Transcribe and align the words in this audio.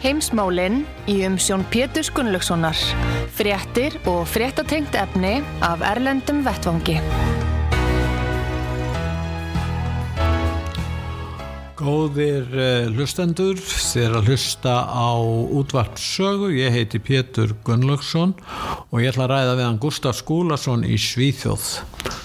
Heimsmálinn 0.00 0.86
í 1.12 1.18
umsjón 1.28 1.60
Pétur 1.68 2.08
Gunnlaugssonar. 2.16 2.78
Fréttir 3.36 3.98
og 4.08 4.22
fréttatengt 4.32 4.96
efni 4.96 5.42
af 5.60 5.84
Erlendum 5.84 6.40
Vettvangi. 6.46 6.96
Góðir 11.76 12.48
uh, 12.48 12.88
hlustendur, 12.92 13.60
þér 13.60 14.18
að 14.22 14.32
hlusta 14.32 14.74
á 14.88 15.20
útvarpsögu. 15.60 16.48
Ég 16.56 16.72
heiti 16.80 17.00
Pétur 17.00 17.52
Gunnlaugsson 17.68 18.32
og 18.88 19.00
ég 19.04 19.12
ætla 19.12 19.28
að 19.28 19.34
ræða 19.36 19.56
við 19.56 19.66
hann 19.68 19.80
Gustaf 19.84 20.20
Skúlason 20.24 20.88
í 20.88 20.96
Svíþjóð. 20.96 21.72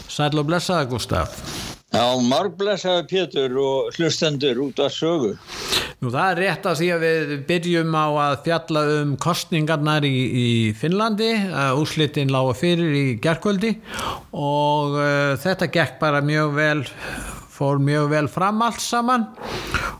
Sæl 0.07 0.35
og 0.39 0.47
blessaða 0.47 0.87
Gustaf. 0.95 1.74
Já, 1.95 2.07
marg 2.19 2.57
blessaða 2.59 3.05
Pétur 3.07 3.53
og 3.61 3.95
hlustendur 3.95 4.57
út 4.65 4.79
af 4.83 4.91
sögu. 4.91 5.35
Nú 6.03 6.09
það 6.11 6.31
er 6.33 6.41
rétt 6.43 6.65
að 6.67 6.79
því 6.81 6.87
að 6.91 7.03
við 7.05 7.29
byrjum 7.47 7.95
á 7.95 8.07
að 8.25 8.33
fjalla 8.49 8.81
um 8.97 9.13
kostningarnar 9.23 10.03
í, 10.03 10.11
í 10.11 10.49
Finnlandi, 10.75 11.29
úslitin 11.79 12.33
lága 12.35 12.51
fyrir 12.59 12.97
í 12.99 13.05
gerkvöldi 13.23 13.71
og 14.35 14.97
uh, 14.99 15.37
þetta 15.39 15.69
gekk 15.71 15.95
bara 16.01 16.19
mjög 16.25 16.51
vel, 16.57 16.83
fór 17.55 17.79
mjög 17.79 18.11
vel 18.11 18.27
fram 18.27 18.59
allt 18.65 18.83
saman 18.83 19.29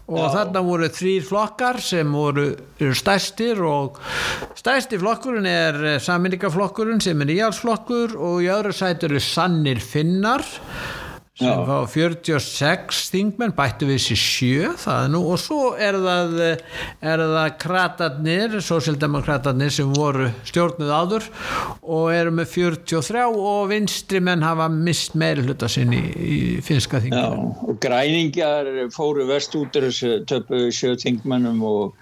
og 0.06 0.20
Já. 0.20 0.28
þarna 0.36 0.66
voru 0.68 0.92
þrýr 0.92 1.24
flokkar 1.26 1.80
sem 1.82 2.12
voru 2.12 2.50
stærstir 3.00 3.64
og 3.64 4.02
stærsti 4.60 5.00
flokkurinn 5.00 5.48
er 5.50 5.80
saminnikaflokkurinn 6.04 7.00
sem 7.02 7.24
er 7.24 7.34
íhalsflokkur 7.40 8.20
og 8.20 8.44
í 8.44 8.52
öðru 8.52 8.76
sætur 8.76 9.16
er 9.16 9.24
sannir 9.24 9.80
finnar 9.80 10.44
sem 11.36 11.66
fá 11.68 11.82
46 11.92 13.00
þingmenn 13.12 13.52
bættu 13.58 13.90
við 13.90 13.98
sér 14.06 14.20
sjö 14.22 14.70
það 14.80 15.08
nú 15.12 15.20
og 15.34 15.40
svo 15.44 15.74
er 15.76 15.98
það 16.00 16.36
er 16.40 17.24
það 17.24 17.50
kratarnir 17.60 18.56
sósildemokratarnir 18.64 19.74
sem 19.76 19.92
voru 19.98 20.30
stjórnuð 20.48 20.94
áður 20.96 21.28
og 21.84 22.06
eru 22.16 22.32
með 22.38 22.48
43 22.54 23.26
og 23.36 23.68
vinstri 23.74 24.22
menn 24.24 24.46
hafa 24.48 24.70
mist 24.72 25.18
meiri 25.20 25.44
hluta 25.44 25.68
sinni 25.72 26.00
í, 26.16 26.38
í 26.56 26.62
finska 26.64 27.02
þingmenn 27.04 27.52
og 27.68 27.82
græningjar 27.84 28.72
fóru 28.96 29.28
vest 29.28 29.60
út 29.60 29.76
þessu 29.76 30.22
töpu 30.32 30.70
sjö 30.72 30.94
þingmennum 31.04 31.60
og, 31.68 32.00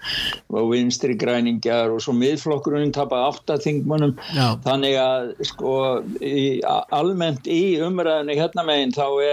og 0.54 0.70
vinstri 0.70 1.18
græningjar 1.18 1.90
og 1.90 2.04
svo 2.06 2.14
miðflokkurinn 2.20 2.94
tapar 2.94 3.32
8 3.32 3.58
þingmennum 3.66 4.14
Já. 4.30 4.46
þannig 4.62 4.96
að 5.02 5.34
sko 5.50 5.74
í, 6.22 6.62
almennt 6.94 7.50
í 7.50 7.80
umræðinu 7.82 8.38
hérna 8.38 8.68
meginn 8.70 8.94
þá 8.94 9.06
er 9.10 9.23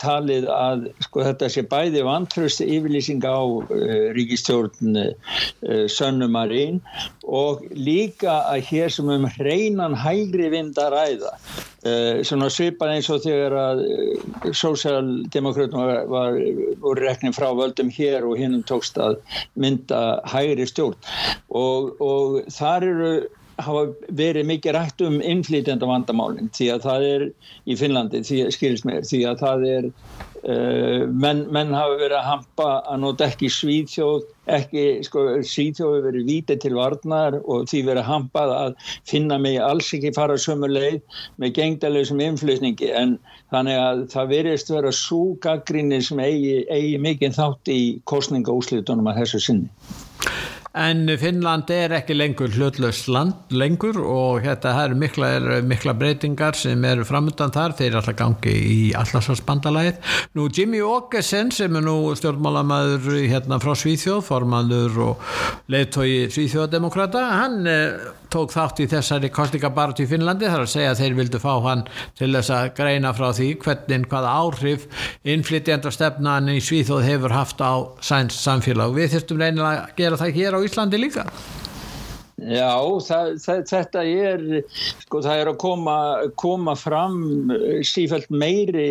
talið 0.00 0.48
að 0.52 0.88
sko, 1.04 1.22
þetta 1.26 1.48
sé 1.52 1.64
bæði 1.68 2.04
vantröst 2.06 2.62
yfirlýsing 2.64 3.24
á 3.24 3.38
uh, 3.38 3.64
ríkistjórn 4.16 5.00
uh, 5.00 5.86
Sönnumarín 5.92 6.80
og 7.24 7.64
líka 7.74 8.40
að 8.52 8.68
hér 8.70 8.92
sem 8.94 9.10
um 9.12 9.26
hreinan 9.38 9.96
hægri 9.98 10.50
vind 10.54 10.78
að 10.80 10.94
ræða. 10.96 11.34
Uh, 11.78 12.20
svona 12.26 12.48
svipað 12.50 12.94
eins 12.96 13.08
og 13.12 13.22
þegar 13.24 13.56
að 13.62 13.82
sósjaldemokrátum 14.56 15.84
var, 15.84 16.04
var, 16.10 16.38
var 16.82 17.02
reknin 17.04 17.36
frá 17.36 17.48
völdum 17.54 17.92
hér 17.94 18.26
og 18.28 18.38
hinnum 18.40 18.64
tókst 18.66 18.98
að 19.00 19.20
mynda 19.54 20.20
hægri 20.28 20.66
stjórn. 20.68 20.98
Og, 21.48 21.94
og 22.02 22.40
þar 22.52 22.88
eru 22.92 23.12
hafa 23.58 23.84
verið 24.14 24.46
mikið 24.48 24.74
rætt 24.76 25.02
um 25.06 25.18
innflýtjanda 25.18 25.88
vandamálinn 25.88 26.50
því 26.54 26.70
að 26.74 26.86
það 26.86 27.06
er 27.08 27.24
í 27.66 27.76
Finnlandi, 27.78 28.22
því 28.26 28.40
skilst 28.54 28.86
mér, 28.86 29.04
því 29.08 29.20
að 29.30 29.42
það 29.42 29.64
er 29.68 29.88
uh, 29.88 31.06
menn, 31.10 31.44
menn 31.54 31.74
hafa 31.74 31.96
verið 31.98 32.18
að 32.20 32.28
hampa 32.28 32.68
að 32.86 33.00
nota 33.02 33.26
ekki 33.26 33.50
svíðþjóð, 33.52 34.28
ekki, 34.58 34.84
sko, 35.08 35.24
svíðþjóð 35.42 35.96
hefur 35.96 36.06
verið 36.06 36.30
vítið 36.30 36.60
til 36.64 36.74
varnar 36.78 37.38
og 37.42 37.66
því 37.70 37.82
verið 37.90 38.02
að 38.04 38.10
hampað 38.12 38.54
að 38.58 38.76
finna 39.10 39.40
mig 39.42 39.58
alls 39.64 39.90
ekki 39.98 40.14
fara 40.16 40.38
sömu 40.38 40.70
leið 40.70 41.00
með 41.42 41.54
gengdalegsum 41.58 42.22
innflýtningi 42.28 42.92
en 43.00 43.16
þannig 43.54 43.80
að 43.82 44.04
það 44.14 44.34
verist 44.36 44.70
vera 44.72 44.94
svo 44.94 45.24
gaggrinni 45.42 46.00
sem 46.04 46.22
eigi, 46.22 46.62
eigi 46.70 47.02
mikið 47.02 47.40
þátt 47.40 47.74
í 47.74 47.80
kostningaúslitunum 48.08 49.10
að 49.10 49.24
þessu 49.24 49.42
sinni. 49.48 49.72
En 50.76 51.08
Finnland 51.16 51.70
er 51.72 51.94
ekki 51.96 52.12
lengur 52.12 52.52
hlutlaust 52.52 53.08
land 53.08 53.54
lengur 53.56 53.96
og 54.02 54.42
þetta 54.44 54.74
er 54.82 54.94
mikla, 54.98 55.30
er 55.38 55.64
mikla 55.64 55.94
breytingar 55.96 56.58
sem 56.58 56.84
eru 56.84 57.06
framöndan 57.08 57.54
þar, 57.54 57.72
þeir 57.78 57.88
er 57.88 57.98
alltaf 58.02 58.18
gangi 58.18 58.52
í 58.52 58.78
allarsvarsbandalæðið. 58.98 60.02
Nú 60.36 60.48
Jimmy 60.52 60.82
Åkesson 60.84 61.52
sem 61.56 61.80
er 61.80 61.86
nú 61.86 61.96
stjórnmálamæður 62.20 63.16
hérna 63.32 63.60
frá 63.62 63.72
Svíþjóð, 63.80 64.20
formandur 64.28 65.00
og 65.06 65.24
leðtói 65.72 66.28
Svíþjóðdemokrata, 66.36 67.24
hann 67.40 67.64
eh, 67.64 68.12
tók 68.32 68.52
þátt 68.54 68.82
í 68.84 68.88
þessari 68.90 69.30
kostningabartu 69.34 70.04
í 70.04 70.10
Finnlandi 70.10 70.50
þar 70.50 70.64
að 70.64 70.72
segja 70.74 70.94
að 70.94 71.02
þeir 71.02 71.16
vildu 71.20 71.42
fá 71.42 71.52
hann 71.66 71.86
til 72.18 72.30
þess 72.34 72.54
að 72.54 72.72
greina 72.80 73.14
frá 73.16 73.28
því 73.36 73.48
hvernig 73.64 74.08
hvaða 74.10 74.34
áhrif 74.42 74.88
innflytjandar 75.28 75.94
stefnan 75.94 76.52
í 76.52 76.58
Svíþjóð 76.64 77.06
hefur 77.08 77.36
haft 77.36 77.64
á 77.64 77.72
sæns 78.04 78.38
samfélag. 78.42 78.94
Við 78.96 79.16
þurftum 79.16 79.42
reynilega 79.44 79.88
að 79.88 79.96
gera 80.02 80.20
það 80.20 80.36
hér 80.40 80.58
á 80.58 80.64
Íslandi 80.66 81.02
líka 81.02 81.26
Já, 82.38 82.70
það, 83.02 83.28
það, 83.42 83.60
þetta 83.66 84.02
er, 84.06 84.42
sko, 85.02 85.20
það 85.24 85.40
er 85.40 85.48
að 85.50 85.56
koma, 85.58 85.94
koma 86.38 86.74
fram 86.78 87.16
eh, 87.50 87.80
sífælt 87.82 88.28
meiri 88.30 88.84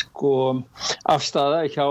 sko, 0.00 0.62
afstæða 1.12 1.66
hjá 1.74 1.84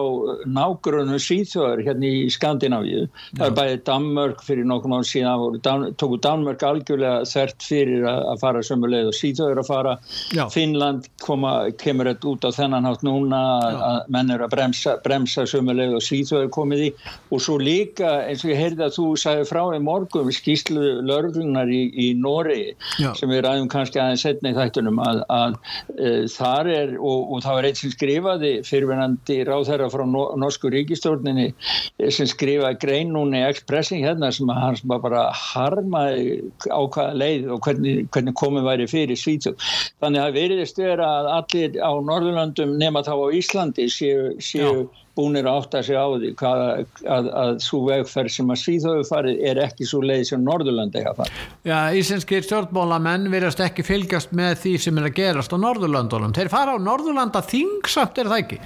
nágrunum 0.49 1.21
síþjóðar 1.21 1.83
hérna 1.85 2.09
í 2.09 2.23
Skandinavíu. 2.33 3.03
Það 3.37 3.45
er 3.45 3.57
bæðið 3.59 3.83
Danmörk 3.91 4.41
fyrir 4.47 4.65
nokkur 4.65 4.93
náttúrulega 4.95 5.11
síðan, 5.11 5.59
Dan, 5.67 5.85
tóku 6.01 6.17
Danmörk 6.25 6.65
algjörlega 6.65 7.29
þert 7.29 7.67
fyrir 7.67 8.07
að, 8.09 8.41
fara 8.41 8.65
sömuleið 8.65 9.11
og 9.11 9.17
síþjóðar 9.19 9.61
að 9.61 9.69
fara. 9.69 9.93
Já. 10.33 10.47
Finnland 10.49 11.11
koma, 11.21 11.53
kemur 11.77 12.09
þetta 12.09 12.31
út 12.33 12.49
á 12.49 12.51
þennan 12.57 12.89
hátt 12.89 13.05
núna 13.05 13.43
að 13.69 13.99
menn 14.17 14.33
eru 14.33 14.47
að 14.47 14.55
bremsa, 14.55 14.97
bremsa 15.05 15.45
sömuleið 15.45 15.99
og 15.99 16.05
síþjóðar 16.09 16.51
komið 16.57 16.83
í 16.87 16.91
og 17.29 17.45
svo 17.45 17.61
líka 17.61 18.17
eins 18.25 18.41
og 18.41 18.55
ég 18.55 18.63
heyrði 18.63 18.87
að 18.87 18.97
þú 18.97 19.07
sagði 19.21 19.47
frá 19.51 19.63
í 19.77 19.81
morgun 19.85 20.33
skýst 20.33 20.70
skýrslu 20.71 21.01
lörglunar 21.05 21.69
í, 21.69 21.91
í 21.93 22.07
Nóri 22.19 22.75
sem 22.97 23.29
við 23.29 23.43
ræðum 23.45 23.69
kannski 23.71 23.99
aðeins 23.99 24.23
setna 24.25 24.51
í 24.51 24.55
þættunum 24.55 24.99
að, 25.01 25.21
að 25.29 25.57
e, 25.97 26.11
þar 26.31 26.69
er 26.71 26.93
og, 26.99 27.33
og 27.33 27.43
það 27.43 27.57
var 27.57 27.67
eitt 27.67 27.81
sem 27.81 27.93
skrifaði 27.93 28.51
fyrirvenandi 28.67 29.39
ráðherra 29.47 29.89
frá 29.91 30.05
no, 30.07 30.25
Norsku 30.39 30.71
ríkistjórninni 30.71 31.49
e, 31.51 32.11
sem 32.11 32.29
skrifaði 32.29 32.79
grein 32.81 33.13
núna 33.15 33.41
í 33.41 33.49
Expressing 33.49 34.05
hérna 34.05 34.31
sem 34.31 34.49
að 34.51 34.61
hans 34.61 34.85
bara 34.87 35.27
harmaði 35.35 36.39
á 36.69 36.81
hvaða 36.81 37.17
leið 37.17 37.51
og 37.55 37.61
hvernig, 37.65 38.07
hvernig 38.13 38.37
komið 38.39 38.67
væri 38.67 38.89
fyrir 38.91 39.19
Svítsjó. 39.19 39.55
Þannig 40.01 40.23
að 40.23 40.39
veriðist 40.39 40.81
vera 40.81 41.07
að 41.19 41.31
allir 41.37 41.79
á 41.81 41.91
Norðurlandum 42.01 42.75
nema 42.79 43.03
þá 43.05 43.15
á 43.17 43.27
Íslandi 43.37 43.87
séu, 43.91 44.33
séu 44.43 44.89
búinir 45.21 45.47
að 45.47 45.59
átta 45.61 45.83
sig 45.85 45.97
á 45.97 46.05
því 46.09 46.31
hvað, 46.41 46.63
að, 47.05 47.29
að 47.43 47.51
svo 47.65 47.81
vegferð 47.87 48.35
sem 48.35 48.53
að 48.53 48.61
síðhauðu 48.63 49.05
farið 49.11 49.45
er 49.51 49.61
ekki 49.67 49.87
svo 49.87 50.01
leið 50.05 50.25
sem 50.31 50.43
Norðurlandi 50.47 51.05
hafa 51.05 51.21
farið. 51.21 51.45
Já, 51.69 51.77
íslenski 52.01 52.41
stjórnmálamenn 52.47 53.29
verðast 53.31 53.63
ekki 53.63 53.85
fylgjast 53.85 54.35
með 54.37 54.57
því 54.65 54.75
sem 54.87 54.99
er 54.99 55.09
að 55.11 55.17
gerast 55.21 55.53
á 55.53 55.57
Norðurlandunum. 55.61 56.35
Þeir 56.35 56.51
fara 56.51 56.75
á 56.75 56.77
Norðurlanda 56.81 57.45
þingsamt 57.45 58.21
er 58.21 58.33
það 58.33 58.43
ekki? 58.45 58.61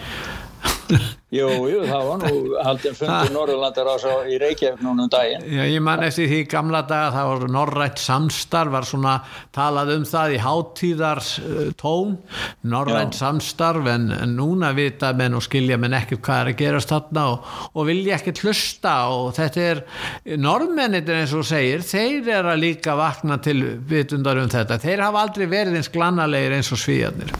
Jú, 1.35 1.47
jú, 1.67 1.79
það 1.89 2.03
var 2.07 2.19
nú 2.21 2.57
haldin 2.63 2.95
fundur 2.95 3.31
Norðurlandar 3.33 3.87
á 3.91 3.95
svo 3.99 4.13
í 4.29 4.37
Reykjavík 4.39 4.83
núna 4.85 5.07
um 5.07 5.09
daginn. 5.11 5.41
Já, 5.49 5.63
ég 5.67 5.81
man 5.83 6.03
eftir 6.05 6.29
því 6.29 6.37
gamla 6.51 6.83
daga 6.87 7.09
það 7.15 7.29
var 7.31 7.45
norrætt 7.55 7.99
samstarf, 7.99 8.71
var 8.71 8.87
svona 8.87 9.15
talað 9.55 9.91
um 9.97 10.05
það 10.07 10.35
í 10.37 10.39
háttíðars 10.45 11.31
uh, 11.41 11.65
tón, 11.81 12.15
norrætt 12.69 13.17
samstarf 13.17 13.89
en, 13.91 14.07
en 14.15 14.37
núna 14.37 14.71
vita 14.77 15.11
menn 15.17 15.35
og 15.35 15.43
skilja 15.43 15.79
menn 15.81 15.97
ekkert 15.97 16.23
hvað 16.29 16.41
er 16.43 16.53
að 16.53 16.59
gerast 16.61 16.93
þarna 16.93 17.27
og, 17.33 17.51
og 17.73 17.89
vilja 17.89 18.19
ekkert 18.19 18.45
hlusta 18.45 18.95
og 19.17 19.33
þetta 19.35 19.67
er, 19.73 19.85
norðmennir 20.39 21.15
eins 21.19 21.35
og 21.35 21.47
segir, 21.49 21.83
þeir 21.83 22.35
eru 22.39 22.53
að 22.53 22.63
líka 22.63 22.95
vakna 22.99 23.41
til 23.43 23.59
vitundar 23.89 24.39
um 24.39 24.51
þetta, 24.53 24.79
þeir 24.79 25.07
hafa 25.09 25.25
aldrei 25.25 25.49
verið 25.49 25.81
eins 25.81 25.91
glannalegir 25.91 26.59
eins 26.61 26.71
og 26.71 26.85
svíjarnir. 26.85 27.33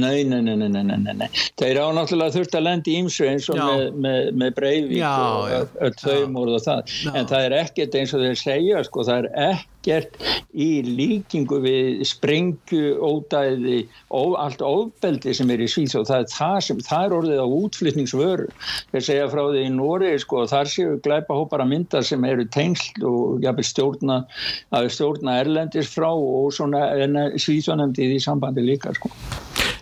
Nei, 0.00 0.24
nei, 0.24 0.40
nei, 0.40 0.56
nei, 0.56 0.70
nei, 0.72 0.82
nei, 0.96 1.12
nei. 1.12 1.26
Þeir 1.60 1.82
á 1.84 1.92
náttúrulega 1.92 2.32
þurft 2.32 2.54
að 2.56 2.62
lendi 2.64 2.94
ímsu 2.96 3.26
eins 3.28 3.44
og 3.52 3.58
með, 3.60 3.82
með, 4.00 4.30
með 4.40 4.54
Breivík 4.56 5.02
og 5.04 5.74
öll 5.84 5.98
þau 6.00 6.30
múrð 6.32 6.54
og 6.56 6.62
það. 6.64 6.94
Já. 7.04 7.10
En 7.12 7.28
það 7.28 7.44
er 7.44 7.54
ekkert 7.58 7.98
eins 8.00 8.14
og 8.16 8.24
þeir 8.24 8.40
segja, 8.40 8.80
sko, 8.88 9.04
það 9.04 9.20
er 9.20 9.28
ekkert 9.50 10.16
í 10.56 10.70
líkingu 10.86 11.60
við 11.66 12.00
springju, 12.08 12.96
ódæði, 13.04 13.82
ó, 14.08 14.32
allt 14.40 14.64
ofbeldi 14.64 15.36
sem 15.36 15.52
er 15.52 15.60
í 15.60 15.68
Svíð 15.68 15.98
og 16.00 16.08
það 16.08 16.24
er 16.24 16.32
það 16.38 16.56
sem, 16.70 16.82
það 16.88 17.04
er 17.04 17.18
orðið 17.18 17.44
á 17.44 17.48
útflytningsvöru. 17.60 18.50
Þeir 18.96 19.08
segja 19.10 19.30
frá 19.36 19.44
því 19.44 19.68
í 19.68 19.76
Nóri, 19.76 20.16
sko, 20.24 20.46
þar 20.48 20.72
séu 20.72 20.98
glæpa 21.04 21.36
hópar 21.36 21.66
að 21.66 21.74
mynda 21.76 22.00
sem 22.00 22.24
eru 22.32 22.48
tengsl 22.48 23.04
og 23.12 23.44
jafnveg 23.44 23.68
stjórna, 23.68 24.22
stjórna 24.88 25.36
erlendis 25.44 25.92
frá 25.92 26.08
og 26.16 26.48
svona 26.56 26.86
Svíðsvonandi 27.36 28.08
í 28.16 28.22
sambandi 28.24 28.64
líka, 28.64 28.96
sko. 28.96 29.12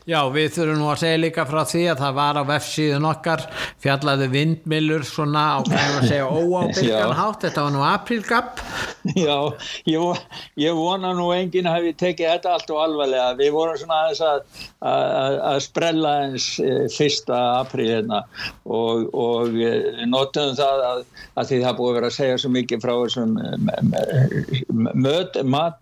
Já, 0.09 0.21
við 0.33 0.49
þurfum 0.57 0.81
nú 0.81 0.89
að 0.91 1.03
segja 1.03 1.21
líka 1.21 1.45
frá 1.49 1.61
því 1.69 1.83
að 1.93 2.01
það 2.05 2.15
var 2.17 2.39
á 2.41 2.43
vefsíðun 2.49 3.09
okkar 3.11 3.45
fjallaði 3.83 4.29
vindmilur 4.33 5.05
svona 5.05 5.43
á, 5.55 5.59
að 5.61 6.13
óábyrgan 6.41 7.17
hátt, 7.19 7.45
þetta 7.45 7.67
var 7.67 7.75
nú 7.75 7.83
aprílgapp. 7.85 8.63
Já, 9.17 9.37
ég, 9.89 10.23
ég 10.61 10.77
vona 10.77 11.13
nú 11.17 11.31
enginn 11.35 11.69
hafi 11.69 11.93
tekið 11.97 12.33
þetta 12.35 12.55
allt 12.57 12.73
og 12.73 12.81
alvarlega. 12.85 13.37
Við 13.39 13.53
vorum 13.55 13.79
svona 13.81 14.01
aðeins 14.05 14.23
að, 14.25 14.65
að, 14.91 15.37
að 15.51 15.59
sprella 15.67 16.15
eins 16.25 16.49
eh, 16.65 16.85
fyrsta 16.93 17.39
apríl 17.61 17.89
hérna 17.91 18.23
og, 18.65 19.09
og 19.17 19.57
notum 20.09 20.55
það 20.59 20.85
að, 20.89 21.05
að 21.41 21.51
því 21.51 21.61
það 21.65 21.79
búið 21.81 21.91
að 21.91 21.99
vera 21.99 22.11
að 22.11 22.17
segja 22.17 22.41
svo 22.41 22.51
mikið 22.57 22.85
frá 22.85 22.95
þessum 23.01 23.33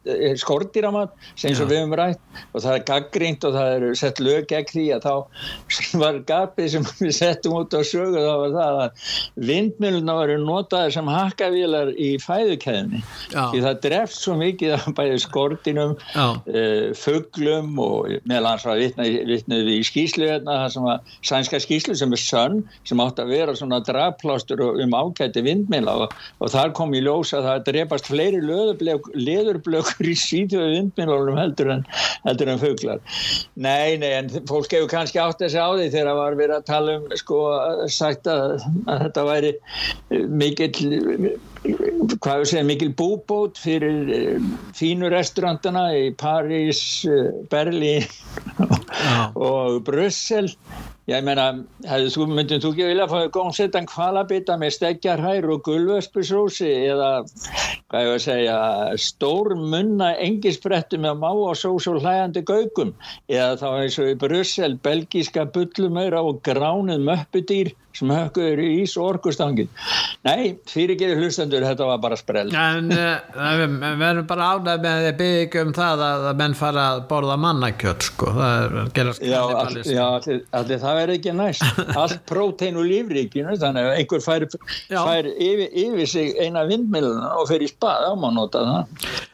eh, 0.09 0.35
skortýramat 0.43 1.15
sem 1.35 1.55
við 1.55 1.79
höfum 1.81 1.97
rætt 1.99 2.23
og 2.53 2.63
það 2.63 2.75
er 2.75 2.87
gaggrínt 2.93 3.47
og 3.49 3.57
það 3.57 3.75
eru 3.79 3.91
sett 4.09 4.23
lög 4.25 4.49
gegn 4.51 4.71
því 4.73 4.87
að 4.97 5.07
þá 5.07 5.15
var 6.03 6.21
gapið 6.29 6.71
sem 6.75 6.87
við 6.99 7.15
settum 7.17 7.57
út 7.61 7.77
á 7.77 7.81
sögu 7.87 8.23
þá 8.23 8.35
var 8.43 8.55
það 8.57 8.81
að 8.83 9.07
vindmjöluna 9.49 10.17
varu 10.19 10.39
notaði 10.43 10.95
sem 10.97 11.11
hakkavílar 11.13 11.93
í 11.95 12.11
fæðukæðinni 12.23 13.03
því 13.33 13.63
það 13.65 13.81
dreft 13.85 14.17
svo 14.17 14.37
mikið 14.39 14.75
að 14.79 14.89
bæði 14.99 15.21
skortinum 15.25 15.95
uh, 16.15 16.39
eh, 16.49 16.89
fugglum 16.99 17.79
og 17.83 18.19
meðal 18.29 18.53
hans 18.53 18.67
var 18.69 18.81
vittnið 18.81 19.73
í 19.75 19.79
skýslu 19.87 20.29
hérna, 20.29 20.63
það 20.65 20.75
sem 20.75 20.89
var 20.89 21.15
sænska 21.31 21.63
skýslu 21.63 21.97
sem 21.99 22.15
er 22.15 22.23
sönn 22.23 22.63
sem 22.89 23.03
átt 23.05 23.23
að 23.23 23.35
vera 23.35 23.57
svona 23.59 23.81
drafplástur 23.87 24.63
um 24.69 24.97
ákætti 24.97 25.45
vindmjöla 25.47 25.97
og, 26.05 26.17
og 26.43 26.53
þar 26.55 26.75
kom 26.77 26.95
í 26.97 27.03
ljós 27.05 27.35
að 27.37 27.49
það 27.49 27.65
drefast 27.69 28.11
fleiri 28.11 28.43
leðurblökur 28.43 30.09
í 30.09 30.17
síðu 30.19 30.65
vindmjölunum 30.75 31.39
heldur 31.41 31.75
en, 31.77 31.85
heldur 32.27 32.53
en 32.55 32.63
fugglar 32.63 33.03
Nei, 33.59 33.98
nei, 34.01 34.11
en 34.19 34.31
fólk 34.49 34.73
hefur 34.75 34.91
kannski 34.93 35.21
átt 35.23 35.43
þessi 35.43 35.61
á 35.61 35.69
því 35.75 35.89
þegar 35.93 36.11
það 36.11 36.21
var 36.23 36.39
verið 36.41 36.57
að 36.57 36.67
tala 36.71 36.97
um 36.99 37.07
sko, 37.21 37.41
sagt 37.93 38.31
að, 38.31 38.57
að 38.87 39.05
þetta 39.07 39.27
væri 39.29 39.53
mikill 40.43 41.37
hvað 41.65 42.43
við 42.43 42.51
segja, 42.51 42.67
mikil 42.67 42.91
búbót 42.97 43.59
fyrir 43.61 44.13
eh, 44.15 44.51
fínu 44.79 45.11
restaurantana 45.13 45.89
í 45.97 46.11
París, 46.19 46.81
eh, 47.09 47.33
Berlín 47.51 48.07
og 49.49 49.83
Brussel. 49.87 50.53
Ég 51.09 51.25
meina, 51.25 51.47
þú 52.13 52.27
myndið 52.29 52.61
þú 52.61 52.71
ekki 52.75 52.89
vilja 52.91 53.07
að 53.07 53.13
fá 53.15 53.31
góðsettan 53.33 53.87
kvalabita 53.89 54.59
með 54.61 54.75
stekjarhær 54.77 55.47
og 55.55 55.63
gulvöspusrósi 55.65 56.69
eða, 56.91 57.23
hvað 57.89 58.05
ég 58.05 58.13
að 58.13 58.25
segja 58.27 58.59
stór 59.01 59.55
munna 59.57 60.11
engisbrettu 60.21 61.01
með 61.01 61.23
má 61.23 61.31
og 61.33 61.57
sós 61.57 61.89
og 61.89 62.03
hlægandi 62.03 62.45
gaugum? 62.45 62.93
Eða 63.33 63.57
þá 63.63 63.69
eins 63.71 63.97
og 64.03 64.13
í 64.13 64.19
Brussel 64.21 64.77
belgíska 64.85 65.49
bullumöra 65.55 66.21
og 66.29 66.43
gránuð 66.45 67.01
möppudýr 67.09 67.73
sem 67.99 68.15
höfkuður 68.15 68.63
í 68.65 68.71
ís 68.83 68.97
og 68.99 69.15
orkustangin 69.15 69.71
nei, 70.27 70.57
fyrirgerir 70.69 71.19
hlustendur 71.21 71.65
þetta 71.65 71.87
var 71.89 72.01
bara 72.03 72.19
sprell. 72.19 72.51
En 72.55 72.91
uh, 72.95 73.19
við 73.59 73.75
verðum 74.01 74.27
bara 74.29 74.51
ánæg 74.55 74.83
með 74.85 75.07
að 75.11 75.19
byggja 75.21 75.45
ekki 75.47 75.63
um 75.63 75.73
það 75.77 76.05
að, 76.07 76.27
menn 76.41 76.57
fara 76.59 76.87
að 76.95 77.03
borða 77.11 77.37
mannakjött 77.41 78.09
sko, 78.09 78.33
það 78.37 78.57
er 78.59 79.13
já, 79.23 79.39
all, 79.43 79.79
já 79.85 80.05
allir, 80.07 80.43
allir 80.59 80.83
það 80.83 80.99
verður 81.01 81.15
ekki 81.19 81.35
næst. 81.39 81.83
Allt 81.99 82.25
prótein 82.29 82.79
og 82.79 82.89
lífríkinu 82.89 83.57
þannig 83.61 83.89
að 83.89 84.01
einhver 84.03 84.25
fær, 84.25 84.47
fær 84.91 85.31
yfir, 85.31 85.65
yfir 85.85 86.11
sig 86.11 86.35
eina 86.43 86.65
vindmiluna 86.69 87.33
og 87.39 87.49
fer 87.51 87.65
í 87.65 87.71
spað 87.71 88.09
á 88.09 88.13
það. 88.19 88.77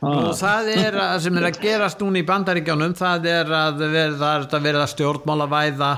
Og 0.05 0.21
ah. 0.21 0.31
það 0.37 0.71
er 0.75 0.99
að 1.01 1.17
sem 1.25 1.39
er 1.41 1.49
að 1.49 1.61
gerast 1.63 2.03
núna 2.03 2.21
í 2.21 2.27
bandaríkjónum 2.29 2.95
það 2.99 3.29
er 3.31 3.53
að 3.57 3.85
verða, 3.95 4.33
verða 4.61 4.87
stjórnmála 4.91 5.49
væða 5.51 5.91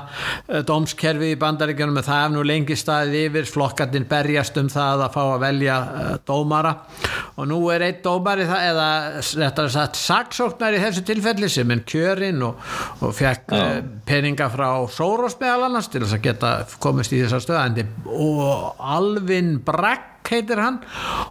eh, 0.47 0.61
dómskerfi 0.67 1.33
í 1.33 1.39
bandaríkjónum 1.41 1.99
það 2.05 2.23
er 2.23 2.33
nú 2.35 2.45
lengi 2.47 2.56
lengi 2.57 2.77
staðið 2.77 3.27
yfir, 3.27 3.47
flokkatinn 3.51 4.07
berjast 4.09 4.57
um 4.59 4.69
það 4.71 5.05
að 5.05 5.13
fá 5.15 5.21
að 5.23 5.43
velja 5.45 5.77
uh, 5.77 6.09
dómara. 6.27 6.73
Og 7.37 7.49
nú 7.49 7.59
er 7.73 7.85
einn 7.85 8.01
dómari 8.03 8.47
það, 8.49 8.65
eða 8.71 8.89
þetta 9.27 9.65
er 9.65 9.73
satt 9.75 9.99
saksóknar 10.01 10.77
í 10.77 10.81
þessu 10.81 11.05
tilfelli 11.07 11.51
sem 11.53 11.73
er 11.73 11.83
kjörinn 11.87 12.43
og, 12.47 12.61
og 13.05 13.15
fekk 13.17 13.55
uh, 13.55 13.79
peninga 14.07 14.49
frá 14.53 14.69
Sóros 14.93 15.37
meðal 15.41 15.67
annars 15.69 15.91
til 15.91 16.03
þess 16.03 16.17
að 16.17 16.25
geta 16.25 16.53
komist 16.81 17.13
í 17.13 17.21
þessa 17.23 17.41
stöðandi 17.43 17.87
og 18.17 18.83
Alvin 18.97 19.57
Bregg 19.65 20.16
heitir 20.33 20.61
hann 20.61 20.81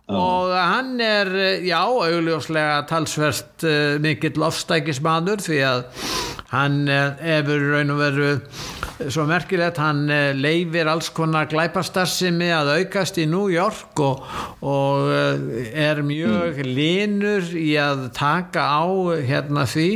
oh. 0.07 0.17
og 0.21 0.55
hann 0.57 0.97
er 1.03 1.33
já, 1.67 1.83
augljóslega 1.83 2.83
talsverst 2.91 3.67
uh, 3.67 3.97
mikill 4.03 4.43
ofstækismadur 4.47 5.45
því 5.45 5.61
að 5.69 5.87
hann 6.53 6.85
hefur 6.87 7.71
raun 7.73 7.95
og 7.97 7.99
veru 8.01 8.29
svo 9.13 9.27
merkilegt, 9.29 9.77
hann 9.81 10.07
eh, 10.13 10.33
leifir 10.37 10.89
alls 10.89 11.11
konar 11.15 11.49
glæpastarsimi 11.51 12.49
að 12.55 12.71
aukast 12.79 13.19
í 13.21 13.27
New 13.29 13.51
York 13.53 14.01
og, 14.01 14.23
og 14.65 15.11
eh, 15.13 15.69
er 15.85 16.01
mjög 16.07 16.63
mm. 16.63 16.71
linur 16.79 17.51
í 17.61 17.75
að 17.81 18.07
taka 18.17 18.65
á 18.65 18.89
hérna 19.21 19.67
því 19.69 19.91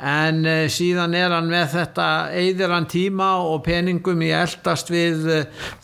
en 0.00 0.40
eh, 0.48 0.64
síðan 0.72 1.16
er 1.18 1.34
hann 1.36 1.50
með 1.52 1.74
þetta 1.76 2.08
eigðir 2.40 2.72
hann 2.72 2.88
tíma 2.88 3.30
og 3.44 3.60
peningum 3.68 4.24
í 4.24 4.32
eldast 4.32 4.92
við 4.92 5.28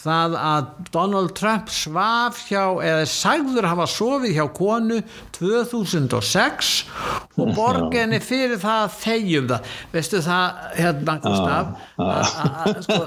það 0.00 0.38
að 0.40 0.72
Donald 0.94 1.36
Trump 1.36 1.68
svaf 1.72 2.46
hjá 2.54 2.64
eða 2.86 3.04
sagður 3.10 3.68
hafa 3.68 3.86
sofið 3.90 4.36
hjá 4.38 4.44
konu 4.56 5.00
2006 5.34 6.72
og 7.34 7.52
borginni 7.56 8.20
fyrir 8.22 8.56
það 8.62 8.96
þegjum 9.00 9.48
það, 9.50 9.70
veistu 9.92 10.22
það 10.24 10.60
hérna 10.78 11.16
Gustaf 11.24 11.72
sko, 12.86 13.00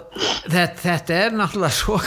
þetta, 0.52 0.82
þetta 0.84 1.20
er 1.22 1.38
náttúrulega 1.40 1.74
svo 1.78 2.00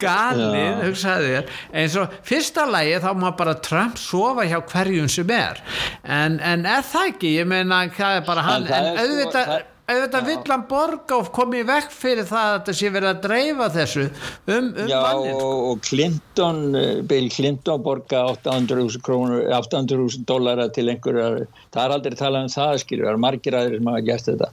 galið 0.00 0.84
hugsaðir, 0.86 1.50
eins 1.76 1.98
og 2.00 2.16
fyrsta 2.26 2.66
lægi 2.70 3.00
þá 3.04 3.10
má 3.20 3.28
bara 3.36 3.56
Trump 3.60 4.00
sofa 4.00 4.46
hjá 4.48 4.58
hverjum 4.72 5.10
sem 5.10 5.34
er. 5.34 5.60
En, 6.04 6.40
en 6.40 6.66
er 6.68 6.86
það 6.86 7.12
ekki, 7.12 7.34
ég 7.40 7.50
meina 7.50 7.84
það 7.94 8.20
er 8.20 8.26
bara 8.26 8.46
hann, 8.46 8.66
en, 8.70 8.90
en 8.94 9.04
auðvitað 9.04 9.54
auðvitað 9.90 10.28
vill 10.28 10.52
hann 10.52 10.64
borga 10.70 11.16
og 11.18 11.30
komi 11.34 11.62
vekk 11.66 11.94
fyrir 11.94 12.26
það 12.28 12.46
að 12.46 12.54
þetta 12.56 12.74
sé 12.78 12.90
verið 12.94 13.10
að 13.10 13.22
dreifa 13.24 13.66
þessu 13.74 14.04
um, 14.06 14.68
um 14.68 14.90
Já, 14.90 15.00
og, 15.10 15.40
og 15.70 15.82
Clinton 15.86 16.60
eh, 16.78 17.00
Bill 17.10 17.30
Clinton 17.32 17.82
borga 17.84 18.22
800.000 18.36 19.02
krónur 19.06 19.48
800.000 19.48 20.26
dólara 20.28 20.68
til 20.74 20.86
einhverjar 20.92 21.40
það 21.74 21.82
er 21.82 21.94
aldrei 21.96 22.18
talað 22.18 22.46
um 22.46 22.52
það, 22.54 22.74
skilur 22.84 23.08
það 23.08 23.16
er 23.16 23.22
margir 23.24 23.56
aðeins 23.58 23.80
sem 23.80 23.90
hafa 23.90 24.04
gert 24.06 24.28
þetta. 24.30 24.50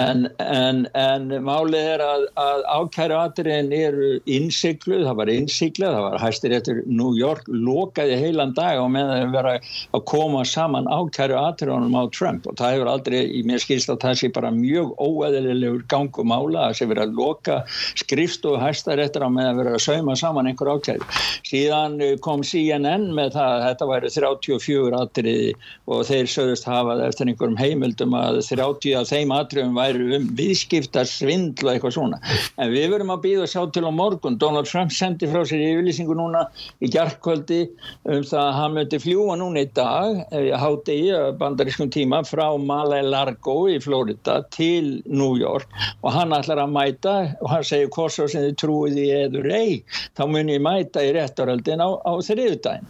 En, 0.00 0.26
en, 0.44 0.82
en 1.00 1.36
málið 1.44 1.90
er 1.96 2.04
að, 2.04 2.26
að 2.40 2.64
ákæru 2.70 3.18
aðriðin 3.18 3.72
eru 3.76 4.10
innsikluð, 4.38 5.06
það 5.08 5.20
var 5.20 5.34
innsiklað 5.34 5.96
það 5.96 6.06
var 6.06 6.18
hæstir 6.24 6.56
eftir 6.56 6.82
New 6.86 7.12
York 7.18 7.48
lokaði 7.50 8.18
heilan 8.20 8.56
dag 8.56 8.80
og 8.80 8.90
með 8.96 9.14
að 9.16 9.36
vera 9.36 9.54
að 9.60 10.06
koma 10.08 10.44
saman 10.48 10.88
ákæru 10.88 11.38
aðriðunum 11.40 12.00
á 12.00 12.04
Trump 12.16 12.48
og 12.48 12.58
það 12.60 12.76
hefur 12.76 12.92
aldrei, 12.94 13.20
mér 13.48 13.62
skilst 13.62 13.92
að 13.92 14.02
það 14.04 14.18
sé 14.20 14.32
bara 14.34 14.52
mjög 14.54 14.69
mjög 14.70 14.94
óeðlilegur 15.02 15.84
gangum 15.90 16.34
ála 16.34 16.68
að 16.68 16.76
sé 16.78 16.88
verið 16.90 17.08
að 17.08 17.18
loka 17.18 17.58
skrifstofu 17.98 18.60
hæstar 18.62 19.02
eftir 19.02 19.24
að 19.26 19.34
með 19.36 19.50
að 19.50 19.60
vera 19.60 19.74
að 19.76 19.84
sauma 19.84 20.16
saman 20.18 20.50
einhver 20.50 20.70
ákæði. 20.74 21.08
Síðan 21.50 21.96
eh, 22.04 22.16
kom 22.22 22.44
CNN 22.46 23.08
með 23.16 23.34
það 23.36 23.54
að 23.54 23.64
þetta 23.66 23.88
væri 23.90 24.12
34 24.14 25.00
atriði 25.00 25.54
og 25.90 26.04
þeir 26.08 26.30
sögust 26.30 26.68
hafað 26.68 27.04
eftir 27.08 27.30
einhverjum 27.30 27.58
heimildum 27.60 28.16
að 28.18 28.40
30 28.46 28.96
af 29.00 29.10
þeim 29.10 29.34
atriðum 29.34 29.78
væri 29.78 30.08
um 30.18 30.28
viðskiptar 30.38 31.08
svindla 31.10 31.74
eitthvað 31.74 31.96
svona. 31.96 32.20
En 32.60 32.72
við 32.74 32.88
verum 32.94 33.14
að 33.14 33.24
býða 33.26 33.48
sjá 33.50 33.64
til 33.74 33.86
á 33.86 33.92
morgun. 33.94 34.38
Donald 34.40 34.70
Trump 34.70 34.94
sendi 34.94 35.28
frá 35.30 35.42
sér 35.48 35.64
yfirlýsingu 35.66 36.16
núna 36.18 36.46
í 36.80 36.90
hjartkvöldi 36.90 37.62
um 38.10 38.22
það 38.26 38.42
að 38.44 38.56
hann 38.58 38.76
mötti 38.76 39.00
fljúa 39.02 39.36
núna 39.40 39.64
í 39.64 39.70
dag, 39.76 40.22
háti 40.60 40.96
í 41.06 41.10
bandarískum 41.40 41.90
tíma 41.92 42.22
frá 42.26 42.46
Malay 42.58 43.04
Largo 43.06 43.64
í 43.70 43.78
Florida 43.82 44.40
til 44.60 44.90
New 45.08 45.38
York 45.40 45.68
og 46.02 46.12
hann 46.14 46.34
ætlar 46.36 46.62
að 46.64 46.74
mæta 46.74 47.16
og 47.40 47.50
hann 47.54 47.66
segir 47.66 47.90
hvort 47.94 48.14
svo 48.14 48.28
sem 48.30 48.46
þið 48.46 48.56
trúið 48.60 49.00
í 49.00 49.08
eður 49.22 49.50
ei 49.56 49.80
þá 50.18 50.24
mun 50.30 50.52
ég 50.52 50.62
mæta 50.64 51.04
í 51.04 51.12
réttaröldin 51.16 51.82
á, 51.82 51.88
á 51.96 52.12
þriðudagin 52.28 52.88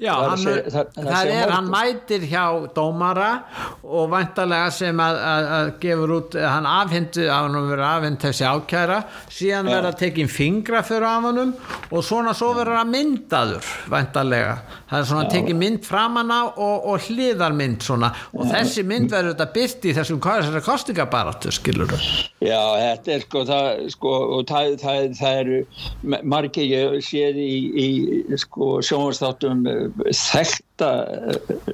Já, 0.00 0.14
það, 0.14 0.26
hann, 0.30 0.42
segja, 0.44 0.64
það, 0.74 0.92
það, 0.96 1.10
það 1.10 1.32
er, 1.36 1.54
hann 1.54 1.70
mætir 1.70 2.26
hjá 2.30 2.44
dómara 2.76 3.30
og 3.84 4.10
vantarlega 4.12 4.70
sem 4.74 5.02
að, 5.04 5.20
að, 5.30 5.48
að 5.58 5.72
gefur 5.84 6.14
út, 6.16 6.38
hann 6.40 6.68
afhendu 6.70 7.26
að 7.28 7.44
hann 7.44 7.58
verður 7.60 7.86
afhend 7.90 8.22
þessi 8.24 8.48
ákjæra 8.48 9.00
síðan 9.28 9.70
verður 9.70 9.90
að 9.90 9.98
tekja 10.00 10.28
fingra 10.30 10.82
fyrir 10.86 11.08
af 11.10 11.26
hannum 11.28 11.52
og 11.90 12.04
svona 12.06 12.32
svo 12.36 12.52
verður 12.56 12.80
að 12.80 12.92
myndaður 12.94 13.70
vantarlega, 13.90 14.56
það 14.90 14.98
er 14.98 15.08
svona 15.10 15.24
að 15.26 15.32
tekja 15.34 15.56
mynd 15.60 15.86
framann 15.86 16.32
á 16.32 16.40
og, 16.48 16.86
og 16.92 17.06
hliðarmynd 17.08 17.84
svona. 17.84 18.12
Og 18.34 18.46
ja. 18.46 18.52
þessi 18.56 18.84
mynd 18.86 19.12
verður 19.12 19.34
þetta 19.34 19.48
byrst 19.56 19.86
í 19.86 19.94
þessum 19.96 20.20
kostingabaratu, 21.10 21.50
skilur 21.52 21.90
þau 21.90 22.00
Já, 22.40 22.60
þetta 22.80 23.12
er 23.14 23.24
sko 23.24 23.42
það, 23.48 23.68
sko, 23.94 24.12
það, 24.48 24.76
það, 24.80 25.08
það 25.18 25.40
eru 25.42 25.58
margir 26.22 26.64
ég 26.70 26.96
séð 27.04 27.40
í, 27.42 27.54
í 27.84 28.38
sko, 28.40 28.80
sjónvastáttum 28.86 29.66
eh, 29.68 29.88
þekkt 30.08 30.64
virta, 30.80 31.06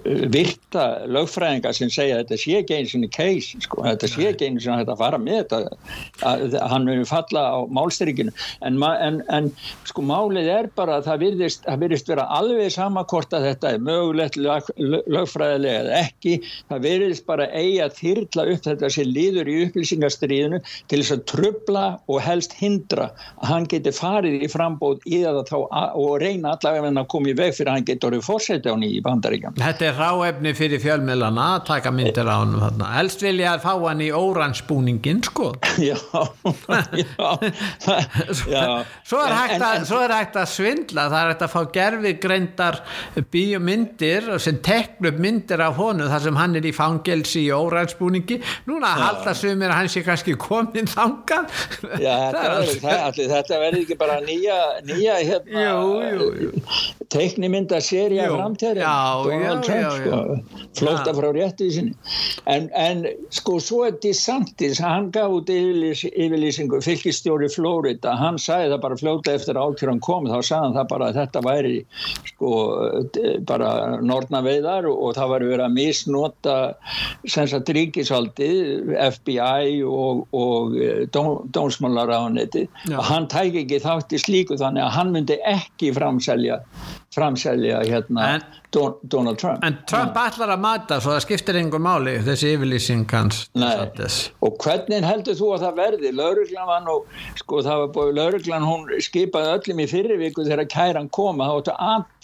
eh, 0.04 0.26
virta 0.28 0.84
lögfræðingar 1.06 1.74
sem 1.74 1.90
segja 1.90 2.18
að 2.18 2.24
þetta 2.24 2.38
sé 2.42 2.56
ekki 2.60 2.76
einu 2.76 2.90
sinni 2.90 3.08
case, 3.08 3.60
sko, 3.60 3.82
þetta 3.82 4.08
sé 4.10 4.28
ekki 4.30 4.48
einu 4.48 4.60
sinni 4.60 4.76
að 4.76 4.82
þetta 4.84 4.96
fara 4.98 5.18
með 5.18 5.38
þetta, 5.42 5.60
að 6.26 6.56
hann 6.70 6.86
verður 6.86 7.10
falla 7.10 7.42
á 7.54 7.58
málstyrkinu. 7.70 8.32
En, 8.62 8.82
en, 8.82 9.22
en 9.30 9.50
sko 9.86 10.02
málið 10.02 10.50
er 10.50 10.70
bara 10.76 10.98
að 10.98 11.10
það 11.10 11.22
virðist, 11.24 11.64
það 11.64 11.82
virðist 11.84 12.10
vera 12.10 12.26
alveg 12.38 12.72
samakort 12.74 13.36
að 13.36 13.48
þetta 13.50 13.72
er 13.72 13.84
mögulegt 13.86 14.36
lög, 14.40 14.70
lögfræðilega 15.06 15.84
eða 15.84 16.00
ekki, 16.02 16.36
það 16.70 16.86
virðist 16.88 17.26
bara 17.26 17.48
eigi 17.52 17.80
að 17.84 17.96
þyrla 18.00 18.48
upp 18.54 18.66
þetta 18.66 18.92
sem 18.96 19.10
líður 19.10 19.50
í 19.50 19.58
upplýsingastriðinu 19.66 20.62
til 20.90 21.02
þess 21.02 21.16
að 21.16 21.24
trubla 21.30 21.86
og 22.10 22.22
helst 22.24 22.56
hindra 22.58 23.10
að 23.40 23.50
hann 23.52 23.70
geti 23.70 23.92
farið 23.94 24.46
í 24.46 24.50
frambóð 24.50 25.04
í 25.06 25.22
það 25.22 25.42
þá 25.46 25.56
og 25.96 26.12
reyna 26.22 26.54
allavega 26.54 26.90
að 26.90 27.08
koma 27.12 27.30
í 27.30 27.36
veg 27.36 27.54
fyrir 27.54 27.70
að 27.70 27.78
hann 27.78 27.88
geti 27.88 28.08
orðið 28.08 28.26
fórseti 28.26 28.72
á 28.72 28.76
nýju 28.78 28.95
í 28.96 29.02
bandaríkjum 29.04 29.56
Þetta 29.60 29.88
er 29.90 29.98
ráefni 30.00 30.52
fyrir 30.56 30.80
fjölmjölana 30.82 31.46
að 31.56 31.64
taka 31.70 31.92
myndir 31.94 32.28
á 32.28 32.36
hann 32.40 32.56
þarna. 32.60 32.90
helst 32.96 33.22
vilja 33.24 33.52
að 33.54 33.64
fá 33.66 33.72
hann 33.86 34.02
í 34.04 34.10
óransbúningin 34.16 35.22
sko. 35.26 35.52
Já, 35.86 35.96
já, 36.16 37.30
já. 38.50 38.66
Svo, 39.04 39.20
er 39.20 39.32
en, 39.34 39.62
að, 39.62 39.74
en, 39.76 39.84
svo 39.86 39.98
er 40.02 40.14
hægt 40.16 40.38
að 40.40 40.48
svindla. 40.54 41.04
Það 41.12 41.18
er 41.20 41.30
hægt 41.30 41.44
að 41.44 41.52
fá 41.52 41.60
gerfi 41.74 42.12
greindar 42.22 42.78
bíomyndir 43.32 44.30
sem 44.42 44.58
teknu 44.64 45.10
upp 45.12 45.20
myndir 45.22 45.62
af 45.62 45.76
honu 45.78 46.08
þar 46.10 46.24
sem 46.26 46.38
hann 46.40 46.56
er 46.58 46.66
í 46.66 46.72
fangelsi 46.74 47.44
í 47.46 47.52
óransbúningi. 47.54 48.40
Núna 48.70 48.94
já. 48.94 49.02
halda 49.04 49.34
sumir 49.36 49.70
að 49.70 49.76
hann 49.82 49.92
sé 49.92 50.02
kannski 50.06 50.36
komin 50.40 50.88
þangan 50.90 51.46
Þetta 53.36 53.60
verður 53.60 53.80
ekki 53.82 53.98
bara 54.00 54.18
nýja 54.24 54.56
nýja 54.86 55.18
hérna 55.20 55.66
teiknimynda 57.12 57.80
serja 57.84 58.28
framtæri 58.32 58.82
Donald 59.26 59.64
Trump 59.66 59.96
sko, 59.96 60.20
flóta 60.78 61.14
frá 61.16 61.28
réttið 61.34 61.72
sinni. 61.74 61.94
En, 62.50 62.68
en 62.78 63.04
sko 63.34 63.58
svo 63.62 63.82
er 63.88 63.96
DeSantis 64.02 64.80
hann 64.82 65.08
gaf 65.14 65.34
út 65.38 65.50
yfirlýs, 65.52 66.04
yfirlýsingu 66.12 66.82
fylgistjóri 66.84 67.50
Flórida 67.52 68.14
hann 68.20 68.38
sagði 68.42 68.74
það 68.74 68.84
bara 68.84 69.00
fljóta 69.00 69.34
eftir 69.36 69.60
ákjörðan 69.60 70.02
kom. 70.04 70.28
Þá 70.30 70.38
sagði 70.40 70.62
hann 70.64 70.76
það 70.76 70.90
bara 70.92 71.10
að 71.10 71.20
þetta 71.22 71.44
væri 71.46 71.74
sko 72.32 72.52
bara 73.48 73.72
nortnaveiðar 74.04 74.90
og, 74.90 75.00
og 75.08 75.16
það 75.18 75.32
var 75.34 75.46
verið 75.50 75.66
að 75.66 75.76
misnota 75.76 76.56
sensat 77.24 77.72
ríkisaldi 77.76 78.50
FBI 79.06 79.82
og, 79.86 80.26
og 80.36 80.76
eh, 80.80 81.04
dónsmálar 81.10 82.12
á 82.12 82.26
og 82.26 83.02
hann 83.06 83.28
tæk 83.30 83.60
ekki 83.62 83.80
þátt 83.84 84.14
í 84.16 84.20
slíku 84.20 84.58
þannig 84.58 84.84
að 84.86 84.94
hann 84.96 85.12
myndi 85.14 85.36
ekki 85.46 85.92
framselja 85.96 86.60
framselja 87.16 87.82
hérna 87.86 88.28
en, 88.36 88.46
Donald 89.02 89.40
Trump. 89.40 89.64
En 89.64 89.78
Trump 89.88 90.16
ja. 90.16 90.26
allar 90.28 90.52
að 90.56 90.62
mata 90.62 91.00
svo 91.00 91.14
það 91.14 91.22
skiptir 91.24 91.58
einhver 91.60 91.82
máli 91.82 92.18
þessi 92.26 92.52
yfirlýsing 92.56 93.06
hans 93.12 93.46
og 93.56 94.58
hvernig 94.62 95.06
heldur 95.06 95.38
þú 95.38 95.52
að 95.56 95.66
það 95.66 95.80
verði? 95.80 96.12
Lauruglan 96.16 96.68
var 96.68 96.84
nú 96.84 96.98
sko 97.40 97.62
það 97.64 97.82
var 97.82 97.92
búið 97.96 98.12
lauruglan 98.20 98.68
hún 98.68 98.86
skipaði 99.06 99.54
öllum 99.56 99.82
í 99.82 99.88
fyrirvíku 99.90 100.46
þegar 100.46 100.70
kæran 100.72 101.10
koma 101.12 101.48
þá 101.48 101.56
áttu 101.56 101.76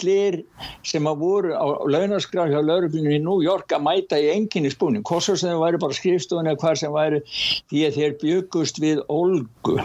allir 0.03 0.39
sem 0.87 1.07
að 1.09 1.23
voru 1.23 1.55
á 1.57 1.67
launaskraf 1.89 2.51
hjá 2.51 2.61
lauruglunum 2.61 3.17
í 3.17 3.21
New 3.23 3.41
York 3.45 3.73
að 3.73 3.85
mæta 3.87 4.21
í 4.21 4.29
enginni 4.35 4.71
spúning 4.73 5.05
hvort 5.07 5.27
svo 5.27 5.37
sem 5.39 5.53
það 5.53 5.63
væri 5.65 5.83
bara 5.83 5.99
skrifstofunni 5.99 6.53
eða 6.53 6.61
hvað 6.63 6.79
sem 6.83 6.95
væri 6.95 7.21
því 7.71 7.85
að 7.87 7.99
þeir 7.99 8.17
byggust 8.23 8.81
við 8.83 9.03
olgu. 9.13 9.79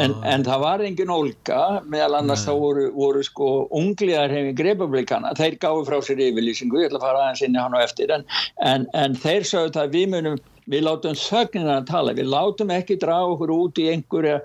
En, 0.00 0.16
en 0.24 0.46
það 0.46 0.64
var 0.64 0.84
engin 0.86 1.12
olga 1.14 1.60
meðal 1.90 2.20
annars 2.20 2.44
Nei. 2.44 2.50
þá 2.50 2.64
voru, 2.64 2.86
voru 2.96 3.24
sko 3.26 3.50
ungliðar 3.80 4.29
hefði 4.36 4.54
greipablikana 4.60 5.34
þeir 5.38 5.58
gáðu 5.62 5.84
frá 5.88 5.98
sér 6.04 6.22
yfirlýsingu, 6.28 6.80
ég 6.82 6.90
ætla 6.90 7.00
að 7.00 7.06
fara 7.08 7.26
aðeins 7.26 7.44
inn 7.46 7.58
í 7.58 7.62
hann 7.62 7.76
og 7.76 7.84
eftir 7.84 8.14
en, 8.14 8.26
en, 8.72 8.86
en 8.94 9.18
þeir 9.18 9.46
sögðu 9.48 9.82
að 9.84 9.94
við 9.96 10.08
munum 10.14 10.40
við 10.70 10.84
látum 10.86 11.16
þögnina 11.18 11.78
að 11.80 11.88
tala, 11.90 12.14
við 12.16 12.30
látum 12.30 12.70
ekki 12.74 12.98
draga 13.02 13.34
okkur 13.34 13.52
út 13.54 13.80
í 13.82 13.88
einhverja 13.92 14.38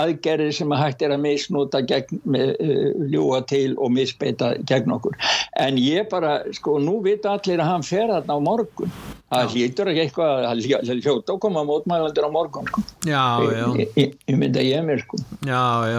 aðgerði 0.00 0.50
sem 0.58 0.74
hægt 0.80 1.04
er 1.06 1.14
að 1.14 1.22
misnúta 1.24 1.82
gegn, 1.86 2.22
með, 2.28 2.54
uh, 2.64 3.06
ljúa 3.12 3.42
til 3.50 3.76
og 3.76 3.94
misbeita 3.94 4.54
gegn 4.68 4.96
okkur. 4.98 5.16
En 5.58 5.78
ég 5.80 6.08
bara, 6.10 6.40
sko, 6.56 6.78
nú 6.82 6.98
vita 7.04 7.36
allir 7.36 7.62
að 7.62 7.72
hann 7.72 7.86
fer 7.86 8.10
þarna 8.10 8.38
á 8.38 8.40
morgun. 8.42 8.98
Það 9.28 9.50
hlýtur 9.52 9.90
ekki 9.92 10.02
eitthvað 10.06 10.46
að 10.48 11.02
hljóta 11.02 11.34
og 11.34 11.40
koma 11.42 11.60
mótmælandir 11.68 12.24
á 12.24 12.30
morgun 12.32 12.68
sko. 12.70 12.80
já, 13.04 13.24
já. 13.44 13.66
ég, 14.00 14.14
að 14.24 14.62
ég 14.64 14.86
mér 14.86 15.02
sko. 15.02 15.18
Já, 15.44 15.64
já, 15.92 15.98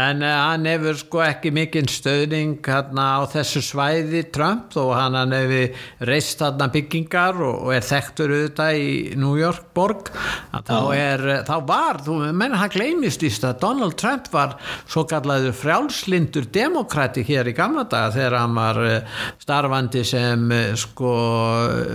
en 0.00 0.24
uh, 0.24 0.36
hann 0.48 0.68
hefur 0.70 0.96
sko 1.02 1.20
ekki 1.26 1.52
mikinn 1.52 1.90
stöðning 1.92 2.56
hérna 2.64 3.20
á 3.20 3.28
þessu 3.28 3.60
svæði 3.64 4.24
Trump 4.32 4.72
og 4.80 4.94
hann 4.96 5.18
hefur 5.36 6.08
reist 6.08 6.40
þarna 6.40 6.70
byggingar 6.72 7.36
og, 7.44 7.66
og 7.66 7.76
er 7.76 7.84
þekktur 7.84 8.32
auðvitað 8.32 8.80
í 8.80 8.88
New 9.20 9.36
York 9.38 9.70
borg 9.76 10.10
þá, 10.10 10.78
er, 10.96 11.24
þá 11.46 11.54
var, 11.68 12.00
þú 12.06 12.18
menn 12.36 12.56
hann 12.56 12.72
gleymist 12.72 13.24
í 13.26 13.30
stað, 13.32 13.60
Donald 13.62 13.96
Trump 14.00 14.30
var 14.32 14.56
svo 14.90 15.04
kallaður 15.10 15.54
frjálslindur 15.60 16.48
demokrati 16.52 17.24
hér 17.26 17.52
í 17.52 17.56
gamla 17.56 17.86
daga 17.90 18.14
þegar 18.16 18.38
hann 18.40 18.58
var 18.58 18.82
eh, 18.86 19.22
starfandi 19.42 20.04
sem 20.08 20.50
eh, 20.56 20.74
sko 20.78 21.14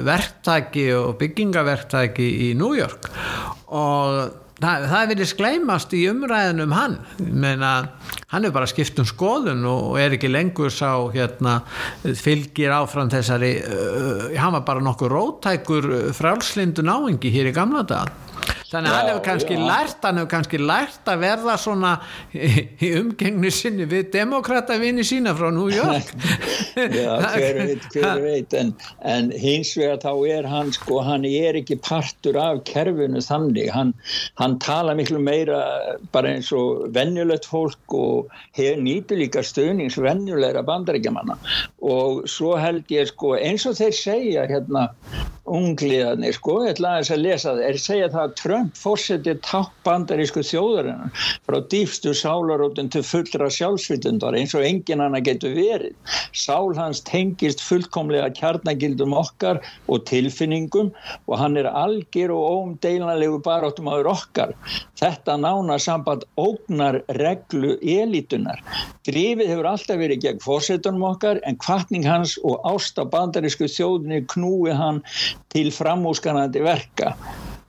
verktaki 0.05 0.89
og 0.96 1.15
byggingaverktaki 1.20 2.32
í 2.50 2.53
New 2.60 2.74
York. 2.77 3.10
Og 3.75 4.45
það, 4.62 4.88
það 4.92 5.08
vilja 5.12 5.30
skleimast 5.32 5.96
í 5.96 6.04
umræðinum 6.12 6.76
hann. 6.76 7.00
Menna 7.20 7.74
hann 8.34 8.48
er 8.48 8.54
bara 8.56 8.70
skipt 8.70 9.00
um 9.02 9.08
skoðun 9.08 9.66
og 9.70 9.98
er 10.02 10.18
ekki 10.18 10.32
lengur 10.32 10.74
sá 10.74 10.92
hérna 11.14 11.60
fylgir 12.04 12.74
áfram 12.76 13.12
þessari 13.14 13.56
uh, 13.62 14.30
hann 14.36 14.56
var 14.58 14.66
bara 14.68 14.84
nokkuð 14.84 15.14
rótækur 15.14 15.90
frálslindu 16.18 16.86
náingi 16.86 17.32
hér 17.34 17.52
í 17.52 17.56
gamla 17.56 17.86
dag 17.88 18.25
þannig 18.75 18.91
að 18.91 18.98
hann 18.98 19.10
hefur 19.10 19.24
kannski 19.25 19.55
já. 19.58 19.63
lært 19.70 20.05
hann 20.05 20.20
hefur 20.20 20.32
kannski 20.34 20.60
lært 20.62 21.12
að 21.12 21.22
verða 21.24 21.55
svona 21.62 21.91
í 22.86 22.91
umgengnu 23.00 23.51
sinni 23.53 23.88
við 23.89 24.10
demokratavinni 24.15 25.05
sína 25.08 25.36
frá 25.38 25.50
New 25.55 25.72
York. 25.74 26.12
Já, 26.75 27.13
hver 27.36 27.60
veit, 27.62 27.86
hver 27.94 28.22
veit 28.24 28.53
en, 28.58 28.74
en 29.08 29.29
hins 29.39 29.72
vegar 29.79 30.01
þá 30.03 30.12
er 30.38 30.48
hann 30.50 30.74
sko, 30.75 31.00
hann 31.05 31.24
er 31.27 31.55
ekki 31.60 31.77
partur 31.86 32.36
af 32.39 32.63
kerfinu 32.67 33.22
þannig, 33.24 33.70
hann, 33.72 33.94
hann 34.41 34.58
tala 34.63 34.96
miklu 34.98 35.22
meira 35.24 35.62
bara 36.15 36.34
eins 36.36 36.51
og 36.55 36.89
vennjulegt 36.96 37.48
fólk 37.48 37.96
og 37.96 38.34
hefur 38.58 38.84
nýtu 38.84 39.20
líka 39.20 39.44
stöðnings 39.46 39.98
vennjulegra 40.01 40.65
bandaríkjamanna. 40.67 41.38
Og 41.86 42.25
svo 42.29 42.55
held 42.60 42.91
ég 42.91 43.08
sko 43.12 43.36
eins 43.39 43.65
og 43.70 43.77
þeir 43.79 43.96
segja 43.96 44.46
hérna 44.51 44.89
ungliðarnir 45.46 46.36
sko, 46.36 46.63
ég 46.65 46.75
ætla 46.75 46.98
að 47.00 47.22
lesa 47.22 47.53
það 47.53 47.65
er 47.67 47.79
segja 47.82 48.10
það 48.13 48.24
að 48.24 48.36
Trump 48.41 48.64
fórsetið 48.77 49.41
takk 49.45 49.74
bandarísku 49.86 50.41
þjóðarinnar 50.45 51.12
frá 51.45 51.57
dýfstu 51.72 52.13
sálarótun 52.17 52.89
til 52.93 53.03
fullra 53.05 53.50
sjálfsvitundar 53.53 54.38
eins 54.38 54.55
og 54.57 54.65
engin 54.67 55.03
hana 55.03 55.22
getur 55.24 55.53
verið. 55.55 55.93
Sál 56.36 56.74
hans 56.77 57.03
tengist 57.07 57.63
fullkomlega 57.63 58.31
kjarnagildum 58.38 59.15
okkar 59.17 59.62
og 59.88 60.05
tilfinningum 60.10 60.91
og 61.27 61.36
hann 61.39 61.57
er 61.62 61.69
algjör 61.69 62.34
og 62.36 62.45
óumdeilanlegu 62.55 63.41
baróttum 63.45 63.89
áður 63.91 64.12
okkar. 64.15 64.55
Þetta 65.00 65.38
nána 65.41 65.79
samband 65.81 66.25
ógnar 66.39 67.01
reglu 67.19 67.75
elitunar. 67.81 68.62
Drifið 69.07 69.51
hefur 69.53 69.72
alltaf 69.72 70.01
verið 70.01 70.24
gegn 70.27 70.43
fórsetunum 70.43 71.05
okkar 71.12 71.41
en 71.45 71.60
kvartning 71.62 72.07
hans 72.07 72.38
og 72.43 72.63
ásta 72.65 73.05
bandarísku 73.10 73.69
þjóðinni 73.69 74.24
knúi 74.34 74.74
hann 74.75 75.03
til 75.53 75.72
framúskanandi 75.75 76.63
verka 76.65 77.13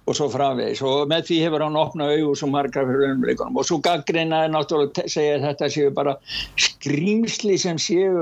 og 0.06 0.14
svo 0.14 0.28
framvegis. 0.30 0.82
Og 0.86 1.08
með 1.10 1.26
því 1.28 1.38
hefur 1.44 1.64
hann 1.66 1.78
opnað 1.80 2.12
auðvus 2.14 2.44
og 2.46 2.52
margar 2.54 2.86
fyrir 2.88 3.14
umleikunum 3.16 3.58
og 3.58 3.66
svo 3.66 3.78
gaggreinaði 3.84 4.52
náttúrulega 4.54 5.06
segja 5.10 5.40
þetta 5.42 5.70
séu 5.74 5.92
bara 5.96 6.14
skrýmsli 6.62 7.56
sem 7.60 7.80
séu, 7.82 8.12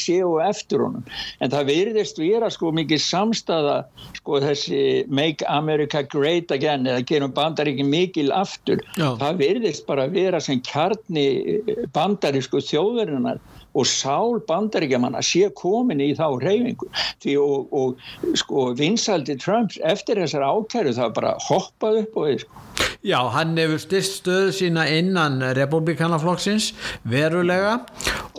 séu 0.00 0.34
eftir 0.44 0.84
honum. 0.84 1.04
En 1.44 1.52
það 1.52 1.70
verðist 1.72 2.20
vera 2.20 2.50
sko 2.52 2.72
mikið 2.76 3.02
samstaða 3.04 3.76
sko 4.20 4.40
þessi 4.44 4.82
Make 5.12 5.44
America 5.52 6.04
Great 6.14 6.54
Again 6.54 6.88
eða 6.88 7.04
gerum 7.08 7.34
bandaríkin 7.36 7.92
mikil 7.92 8.32
aftur. 8.34 8.80
Já. 8.96 9.12
það 9.20 9.40
verðist 9.42 9.84
bara 9.88 10.06
vera 10.08 10.40
sem 10.42 10.62
kjarni 10.64 11.26
bandarísku 11.94 12.62
þjóðurinnar 12.64 13.42
og 13.74 13.88
sál 13.90 14.38
bandaríkjaman 14.48 15.18
að 15.18 15.28
sé 15.30 15.50
komin 15.58 16.02
í 16.02 16.12
þá 16.18 16.26
reyfingu 16.42 16.90
því 17.24 17.36
og, 17.42 17.74
og 17.74 18.38
sko 18.38 18.70
vinsaldi 18.78 19.36
Trumps 19.42 19.80
eftir 19.82 20.20
þessar 20.22 20.46
ákæru 20.46 20.94
það 20.96 21.16
bara 21.18 21.34
hoppað 21.48 22.04
upp 22.04 22.20
og 22.20 22.30
við 22.30 22.44
sko 22.44 22.64
Já, 23.04 23.18
hann 23.34 23.50
hefur 23.60 23.76
styrst 23.82 24.22
stöðu 24.22 24.52
sína 24.56 24.86
innan 24.88 25.34
republikanaflokksins 25.58 26.70
verulega. 27.04 27.74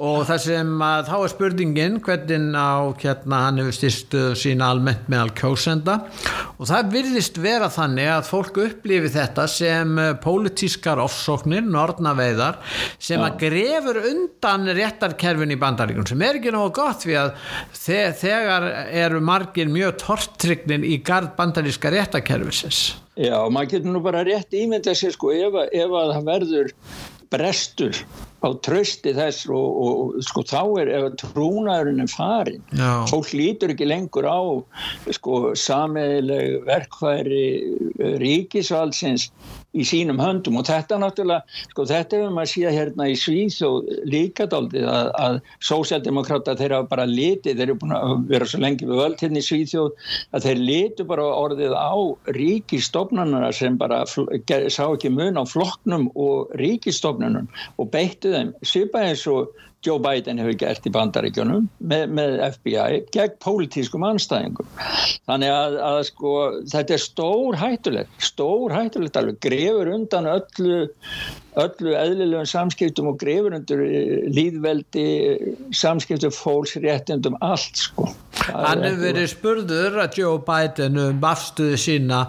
Og 0.02 0.24
það 0.26 0.40
sem 0.42 0.72
að 0.82 1.12
þá 1.12 1.14
er 1.20 1.32
spurningin 1.36 2.00
hvernig 2.02 2.58
á 2.58 2.90
hérna 3.04 3.44
hann 3.44 3.62
hefur 3.62 3.78
styrst 3.78 4.08
stöðu 4.08 4.40
sína 4.42 4.72
almennt 4.74 5.06
meðal 5.14 5.36
kjósenda. 5.38 6.00
Og 6.58 6.66
það 6.72 6.90
virðist 6.98 7.38
vera 7.46 7.70
þannig 7.70 8.10
að 8.16 8.32
fólk 8.32 8.60
upplifi 8.66 9.14
þetta 9.14 9.46
sem 9.54 10.02
pólitískar 10.26 11.04
ofsóknir, 11.06 11.62
nortnaveiðar 11.62 12.58
sem 12.98 13.22
Já. 13.22 13.28
að 13.30 13.40
grefur 13.46 14.02
undan 14.02 14.66
réttarkerfin 14.82 15.54
í 15.54 15.62
bandaríkun 15.62 16.10
sem 16.10 16.26
er 16.26 16.42
ekki 16.42 16.58
náðu 16.58 16.74
gott 16.82 17.06
því 17.06 17.22
að 17.22 17.34
þegar 18.26 18.70
eru 19.06 19.22
margir 19.22 19.70
mjög 19.70 20.00
tortrygnir 20.08 20.90
í 20.90 21.04
gard 21.06 21.36
bandaríska 21.38 21.94
réttarkerfisins 21.94 22.96
Já, 23.16 23.38
maður 23.48 23.70
getur 23.72 23.94
nú 23.94 24.02
bara 24.04 24.26
rétt 24.28 24.56
ímynda 24.60 24.92
sér 24.92 25.14
sko 25.16 25.30
ef, 25.32 25.54
ef 25.72 25.94
að 25.96 26.10
það 26.18 26.26
verður 26.28 26.72
brestur 27.36 28.06
á 28.46 28.50
trösti 28.66 29.14
þess 29.16 29.48
og, 29.50 29.78
og 29.86 30.24
sko 30.26 30.44
þá 30.46 30.62
er 30.84 30.92
trúnaðurinn 31.22 32.04
er 32.04 32.12
farin 32.12 32.62
Já. 32.78 33.06
fólk 33.10 33.34
lítur 33.34 33.74
ekki 33.74 33.88
lengur 33.90 34.28
á 34.30 34.42
sko 35.18 35.56
sameðileg 35.58 36.66
verkværi 36.68 37.46
ríkisvaldsins 38.22 39.32
í 39.76 39.84
sínum 39.88 40.20
höndum 40.22 40.60
og 40.60 40.68
þetta 40.70 41.00
náttúrulega, 41.02 41.44
sko 41.74 41.86
þetta 41.90 42.20
hefur 42.20 42.36
maður 42.36 42.52
síðan 42.54 42.78
hérna 42.78 43.08
í 43.12 43.16
Svíð 43.20 43.58
og 43.68 43.90
líkadaldið 44.12 44.88
að, 44.88 45.10
að 45.26 45.40
sósjaldemokrata 45.68 46.56
þeir 46.60 46.78
hafa 46.78 46.90
bara 46.94 47.08
litið, 47.10 47.60
þeir 47.60 47.66
eru 47.66 47.78
búin 47.82 47.96
að 47.98 48.14
vera 48.30 48.48
svo 48.50 48.62
lengi 48.64 48.88
við 48.88 49.02
völd 49.02 49.24
hérna 49.24 49.42
í 49.42 49.48
Svíðjóð 49.50 50.08
að 50.32 50.48
þeir 50.48 50.64
litu 50.70 51.08
bara 51.10 51.28
orðið 51.42 51.76
á 51.76 51.96
ríkistofnarnar 52.38 53.56
sem 53.58 53.80
bara 53.82 54.04
sá 54.08 54.84
ekki 54.86 55.12
mun 55.12 55.40
á 55.40 55.44
flokknum 55.50 56.08
og 56.16 56.56
ríkistofnunum 57.26 57.48
og 57.78 57.92
beittu 57.92 58.34
þeim, 58.34 58.54
svipa 58.64 59.02
eins 59.06 59.26
og 59.28 59.54
Joe 59.86 60.00
Biden 60.02 60.40
hefur 60.42 60.58
gert 60.58 60.86
í 60.88 60.92
bandaríkjunum 60.94 61.68
með, 61.80 62.06
með 62.18 62.40
FBI 62.56 63.02
gegn 63.14 63.36
pólitískum 63.44 64.06
anstæðingum. 64.08 64.68
Þannig 65.30 65.54
að, 65.54 65.78
að 65.86 66.00
sko, 66.10 66.36
þetta 66.72 66.96
er 66.96 67.04
stór 67.04 67.60
hættulegt, 67.62 68.16
stór 68.18 68.74
hættulegt 68.74 69.20
alveg, 69.20 69.38
grefur 69.46 69.92
undan 69.94 70.32
öllu, 70.32 70.80
öllu 71.62 71.96
eðlilegum 71.96 72.48
samskiptum 72.50 73.10
og 73.12 73.20
grefur 73.22 73.56
undur 73.56 73.84
líðveldi, 74.36 75.06
samskiptum 75.76 76.34
fólks, 76.36 76.76
réttindum, 76.84 77.38
allt 77.46 77.86
sko. 77.86 78.10
Hann 78.46 78.84
hefur 78.86 79.02
verið 79.08 79.30
spurður 79.32 80.00
að 80.04 80.20
Joe 80.20 80.42
Biden 80.46 81.00
um 81.02 81.24
afstuði 81.26 81.80
sína 81.82 82.26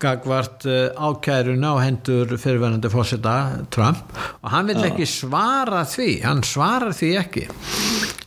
gagvart 0.00 0.68
eh, 0.68 0.94
ákæruna 0.94 1.74
og 1.74 1.82
hendur 1.82 2.36
fyrirverðandi 2.38 2.92
fósita 2.92 3.34
Trump. 3.74 4.14
Og 4.42 4.54
hann 4.54 4.70
vil 4.70 4.86
ekki 4.86 5.08
svara 5.08 5.84
því, 5.88 6.12
hann 6.24 6.46
svarar 6.46 6.96
því 6.96 7.12
ekki 7.24 7.48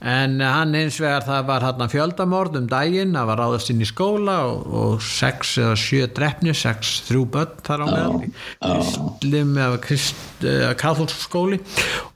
en 0.01 0.39
hann 0.41 0.73
eins 0.77 0.97
vegar 1.01 1.21
það 1.27 1.43
var 1.45 1.65
hann 1.67 1.83
að 1.85 1.93
fjöldamord 1.93 2.55
um 2.57 2.67
daginn 2.69 3.13
það 3.13 3.27
var 3.29 3.41
ráðast 3.43 3.69
inn 3.69 3.83
í 3.85 3.87
skóla 3.89 4.37
og, 4.49 4.63
og 4.81 5.03
sex 5.05 5.53
eða 5.61 5.75
sjö 5.77 6.07
drefni, 6.09 6.55
sex 6.57 6.95
þrjú 7.05 7.25
börn 7.35 7.61
þar 7.67 7.83
á 7.83 7.87
meðal 7.91 8.21
kristlim 8.65 9.53
eða 9.61 9.79
krist, 9.85 10.45
katholskskóli 10.81 11.61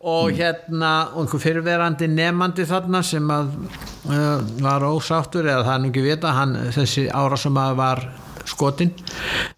og 0.02 0.32
mm. 0.32 0.38
hérna 0.40 0.94
einhver 1.14 1.44
fyrirverandi 1.46 2.10
nefandi 2.10 2.66
þarna 2.70 3.04
sem 3.06 3.34
að 3.36 3.54
uh, 4.10 4.42
var 4.66 4.88
ósáttur 4.90 5.46
eða 5.46 5.68
það 5.68 5.74
er 5.76 5.84
nú 5.84 5.92
ekki 5.94 6.08
vita 6.10 6.34
hann, 6.40 6.58
þessi 6.74 7.06
ára 7.14 7.38
sem 7.38 7.62
að 7.62 7.78
var 7.84 8.08
skotin. 8.50 8.94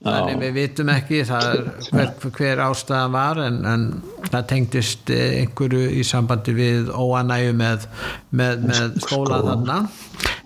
Þannig 0.03 0.41
við 0.43 0.53
vitum 0.57 0.91
ekki 0.93 1.23
hver, 1.27 2.13
hver 2.27 2.63
ástæðan 2.67 3.15
var 3.15 3.41
en, 3.45 3.59
en 3.67 3.87
það 4.27 4.49
tengdist 4.51 5.13
einhverju 5.13 5.91
í 5.97 6.03
sambandi 6.07 6.55
við 6.57 6.91
óanægu 6.91 7.55
með, 7.57 7.87
með, 8.31 8.67
með 8.71 9.01
skóla 9.05 9.41
þarna. 9.45 9.81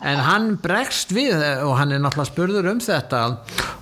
En 0.02 0.18
hann 0.26 0.56
bregst 0.62 1.12
við 1.14 1.38
og 1.62 1.76
hann 1.78 1.94
er 1.94 2.02
náttúrulega 2.02 2.32
spurður 2.32 2.70
um 2.72 2.80
þetta. 2.82 3.22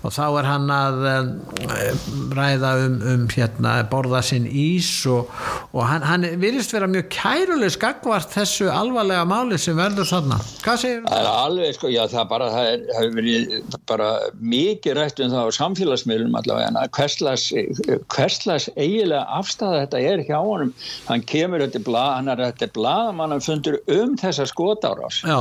Og 0.04 0.13
þá 0.15 0.24
er 0.28 0.48
hann 0.48 0.72
að 0.72 0.98
eh, 1.10 2.02
ræða 2.36 2.72
um, 2.86 2.98
um 3.13 3.24
hérna, 3.32 3.74
borða 3.91 4.22
sinn 4.24 4.45
ís 4.48 4.88
og, 5.12 5.32
og 5.72 5.84
hann, 5.88 6.06
hann 6.08 6.28
virðist 6.39 6.76
vera 6.76 6.88
mjög 6.91 7.10
kæruleg 7.15 7.74
skakvart 7.76 8.32
þessu 8.36 8.69
alvarlega 8.72 9.26
máli 9.28 9.60
sem 9.60 9.80
verður 9.80 10.08
þarna. 10.12 10.39
Hvað 10.63 10.82
segir 10.84 11.02
þú? 11.02 11.10
Það 11.10 11.24
er 11.24 11.32
alveg 11.34 11.78
sko, 11.80 11.91
já 11.91 12.02
það 12.12 12.30
bara 12.34 12.52
það 12.56 12.69
hefur 13.00 13.15
verið 13.19 13.58
bara 13.91 14.10
mikið 14.50 14.98
rætt 14.98 15.22
um 15.24 15.32
það 15.34 15.50
á 15.50 15.58
samfélagsmiðlum 15.60 16.38
allavega 16.40 16.86
hverslas 16.96 18.70
eiginlega 18.76 19.24
afstæða 19.40 19.84
þetta 19.84 20.04
er 20.12 20.26
hjá 20.28 20.38
honum. 20.38 20.74
Hann 21.10 21.26
kemur 21.30 21.64
þetta 21.66 21.84
blað, 21.86 22.12
hann 22.18 22.34
er 22.34 22.44
þetta 22.48 22.72
blað 22.78 23.14
mann 23.20 23.38
fundur 23.46 23.80
um 24.00 24.18
þessa 24.20 24.48
skotárás. 24.50 25.22
Já. 25.28 25.40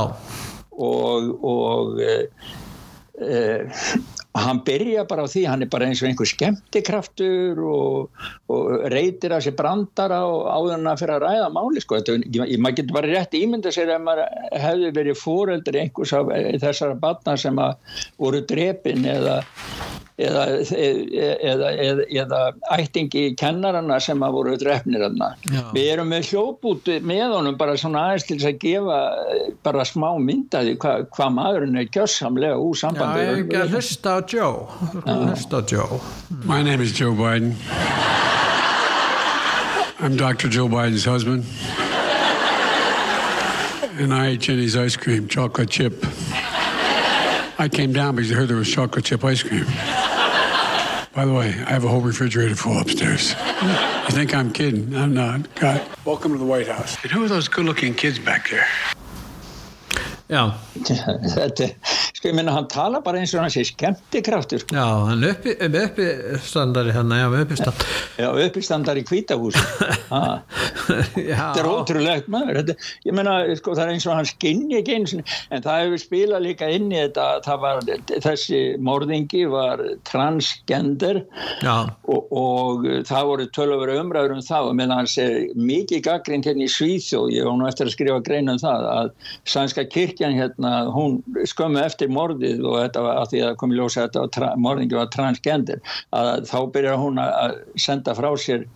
Og, 0.79 1.33
og 1.43 1.99
e, 1.99 2.15
e, 3.19 3.41
hann 4.37 4.61
byrja 4.65 5.05
bara 5.09 5.25
á 5.25 5.27
því 5.29 5.43
hann 5.49 5.65
er 5.65 5.69
bara 5.73 5.87
eins 5.89 6.03
og 6.03 6.09
einhver 6.09 6.29
skemmtikraftur 6.29 7.61
og, 7.65 8.25
og 8.53 8.85
reytir 8.93 9.33
að 9.33 9.47
sér 9.47 9.55
brandara 9.57 10.19
og 10.29 10.45
áðurna 10.53 10.93
fyrir 10.99 11.15
að 11.17 11.25
ræða 11.25 11.47
máli 11.55 11.81
sko, 11.81 11.97
þetta, 11.97 12.45
maður 12.61 12.77
getur 12.77 12.97
bara 12.99 13.13
rétt 13.15 13.37
ímynda 13.39 13.73
sér 13.73 13.95
ef 13.95 14.03
maður 14.05 14.27
hefði 14.65 14.91
verið 14.99 15.21
fóreldur 15.23 15.79
einhvers 15.81 16.13
af 16.13 16.29
þessara 16.61 16.99
batna 17.01 17.37
sem 17.41 17.63
voru 18.21 18.43
drepin 18.45 19.07
eða 19.09 19.39
eða, 20.19 20.43
eða, 20.75 21.69
eða, 21.79 22.05
eða 22.21 22.39
ættingi 22.75 23.23
kennarana 23.39 23.99
sem 24.03 24.21
að 24.25 24.35
voru 24.35 24.55
drefnir 24.59 25.05
aðna. 25.07 25.31
Við 25.75 25.89
erum 25.93 26.11
með 26.11 26.31
hljóput 26.31 26.89
með 27.07 27.35
honum 27.35 27.57
bara 27.59 27.77
svona 27.79 28.05
aðeins 28.09 28.27
til 28.27 28.39
að 28.41 28.59
gefa 28.63 28.99
bara 29.65 29.85
smá 29.87 30.09
myndaði 30.19 30.75
hvað 30.81 31.05
hva 31.15 31.29
maðurinn 31.35 31.79
er 31.79 31.89
kjössamlega 31.93 32.59
úr 32.59 32.79
sambandi. 32.79 33.23
Já, 33.23 33.31
ég 33.31 33.43
ekki 33.45 33.61
að 33.61 33.75
hlusta 33.77 34.15
á 34.15 34.18
Joe. 34.27 34.67
Hlusta 35.05 35.61
á 35.61 35.67
Joe. 35.67 36.01
My 36.45 36.61
name 36.61 36.81
is 36.81 36.91
Joe 36.91 37.13
Biden. 37.13 37.55
I'm 39.99 40.15
Dr. 40.15 40.47
Joe 40.49 40.67
Biden's 40.67 41.05
husband. 41.05 41.45
And 43.99 44.13
I 44.13 44.27
ate 44.27 44.39
Jenny's 44.39 44.77
ice 44.77 44.95
cream, 44.95 45.27
chocolate 45.27 45.69
chip. 45.69 45.93
I 47.61 47.67
came 47.69 47.91
down 47.91 48.15
because 48.15 48.31
I 48.31 48.35
heard 48.35 48.47
there 48.47 48.55
was 48.55 48.69
chocolate 48.69 49.03
chip 49.03 49.23
ice 49.25 49.43
cream. 49.43 49.65
By 51.13 51.25
the 51.25 51.33
way, 51.33 51.47
I 51.49 51.71
have 51.71 51.83
a 51.83 51.89
whole 51.89 51.99
refrigerator 51.99 52.55
full 52.55 52.77
upstairs. 52.79 53.31
you 53.61 54.15
think 54.15 54.33
I'm 54.33 54.53
kidding? 54.53 54.95
I'm 54.95 55.13
not. 55.13 55.53
God. 55.55 55.85
Welcome 56.05 56.31
to 56.31 56.37
the 56.37 56.45
White 56.45 56.67
House. 56.67 56.95
And 57.03 57.11
who 57.11 57.25
are 57.25 57.27
those 57.27 57.49
good 57.49 57.65
looking 57.65 57.93
kids 57.93 58.19
back 58.19 58.49
there? 58.49 58.67
Þetta, 60.29 61.69
sko 62.13 62.29
ég 62.29 62.35
minna 62.37 62.53
hann 62.53 62.67
tala 62.69 63.01
bara 63.01 63.17
eins 63.21 63.33
og 63.33 63.41
hann 63.41 63.53
sé 63.53 63.63
skemmtikraftur 63.65 64.61
Já, 64.69 64.85
hann 65.09 65.25
er 65.25 65.33
uppi, 65.33 65.55
uppistandari 65.57 66.93
hann, 66.93 67.09
já, 67.17 67.25
uppistandari 67.33 67.97
Já, 68.19 68.29
uppistandari 68.45 69.01
í 69.01 69.07
kvítahús 69.09 69.57
Þetta 70.89 71.59
er 71.61 71.67
ótrúlegt 71.69 72.29
maður. 72.31 72.59
Þetta, 72.59 72.75
ég 73.05 73.15
menna, 73.17 73.35
sko 73.59 73.75
það 73.77 73.83
er 73.85 73.93
eins 73.93 74.07
og 74.07 74.15
hann 74.17 74.29
skinni 74.29 74.77
ekki 74.79 74.95
eins 74.97 75.15
en 75.15 75.63
það 75.65 75.83
hefur 75.83 76.01
spilað 76.03 76.45
líka 76.45 76.69
inn 76.73 76.89
í 76.91 76.99
þetta 76.99 77.27
það 77.45 77.63
var, 77.63 77.81
þessi 78.25 78.61
morðingi 78.85 79.43
var 79.51 79.83
transgender. 80.09 81.21
Og, 82.09 82.33
og 82.33 82.87
það 83.09 83.29
voru 83.31 83.47
tölur 83.55 83.93
umræður 83.95 84.35
um 84.37 84.43
það. 84.45 84.69
Og 84.71 84.79
meðan 84.79 84.95
hann 84.97 85.11
sé 85.11 85.27
mikið 85.57 86.03
gaggrind 86.09 86.49
hérna 86.49 86.65
í 86.65 86.73
Svíþjóð, 86.73 87.33
ég 87.35 87.47
var 87.49 87.59
nú 87.59 87.69
eftir 87.69 87.89
að 87.89 87.95
skrifa 87.97 88.19
grein 88.25 88.53
um 88.53 88.61
það 88.61 88.89
að 88.93 89.11
sænska 89.49 89.85
kirkjan 90.19 90.35
hérna, 90.35 90.91
hún 90.91 91.21
skömmu 91.47 91.79
eftir 91.79 92.11
morðið 92.11 92.65
og 92.67 92.79
þetta 92.83 93.03
var 93.03 93.19
að 93.21 93.29
því 93.31 93.43
að 93.47 93.55
komi 93.61 93.77
ljósa 93.77 94.03
að 94.03 94.17
þetta 94.27 94.49
morðingi 94.59 94.97
var 94.97 95.11
transgender 95.13 95.79
að 96.11 96.43
þá 96.49 96.59
byrjar 96.75 96.99
hún 96.99 97.21
að 97.23 97.55
senda 97.79 98.15
frá 98.17 98.29
sér 98.37 98.67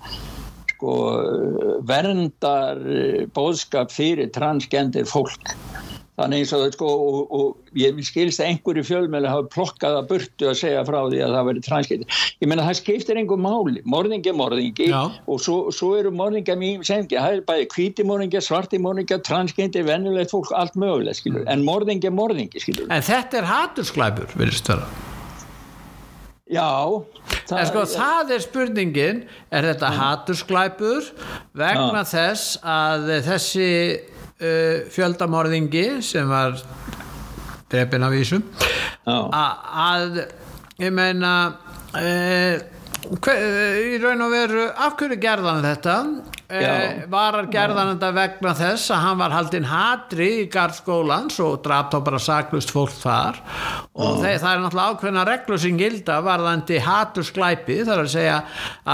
sko 0.71 0.95
verndar 1.87 2.79
bóðskap 3.35 3.91
fyrir 3.91 4.31
transgender 4.31 5.05
fólk 5.05 5.55
þannig 6.19 6.43
eins 6.43 6.51
og 6.53 6.65
sko 6.75 6.89
og, 6.93 7.31
og 7.33 7.77
ég 7.79 7.97
skilst 8.05 8.41
að 8.41 8.51
einhverju 8.51 8.83
fjölmjölu 8.85 9.29
hafa 9.31 9.47
plokkað 9.53 9.97
að 9.97 10.09
burtu 10.11 10.49
að 10.51 10.59
segja 10.59 10.83
frá 10.85 10.99
því 11.09 11.21
að 11.25 11.35
það 11.37 11.47
veri 11.49 11.63
transkipti 11.67 12.19
ég 12.43 12.51
menna 12.51 12.67
það 12.67 12.79
skiptir 12.81 13.21
einhver 13.21 13.41
máli 13.41 13.81
morðingi 13.95 14.29
er 14.29 14.37
morðingi 14.37 14.89
Já. 14.91 15.01
og 15.09 15.41
svo, 15.41 15.57
svo 15.73 15.93
eru 15.97 16.13
morðingar 16.13 16.59
mjög 16.61 16.85
sengi 16.89 17.17
það 17.17 17.39
er 17.39 17.45
bæði 17.47 17.69
hvíti 17.73 18.05
morðingar, 18.07 18.45
svarti 18.45 18.81
morðingar 18.81 19.23
transkipti, 19.25 19.85
vennulegt 19.87 20.35
fólk, 20.35 20.53
allt 20.57 20.77
mögulegt 20.77 21.23
skilur. 21.23 21.47
en 21.49 21.65
morðingi 21.65 22.09
er 22.09 22.15
morðingi 22.15 22.61
skilur. 22.61 22.85
En 22.93 23.05
þetta 23.05 23.41
er 23.41 23.49
hatursklæpur, 23.49 24.37
virðist 24.37 24.69
vera. 24.69 24.85
Já 26.53 26.69
En 27.53 27.67
sko 27.67 27.83
það 27.89 28.31
er 28.35 28.41
spurningin, 28.43 29.21
er 29.51 29.65
þetta 29.67 29.89
hatursklæpur 29.97 31.09
vegna 31.57 32.03
þess 32.07 32.57
að 32.61 33.09
þessi 33.25 33.69
uh, 34.43 34.83
fjöldamorðingi 34.93 35.85
sem 36.05 36.29
var 36.29 36.59
drefin 37.71 38.03
af 38.05 38.11
vísum 38.13 38.43
Já. 39.07 39.17
a- 39.33 39.57
að 39.95 40.19
ég 40.83 40.93
meina 40.93 41.31
uh, 41.95 42.61
hver, 43.19 43.41
í 43.93 43.97
raun 44.03 44.21
og 44.27 44.31
veru 44.35 44.67
af 44.71 44.95
hverju 44.99 45.17
gerðan 45.23 45.63
þetta 45.65 45.95
Já. 46.53 46.71
uh, 46.73 47.03
var 47.11 47.37
að 47.39 47.49
gerðan 47.53 47.91
þetta 47.93 48.09
vegna 48.17 48.53
þess 48.59 48.93
að 48.93 49.01
hann 49.03 49.19
var 49.21 49.35
haldinn 49.35 49.67
hatri 49.69 50.29
í 50.41 50.47
garðskólans 50.53 51.39
og 51.43 51.61
draf 51.65 51.89
þá 51.93 51.97
bara 52.05 52.21
saklust 52.21 52.73
fólk 52.73 52.93
þar 52.99 53.39
og 53.93 54.19
þeir, 54.21 54.37
það 54.43 54.49
er 54.51 54.63
náttúrulega 54.63 54.93
ákveðna 54.93 55.25
reglur 55.29 55.61
sem 55.63 55.79
gilda 55.79 56.19
varðandi 56.25 56.81
hatursklæpi 56.83 57.79
það 57.83 57.93
er 57.95 58.03
að 58.03 58.11
segja 58.13 58.37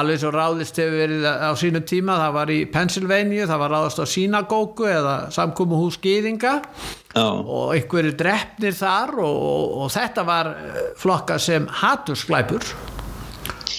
alveg 0.01 0.21
svo 0.23 0.33
ráðist 0.35 0.79
hefur 0.81 0.97
verið 1.03 1.27
á 1.27 1.51
sínu 1.59 1.83
tíma 1.89 2.19
það 2.23 2.37
var 2.39 2.53
í 2.53 2.59
Pennsylvania, 2.73 3.49
það 3.49 3.63
var 3.63 3.75
ráðast 3.75 4.03
á 4.03 4.05
sínagóku 4.09 4.89
eða 4.89 5.17
samkomu 5.35 5.79
hús 5.83 5.99
gýðinga 6.03 6.55
Já. 7.15 7.25
og 7.25 7.73
einhverju 7.73 8.13
drefnir 8.19 8.75
þar 8.77 9.15
og, 9.17 9.41
og, 9.49 9.75
og 9.83 9.91
þetta 9.95 10.25
var 10.27 10.53
eh, 10.53 10.79
flokkað 10.99 11.45
sem 11.47 11.69
hatursklæpur 11.81 12.73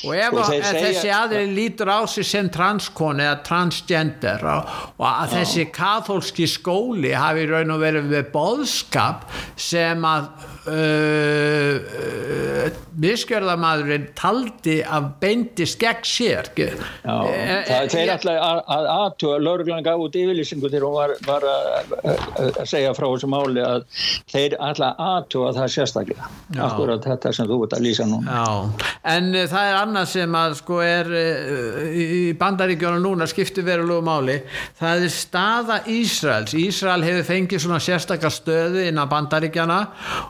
og 0.05 0.15
ef 0.17 0.29
Sko, 0.31 0.41
að, 0.43 0.51
þeir 0.51 0.63
að 0.63 0.71
segja- 0.71 0.85
þessi 0.87 1.11
aðri 1.17 1.43
lítur 1.57 1.91
á 1.93 2.01
sig 2.09 2.27
sem 2.31 2.49
transkoni 2.53 3.25
eða 3.27 3.41
transgender 3.47 4.45
og, 4.55 4.77
og 4.99 5.07
að 5.11 5.35
þessi 5.39 5.67
kathólski 5.75 6.47
skóli 6.51 7.13
hafi 7.17 7.47
raun 7.51 7.75
og 7.77 7.83
verið 7.83 8.09
með 8.13 8.31
boðskap 8.35 9.27
sem 9.61 10.05
að 10.09 10.31
uh, 10.71 11.77
uh, 11.81 12.79
miskjörðamadurinn 13.01 14.09
taldi 14.19 14.81
að 14.85 15.07
beindist 15.23 15.79
gegn 15.81 16.05
sér 16.07 16.51
Já, 16.57 17.15
Eh, 17.31 17.65
það, 17.67 17.71
eh, 17.71 17.89
þeir 17.93 18.03
ég- 18.07 18.13
ætlaði 18.15 18.41
að, 18.45 18.59
að 18.77 18.89
aðtúa, 18.95 19.37
lauruglan 19.41 19.85
gaf 19.87 20.03
út 20.05 20.17
yfirlýsingu 20.21 20.69
þegar 20.71 20.85
hún 20.87 20.97
var, 20.99 21.13
var 21.27 21.47
að, 21.49 22.67
segja 22.69 22.93
frá 22.97 23.07
þessu 23.09 23.31
máli 23.33 23.63
að 23.65 23.85
þeir 24.33 24.57
ætlaði 24.59 24.91
að 24.91 25.11
aðtúa 25.15 25.53
það 25.57 25.69
sérstaklega. 25.77 26.29
Akkurat 26.67 27.07
þetta 27.09 27.33
sem 27.37 27.49
þú 27.51 27.59
ert 27.65 27.77
að 27.79 27.85
lýsa 27.87 28.07
núna. 28.11 28.37
Já, 28.37 28.91
en 29.15 29.31
uh, 29.35 29.47
það 29.55 29.71
er 29.71 29.79
annað 29.81 30.09
sem 30.15 30.37
að 30.43 30.57
sko 30.61 30.81
er 30.85 31.11
uh, 31.23 31.81
í 32.05 32.09
bandaríkjónu 32.41 33.01
núna 33.05 33.29
skiptir 33.31 33.67
verulegu 33.67 34.05
máli. 34.07 34.37
Það 34.81 35.07
er 35.09 35.15
staða 35.17 35.81
Ísraels. 35.97 36.55
Ísrael 36.61 37.07
hefur 37.07 37.29
fengið 37.31 37.65
svona 37.65 37.81
sérstakar 37.83 38.35
stöðu 38.35 38.85
innan 38.91 39.09
bandaríkjana 39.11 39.81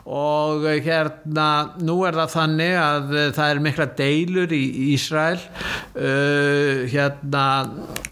og 0.05 0.30
uh, 0.65 0.77
hérna 0.83 1.47
nú 1.81 2.01
er 2.07 2.17
það 2.19 2.33
þannig 2.35 2.75
að 2.81 3.15
uh, 3.15 3.25
það 3.37 3.53
er 3.53 3.63
mikla 3.67 3.87
deilur 3.99 4.55
í 4.55 4.63
Ísrael 4.93 5.39
uh, 5.39 6.87
hérna 6.91 7.45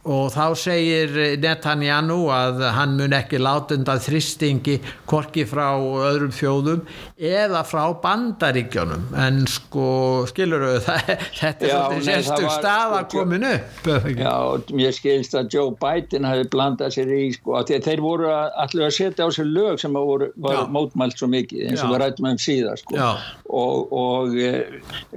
og 0.10 0.32
þá 0.34 0.46
segir 0.58 1.12
Netanyahu 1.42 2.30
að 2.34 2.64
hann 2.76 2.96
mun 2.98 3.14
ekki 3.18 3.40
láta 3.42 3.76
undan 3.78 4.02
þristingi 4.02 4.80
korki 5.10 5.46
frá 5.50 5.76
öðrum 5.78 6.32
þjóðum 6.34 6.86
eða 7.20 7.62
frá 7.68 7.84
bandaríkjónum 8.04 9.10
en 9.20 9.42
sko 9.50 9.90
skilur 10.30 10.66
það, 10.88 11.12
þetta 11.40 11.68
er 11.68 12.24
var, 12.30 12.50
staða 12.56 13.02
sko, 13.04 13.20
komin 13.20 13.46
upp? 13.50 13.90
Já, 14.16 14.34
mér 14.76 14.96
skilst 14.96 15.36
að 15.38 15.52
Joe 15.54 15.76
Biden 15.80 16.28
hafi 16.28 16.48
blandað 16.54 16.96
sér 16.96 17.14
í 17.16 17.30
sko, 17.36 17.60
þeir, 17.68 18.02
voru 18.04 18.32
allir 18.32 18.88
að 18.88 18.96
setja 18.96 19.28
á 19.28 19.30
sér 19.36 19.50
lög 19.50 19.82
sem 19.82 19.96
voru, 19.96 20.32
var 20.40 20.62
Já. 20.62 20.64
mótmælt 20.74 21.20
svo 21.20 21.30
mikið 21.32 21.70
eins 21.70 21.84
og 21.84 21.94
Já. 21.94 21.94
Við 22.00 22.06
rættum 22.06 22.30
um 22.32 22.40
síðar 22.42 22.80
sko. 22.82 23.12
Og, 23.60 24.36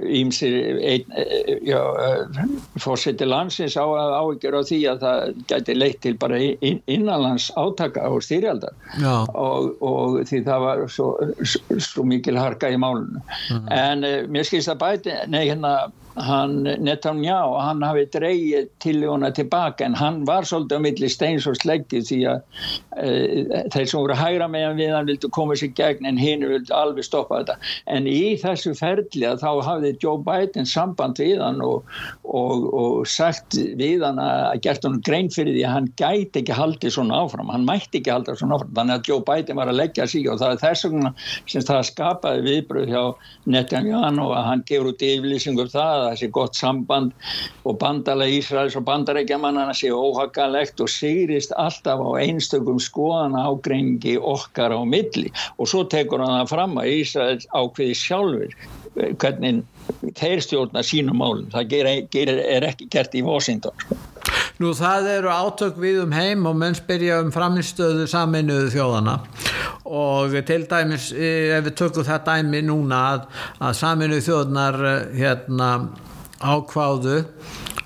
ímsir 0.03 0.55
ein, 0.81 1.03
eh, 1.17 1.57
já, 1.65 1.79
fórseti 2.81 3.27
landsins 3.27 3.77
á 3.77 3.85
að 3.85 4.15
áhyggjur 4.19 4.57
á 4.57 4.61
því 4.69 4.79
að 4.91 5.03
það 5.03 5.33
gæti 5.51 5.77
leitt 5.77 5.99
til 6.03 6.15
bara 6.19 6.39
inn, 6.41 6.81
innanlands 6.87 7.49
átaka 7.59 8.07
og 8.09 8.23
styrjaldar 8.25 8.73
og, 9.33 9.73
og 9.81 10.21
því 10.29 10.43
það 10.47 10.65
var 10.67 10.85
svo, 10.91 11.09
svo, 11.43 12.05
mikil 12.07 12.37
harka 12.39 12.71
í 12.73 12.79
málunum 12.79 13.21
en 13.71 14.07
uh, 14.07 14.23
mér 14.31 14.47
skilst 14.47 14.71
að 14.73 14.81
bæti 14.83 15.17
nei 15.31 15.45
hérna 15.45 15.75
hann 16.15 16.63
Netanyahu, 16.63 17.55
hann 17.57 17.81
hafi 17.81 18.05
dreigið 18.13 18.67
tiljóna 18.83 19.31
tilbaka 19.33 19.85
en 19.85 19.95
hann 19.97 20.21
var 20.27 20.45
svolítið 20.45 20.77
á 20.77 20.85
milli 20.85 21.09
steins 21.09 21.47
og 21.49 21.57
sleggið 21.57 22.05
því 22.09 22.19
að 22.29 22.41
uh, 23.01 23.63
þeir 23.73 23.87
sem 23.89 23.99
voru 23.99 24.17
hægra 24.17 24.49
meðan 24.51 24.77
við 24.77 24.93
hann 24.93 25.09
vildu 25.09 25.31
koma 25.33 25.57
sér 25.57 25.73
gegn 25.77 26.09
en 26.09 26.19
hinn 26.21 26.45
vildu 26.45 26.73
alveg 26.77 27.07
stoppa 27.07 27.41
þetta. 27.41 27.57
En 27.89 28.09
í 28.09 28.35
þessu 28.41 28.75
ferli 28.77 29.25
að 29.29 29.41
þá 29.41 29.49
hafði 29.69 29.93
Joe 30.03 30.21
Biden 30.27 30.69
samband 30.69 31.21
við 31.21 31.41
hann 31.41 31.63
og, 31.65 31.89
og, 32.23 32.67
og 32.69 33.09
sagt 33.09 33.57
við 33.57 34.05
hann 34.05 34.21
að 34.21 34.61
gert 34.67 34.85
hann 34.85 35.01
grein 35.05 35.31
fyrir 35.33 35.57
því 35.57 35.65
að 35.65 35.75
hann 35.77 35.91
gæti 35.97 36.43
ekki 36.43 36.57
haldið 36.57 36.95
svona 36.97 37.23
áfram, 37.23 37.51
hann 37.53 37.65
mætti 37.67 38.01
ekki 38.03 38.13
haldið 38.13 38.39
svona 38.43 38.59
áfram, 38.59 38.75
þannig 38.77 38.99
að 38.99 39.09
Joe 39.09 39.25
Biden 39.25 39.59
var 39.59 39.71
að 39.71 39.79
leggja 39.81 40.07
sig 40.09 40.29
og 40.29 40.39
það 40.41 40.55
er 40.55 40.63
þess 40.67 40.87
vegna 40.87 41.13
sem 41.49 41.65
það 41.65 41.83
skapaði 41.89 42.45
viðbröð 42.47 42.93
hjá 42.93 43.03
Netanyahu 43.49 44.01
og 44.23 44.33
að 44.37 44.47
hann 44.49 44.63
gefur 44.67 44.91
út 44.93 45.05
yfirlýsingum 45.07 45.65
um 45.65 45.73
það 45.73 46.02
að 46.03 46.13
þessi 46.13 46.29
gott 46.37 46.59
samband 46.59 47.13
og 47.67 47.77
bandala 47.81 48.27
Ísraels 48.29 48.77
og 48.79 48.85
bandarækjamannana 48.89 49.75
sé 49.77 49.91
óhagalegt 49.93 50.83
og 50.83 50.91
sigrist 50.91 51.55
alltaf 51.57 52.01
á 52.03 52.09
einstökum 52.21 52.81
skoðana 52.83 53.45
ágreiningi 53.49 54.17
okkar 54.19 54.75
á 54.75 54.81
milli. 54.85 55.31
Og 55.57 55.69
svo 55.71 55.85
tekur 55.89 56.23
hann 56.23 56.37
það 56.41 56.53
fram 56.55 56.79
að 56.81 56.91
Ísraels 56.99 57.49
ákveði 57.51 57.99
sjálfur 58.03 58.51
eh, 58.53 59.13
hvernig 59.17 59.63
þeir 60.17 60.41
stjórna 60.43 60.83
sínum 60.85 61.19
málum 61.19 61.49
það 61.53 61.69
gerir, 61.73 62.07
gerir, 62.13 62.41
er 62.57 62.67
ekki 62.69 62.89
gert 62.91 63.15
í 63.15 63.23
Washington 63.25 63.75
sko. 63.83 63.99
Nú 64.61 64.71
það 64.77 65.09
eru 65.17 65.31
átök 65.33 65.79
við 65.81 66.03
um 66.03 66.13
heim 66.15 66.45
og 66.47 66.55
menn 66.59 66.77
spyrja 66.77 67.19
um 67.23 67.31
framistöðu 67.33 68.05
saminuðu 68.07 68.69
þjóðana 68.75 69.17
og 69.89 70.37
til 70.47 70.63
dæmis 70.69 71.09
eh, 71.11 71.57
ef 71.57 71.67
við 71.67 71.77
tökum 71.81 72.07
það 72.07 72.25
dæmi 72.29 72.63
núna 72.69 73.01
að, 73.13 73.27
að 73.59 73.77
saminuðu 73.81 74.25
þjóðnar 74.29 74.79
eh, 74.89 74.99
hérna 75.19 75.69
ákváðu 76.43 77.17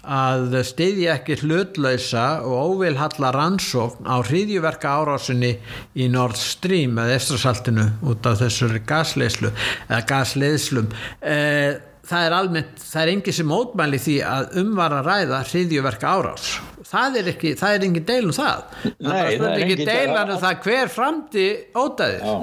að 0.08 0.54
styðja 0.64 1.18
ekki 1.18 1.36
hlutlausa 1.42 2.26
og 2.48 2.78
óvilhalla 2.78 3.32
rannsókn 3.36 4.08
á 4.08 4.16
hriðjuverka 4.24 4.94
árásinni 5.02 5.52
í 6.00 6.08
Nord 6.14 6.38
Stream 6.40 6.96
eða 7.04 7.18
estrasaltinu 7.20 7.90
út 8.08 8.30
af 8.30 8.40
þessari 8.40 8.80
gasleyslu 8.88 9.52
eða 9.90 10.00
gasleiðslum. 10.08 10.88
Eh, 11.20 11.76
það 12.08 12.30
er 12.30 12.38
almennt, 12.38 12.80
það 12.80 13.04
er 13.04 13.14
engin 13.18 13.36
sem 13.42 13.52
mótmæli 13.52 14.00
því 14.00 14.18
að 14.24 14.58
umvara 14.64 15.04
ræða 15.04 15.44
hriðjuverka 15.52 16.16
árás 16.16 16.50
það 16.88 17.18
er 17.20 17.30
ekki, 17.34 17.50
það 17.60 17.74
er 17.76 17.86
engin 17.88 18.06
deil 18.08 18.26
um 18.30 18.36
það. 18.36 18.60
Nei, 18.86 19.10
það 19.10 19.18
er 19.18 19.42
það 19.42 19.50
er 19.50 19.64
engin- 19.66 19.90
deilan 19.90 20.30
um 20.32 20.40
það 20.44 20.62
hver 20.68 20.92
framdi 20.94 21.48
ódæðir 21.76 22.22
já, 22.24 22.38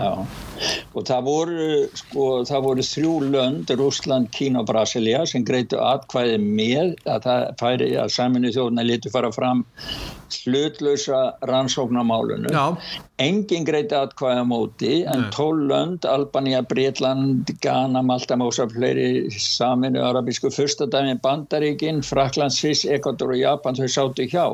já. 0.00 0.12
Og 0.94 1.06
það 1.08 1.26
voru 1.26 1.68
sko, 1.98 2.26
það 2.48 2.64
voru 2.66 2.86
þrjú 2.86 3.14
lönd 3.34 3.74
Rúsland, 3.80 4.30
Kína 4.34 4.62
og 4.62 4.70
Brasilia 4.70 5.24
sem 5.28 5.44
greitu 5.46 5.80
atkvæði 5.82 6.38
með 6.44 6.94
að 7.04 7.28
það 7.28 7.46
færi 7.62 7.90
að 8.00 8.14
saminu 8.16 8.52
þjóðuna 8.54 8.86
litur 8.86 9.14
fara 9.14 9.32
fram 9.34 9.64
hlutlösa 10.30 11.22
rannsóknarmálunum 11.48 12.52
Já. 12.54 12.66
Engin 13.20 13.66
greiti 13.68 13.96
atkvæði 13.96 14.42
á 14.42 14.46
móti 14.48 14.92
en 15.10 15.26
tól 15.34 15.64
lönd, 15.70 16.06
Albania, 16.08 16.62
Breitland 16.66 17.50
Ghana, 17.64 18.02
Malta, 18.02 18.38
Mósa 18.40 18.66
fleiri 18.70 19.30
saminu 19.30 20.02
arabísku 20.04 20.50
fyrstadæmi 20.54 21.18
Bandaríkin, 21.24 22.00
Frakland, 22.06 22.54
Sviss, 22.56 22.86
Ekvator 22.88 23.34
og 23.34 23.40
Japan 23.40 23.78
þau 23.78 23.90
sátu 23.92 24.28
hjá. 24.30 24.46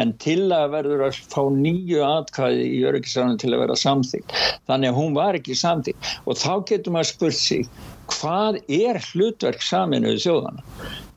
En 0.00 0.14
til 0.22 0.48
að 0.54 0.72
verður 0.76 1.06
að 1.08 1.20
fá 1.32 1.42
nýju 1.52 2.04
atkvæði 2.06 2.68
í 2.72 2.80
öryggisræðinu 2.88 3.42
til 3.42 3.52
að 3.52 3.62
vera 3.66 3.80
samþyggt 3.80 4.36
þannig 4.68 4.92
að 4.92 5.00
hún 5.00 5.16
var 5.16 5.38
ekki 5.38 5.56
samþyggt 5.58 6.14
og 6.24 6.40
þá 6.40 6.52
getur 6.70 6.96
maður 6.96 7.12
spurt 7.12 7.40
sig 7.40 7.68
hvað 8.12 8.60
er 8.70 9.00
hlutverk 9.10 9.64
saminuðu 9.66 10.22
þjóðana 10.22 10.62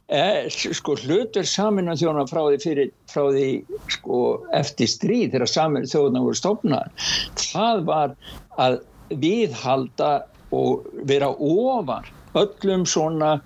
er, 0.10 0.50
sko 0.50 0.96
hlutur 1.04 1.48
saminu 1.48 1.96
þjóna 2.00 2.26
frá 2.30 2.42
því 2.48 2.60
fyrir 2.64 2.92
frá 3.12 3.24
því 3.30 3.48
sko 3.96 4.22
eftir 4.58 4.92
stríð 4.92 5.36
þegar 5.36 5.54
saminu 5.54 5.90
þjóna 5.92 6.24
voru 6.26 6.40
stofnar 6.40 6.94
það 7.40 7.84
var 7.90 8.16
að 8.58 8.80
viðhalda 9.10 10.14
og 10.56 10.88
vera 11.10 11.30
ofar 11.34 12.10
öllum 12.38 12.86
svona 12.90 13.38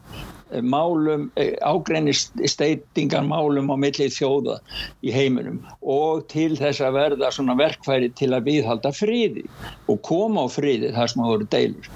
málum, 0.62 1.32
ágreinist 1.62 2.36
steitingar 2.46 3.26
málum 3.26 3.72
á 3.74 3.76
millið 3.80 4.14
þjóða 4.14 4.60
í 5.02 5.14
heiminum 5.14 5.62
og 5.82 6.28
til 6.32 6.54
þess 6.60 6.84
að 6.84 6.98
verða 7.00 7.32
svona 7.34 7.56
verkfæri 7.58 8.12
til 8.18 8.34
að 8.36 8.50
viðhalda 8.52 8.94
friði 8.94 9.46
og 9.90 10.02
koma 10.06 10.46
á 10.46 10.48
friði 10.54 10.94
þar 10.94 11.10
sem 11.10 11.24
það 11.24 11.34
voru 11.34 11.50
deilur. 11.56 11.90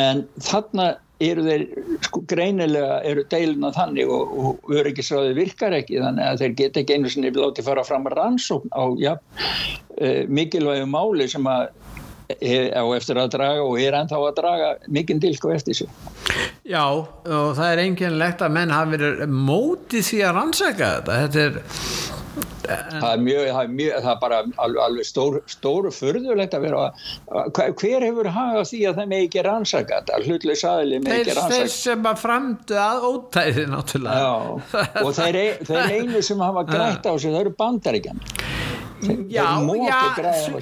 En 0.00 0.24
þarna 0.40 0.88
eru 1.28 1.44
þeir 1.46 1.66
sko 2.06 2.22
greinilega 2.30 3.00
eru 3.08 3.24
deiluna 3.30 3.72
þannig 3.74 4.10
og, 4.12 4.34
og 4.38 4.74
öryggisráði 4.80 5.36
virkar 5.38 5.76
ekki 5.76 6.00
þannig 6.02 6.28
að 6.28 6.42
þeir 6.42 6.56
geta 6.62 6.82
ekki 6.82 6.98
einu 6.98 7.12
sinni 7.12 7.34
látið 7.36 7.68
fara 7.68 7.86
fram 7.86 8.08
rannsókn 8.12 8.72
á 8.74 8.84
ja, 9.00 9.14
uh, 9.98 10.22
mikilvægu 10.28 10.88
máli 10.90 11.28
sem 11.30 11.46
að 11.48 11.70
er 12.40 12.72
á 12.72 12.84
eftir 12.96 13.18
að 13.20 13.32
draga 13.34 13.64
og 13.66 13.78
er 13.82 13.96
ennþá 13.98 14.18
að 14.18 14.36
draga 14.38 14.68
mikinn 14.88 15.20
dilk 15.22 15.44
og 15.44 15.54
eftir 15.56 15.82
sig. 15.82 15.90
Já 16.68 16.84
og 16.86 17.54
það 17.58 17.68
er 17.68 17.84
enginlegt 17.84 18.44
að 18.44 18.54
menn 18.56 18.72
hafi 18.72 18.96
verið 18.96 19.22
mótið 19.28 20.08
því 20.08 20.20
að 20.26 20.36
rannsaka 20.38 20.90
þetta. 20.96 21.20
Þetta 21.26 21.46
er 21.46 22.21
það 22.32 23.08
er 23.08 23.22
mjög, 23.26 23.46
það 23.48 23.62
er 23.62 23.72
mjög, 23.76 23.96
það 24.04 24.10
er 24.12 24.20
bara 24.22 24.38
alveg 24.86 25.08
stór, 25.08 25.38
stóru 25.50 25.92
fyrðulegt 25.94 26.56
að 26.56 26.66
vera 26.66 26.84
hver 27.82 28.06
hefur 28.06 28.30
hagað 28.36 28.68
því 28.70 28.82
að 28.88 29.00
það 29.00 29.10
með 29.12 29.24
ekki 29.26 29.44
rannsaka 29.48 30.00
þetta, 30.00 30.20
hlutlega 30.26 30.62
saðili 30.62 31.02
með 31.02 31.18
ekki 31.18 31.36
rannsaka 31.38 31.58
þeir 31.58 31.72
sem 31.76 32.08
að 32.12 32.22
framdu 32.22 32.80
að 32.82 33.08
ótæði 33.10 33.66
náttúrulega. 33.72 34.22
Já, 34.22 35.02
og 35.04 35.12
þeir, 35.18 35.40
þeir 35.68 35.96
einu 35.98 36.24
sem 36.24 36.46
hafa 36.48 36.66
grætt 36.72 37.08
á 37.08 37.12
sig 37.16 37.30
það 37.32 37.40
eru 37.44 37.56
bandaríkjan 37.58 38.24
Já, 39.02 39.46
já, 39.82 40.00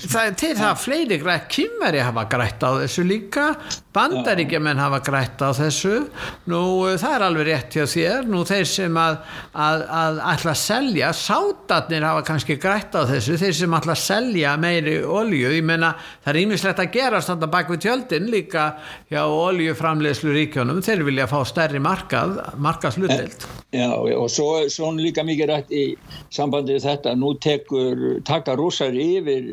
það 0.08 0.22
er 0.22 0.36
til 0.40 0.52
það 0.56 0.78
fleiri 0.80 1.16
grætt, 1.20 1.48
kymveri 1.52 2.00
hafa 2.00 2.22
grætt 2.30 2.62
á 2.64 2.70
þessu 2.80 3.02
líka, 3.04 3.46
bandaríkjumenn 3.92 4.80
hafa 4.80 5.00
grætt 5.04 5.42
á 5.44 5.50
þessu, 5.58 6.06
nú 6.48 6.60
það 7.00 7.16
er 7.16 7.24
alveg 7.26 7.48
rétt 7.50 7.76
hjá 7.76 7.84
þér, 7.90 8.30
nú 8.30 8.40
þeir 8.48 8.68
sem 8.70 8.96
að, 9.02 9.18
að, 9.52 9.84
að 10.00 10.20
ætla 10.32 10.54
að 10.54 10.60
selja, 10.62 11.10
sátatnir 11.20 12.06
hafa 12.08 12.22
kannski 12.30 12.56
grætt 12.62 12.96
á 12.96 13.04
þessu, 13.10 13.36
þeir 13.42 13.56
sem 13.60 13.76
ætla 13.80 13.96
að 13.96 14.02
selja 14.06 14.54
meiri 14.62 14.96
olju, 15.04 15.52
ég 15.58 15.66
menna 15.66 15.92
það 16.24 16.32
er 16.32 16.40
ímislegt 16.44 16.80
að 16.84 16.92
gera 16.96 17.20
standa 17.24 17.50
bak 17.50 17.68
við 17.74 17.84
tjöldin 17.84 18.30
líka 18.32 18.70
hjá 19.12 19.20
oljuframlegslu 19.26 20.32
ríkjónum, 20.38 20.80
þeir 20.86 21.04
vilja 21.10 21.28
fá 21.28 21.42
stærri 21.48 21.82
markað, 21.82 22.38
markaðslutild. 22.56 23.48
Já, 23.74 23.90
og 23.92 24.26
svo, 24.32 24.64
svo 24.72 24.94
líka 24.96 25.22
mikið 25.26 25.52
rætt 25.52 25.76
í 25.76 25.84
sambandi 26.32 26.78
við 26.78 26.88
þetta, 26.88 27.14
nú 27.18 27.34
tekur 27.42 28.20
taka 28.30 28.56
rúsar 28.58 28.96
yfir 28.96 29.50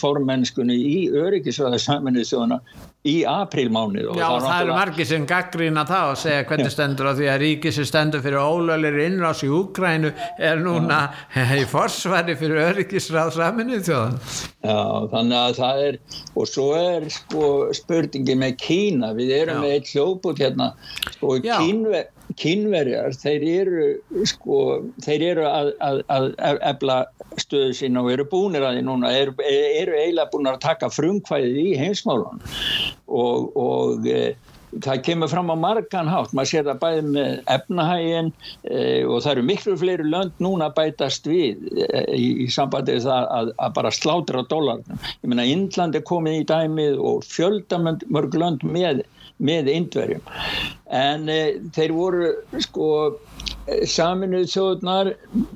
fórmennskunni 0.00 0.74
í 0.74 0.98
öryggisvæða 1.12 1.80
saminnið 1.82 2.28
þjóðana 2.30 2.60
í 3.04 3.18
aprílmánið 3.28 4.06
Já, 4.16 4.24
það, 4.24 4.46
það 4.46 4.60
eru 4.62 4.76
margir 4.78 5.08
sem 5.10 5.26
gaggrína 5.28 5.84
það 5.88 6.12
og 6.12 6.20
segja 6.22 6.46
hvernig 6.48 6.72
stendur 6.72 7.10
á 7.10 7.12
því 7.18 7.28
að 7.28 7.42
ríki 7.42 7.72
sem 7.76 7.88
stendur 7.88 8.24
fyrir 8.24 8.40
ólölir 8.40 8.96
innrás 9.04 9.42
í 9.44 9.50
Úgrænu 9.52 10.14
er 10.40 10.62
núna 10.64 11.00
í 11.60 11.66
forsværi 11.68 12.36
fyrir 12.40 12.62
öryggisvæða 12.70 13.36
saminnið 13.36 13.84
þjóðan 13.90 14.18
Já, 14.64 14.80
þannig 15.12 15.38
að 15.42 15.60
það 15.60 15.84
er 15.90 16.00
og 16.32 16.48
svo 16.48 16.68
er 16.80 17.08
sko 17.12 17.52
spurningin 17.76 18.40
með 18.40 18.56
Kína, 18.64 19.12
við 19.16 19.36
erum 19.42 19.60
Já. 19.60 19.64
með 19.66 19.76
eitt 19.76 19.92
hljóput 19.92 20.40
hérna 20.40 20.72
sko 21.18 21.36
Kínve 21.44 22.06
kynverjar, 22.40 23.14
þeir 23.20 23.44
eru 23.50 24.24
sko, 24.28 24.60
þeir 25.04 25.26
eru 25.32 25.44
að, 25.48 25.70
að, 25.84 26.00
að 26.38 26.58
efla 26.70 26.98
stöðu 27.40 27.76
sín 27.78 28.00
og 28.00 28.10
eru 28.12 28.26
búinir 28.30 28.64
að 28.64 28.78
því 28.78 28.86
núna, 28.88 29.12
eru, 29.18 29.36
eru 29.44 29.98
eiginlega 29.98 30.30
búin 30.32 30.50
að 30.50 30.62
taka 30.64 30.90
frumkvæðið 30.92 31.60
í 31.62 31.70
heimsmálan 31.80 32.42
og, 33.06 33.54
og 33.58 34.08
e, 34.08 34.34
það 34.82 35.02
kemur 35.06 35.30
fram 35.30 35.52
á 35.52 35.56
margan 35.58 36.10
hátt, 36.10 36.32
maður 36.34 36.50
sér 36.50 36.68
það 36.68 36.80
bæði 36.82 37.02
með 37.14 37.32
efnahægin 37.54 38.30
e, 38.66 38.78
og 39.06 39.24
það 39.24 39.30
eru 39.32 39.46
miklu 39.50 39.76
fleiri 39.80 40.06
lönd 40.08 40.42
núna 40.42 40.70
bætast 40.74 41.28
við 41.30 41.64
e, 41.74 42.04
í, 42.14 42.28
í 42.44 42.48
sambandi 42.52 42.98
það 43.04 43.30
að, 43.38 43.52
að 43.66 43.74
bara 43.78 43.94
slátra 43.94 44.44
dólarnum. 44.50 45.02
Ég 45.22 45.30
meina 45.30 45.46
Índland 45.48 45.98
er 45.98 46.06
komið 46.06 46.40
í 46.40 46.46
dæmið 46.50 47.02
og 47.10 47.26
fjöldamörg 47.30 48.38
lönd 48.40 48.66
með 48.66 49.04
með 49.42 49.70
indverjum. 49.72 50.34
En 50.94 51.28
e, 51.32 51.40
þeir 51.74 51.94
voru 51.96 52.32
sko 52.62 52.88
saminuð 53.88 54.44
þjóðnar 54.52 55.10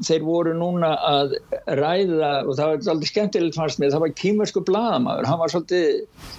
þeir 0.07 0.23
voru 0.25 0.55
núna 0.57 0.95
að 1.05 1.35
ræða 1.77 2.31
og 2.47 2.55
það 2.57 2.71
var 2.71 2.79
alltaf 2.79 3.11
skemmtilegt 3.11 3.59
fannst 3.59 3.81
mér 3.83 3.93
það 3.93 4.05
var 4.07 4.15
kímersku 4.17 4.63
bladamæður 4.65 5.29
hann 5.29 5.41
var 5.43 5.53
svolítið, 5.53 5.99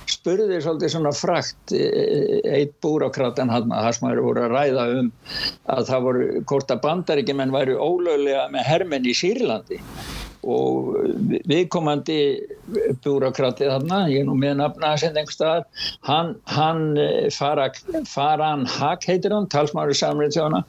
spurðið 0.09 0.63
svolítið 0.65 0.93
svona 0.95 1.13
frakt 1.13 1.75
e, 1.77 1.83
eitt 2.57 2.73
búrakratan 2.81 3.53
hann 3.53 3.69
að 3.69 3.85
það 3.85 3.97
sem 3.99 4.09
eru 4.09 4.25
voru 4.25 4.47
að 4.47 4.55
ræða 4.55 4.87
um 4.95 5.11
að 5.75 5.83
það 5.91 6.07
voru 6.07 6.31
hvort 6.49 6.73
að 6.73 6.81
bandaríkjumenn 6.87 7.53
væri 7.53 7.77
ólöglega 7.77 8.47
með 8.55 8.67
hermenn 8.71 9.09
í 9.09 9.15
Sýrlandi 9.21 9.81
og 10.47 10.95
viðkomandi 11.49 12.19
búrakratið 13.03 13.71
þarna, 13.73 13.99
ég 14.11 14.23
er 14.23 14.27
nú 14.29 14.35
með 14.39 14.59
nafna 14.61 14.93
að 14.93 15.01
senda 15.03 15.21
einhver 15.21 15.35
stað, 15.35 15.65
hann, 16.07 16.31
hann 16.53 16.83
eh, 17.01 17.27
Faran 18.07 18.65
Hak 18.69 19.07
heitir 19.09 19.35
hann, 19.35 19.49
talsmáður 19.51 19.99
samrið 19.99 20.37
þjóna 20.37 20.63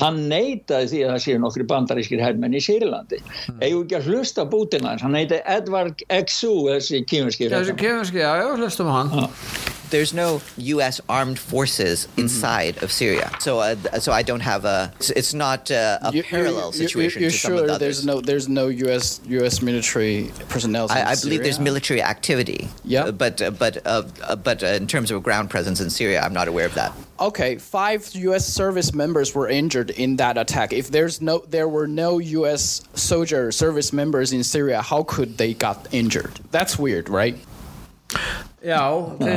hann 0.00 0.20
neytaði 0.32 0.90
því 0.92 1.02
að 1.04 1.14
það 1.14 1.24
séu 1.26 1.42
nokkri 1.44 1.68
bandarískir 1.70 2.22
herrmenn 2.24 2.58
í 2.58 2.62
Sýrilandi 2.64 3.22
mm. 3.22 3.62
eigum 3.62 3.84
ekki 3.86 4.00
að 4.00 4.10
hlusta 4.12 4.46
bútina 4.50 4.92
hans, 4.94 5.06
hann 5.06 5.14
neyti 5.14 5.42
Edvard 5.46 6.06
Exu, 6.08 6.54
þessi 6.72 7.04
kýmurski 7.06 7.52
þessi 7.52 7.78
kýmurski, 7.78 8.24
já, 8.24 8.32
já, 8.42 8.48
hlustum 8.58 8.90
hann. 8.92 9.14
Ah. 9.14 9.77
There's 9.90 10.14
no 10.14 10.40
U.S. 10.56 11.00
armed 11.08 11.38
forces 11.38 12.06
mm-hmm. 12.06 12.22
inside 12.22 12.76
mm-hmm. 12.76 12.84
of 12.84 12.92
Syria. 12.92 13.30
So, 13.40 13.60
uh, 13.60 13.76
so 14.00 14.12
I 14.12 14.22
don't 14.22 14.40
have 14.40 14.64
a. 14.64 14.92
It's 15.00 15.34
not 15.34 15.70
uh, 15.70 15.98
a, 16.02 16.12
you, 16.12 16.22
parallel 16.22 16.72
situation. 16.72 17.22
You're, 17.22 17.30
you're 17.30 17.38
sure 17.38 17.78
there's 17.78 18.04
no 18.04 18.20
there's 18.20 18.48
no 18.48 18.68
U.S. 18.68 19.20
U.S. 19.26 19.62
military 19.62 20.30
personnel. 20.48 20.86
I, 20.90 21.02
I 21.02 21.14
believe 21.16 21.42
there's 21.42 21.60
military 21.60 22.02
activity. 22.02 22.68
Yeah, 22.84 23.04
uh, 23.04 23.12
but 23.12 23.40
uh, 23.40 23.50
but 23.50 23.86
uh, 23.86 24.02
uh, 24.22 24.36
but 24.36 24.62
in 24.62 24.86
terms 24.86 25.10
of 25.10 25.22
ground 25.22 25.50
presence 25.50 25.80
in 25.80 25.90
Syria, 25.90 26.20
I'm 26.20 26.32
not 26.32 26.48
aware 26.48 26.66
of 26.66 26.74
that. 26.74 26.92
Okay, 27.20 27.56
five 27.58 28.08
U.S. 28.14 28.46
service 28.46 28.94
members 28.94 29.34
were 29.34 29.48
injured 29.48 29.90
in 29.90 30.16
that 30.16 30.38
attack. 30.38 30.72
If 30.72 30.90
there's 30.90 31.20
no, 31.20 31.38
there 31.48 31.68
were 31.68 31.88
no 31.88 32.18
U.S. 32.18 32.82
soldier 32.94 33.50
service 33.50 33.92
members 33.92 34.32
in 34.32 34.44
Syria, 34.44 34.82
how 34.82 35.02
could 35.02 35.36
they 35.36 35.54
got 35.54 35.88
injured? 35.92 36.38
That's 36.52 36.78
weird, 36.78 37.08
right? 37.08 37.36
Já, 38.58 38.82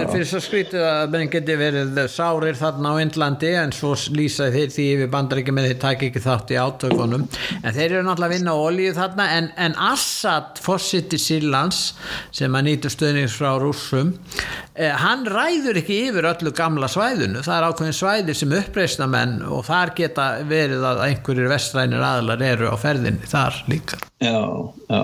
finnst 0.10 0.34
að 0.34 0.42
skrítið 0.48 0.82
að 0.82 1.12
menn 1.14 1.30
geti 1.30 1.54
verið 1.60 2.00
sárir 2.10 2.58
þarna 2.58 2.96
á 2.98 3.02
Indlandi 3.04 3.52
en 3.54 3.74
svo 3.76 3.92
lýsaði 4.18 4.56
þeir 4.56 4.74
því 4.74 4.86
við 5.04 5.12
bandar 5.14 5.42
ekki 5.44 5.54
með 5.54 5.68
þeir 5.70 5.80
tæk 5.84 6.06
ekki 6.08 6.24
þátt 6.24 6.54
í 6.56 6.58
átökunum. 6.58 7.28
En 7.62 7.76
þeir 7.76 7.86
eru 7.86 8.02
náttúrulega 8.08 8.32
að 8.32 8.34
vinna 8.34 8.58
ólíu 8.58 8.96
þarna 8.98 9.30
en, 9.38 9.52
en 9.62 9.78
Assad 9.92 10.58
fósitt 10.66 11.14
í 11.14 11.22
Sílands 11.22 11.84
sem 12.34 12.58
að 12.58 12.68
nýtu 12.72 12.90
stöðnings 12.90 13.38
frá 13.38 13.54
rússum 13.62 14.16
eh, 14.74 14.90
hann 14.90 15.28
ræður 15.30 15.84
ekki 15.84 16.02
yfir 16.10 16.32
öllu 16.34 16.54
gamla 16.58 16.90
svæðunu 16.90 17.46
það 17.46 17.58
er 17.60 17.68
ákveðin 17.70 18.00
svæði 18.02 18.38
sem 18.42 18.56
uppreysna 18.58 19.10
menn 19.12 19.42
og 19.46 19.68
þar 19.70 19.94
geta 20.02 20.32
verið 20.50 20.88
að 20.96 21.06
einhverjir 21.12 21.54
vestrænir 21.54 22.10
aðlar 22.10 22.48
eru 22.54 22.74
á 22.74 22.76
ferðinni 22.82 23.30
þar 23.30 23.62
líka 23.70 24.02
Já, 24.22 24.70
já. 24.90 25.04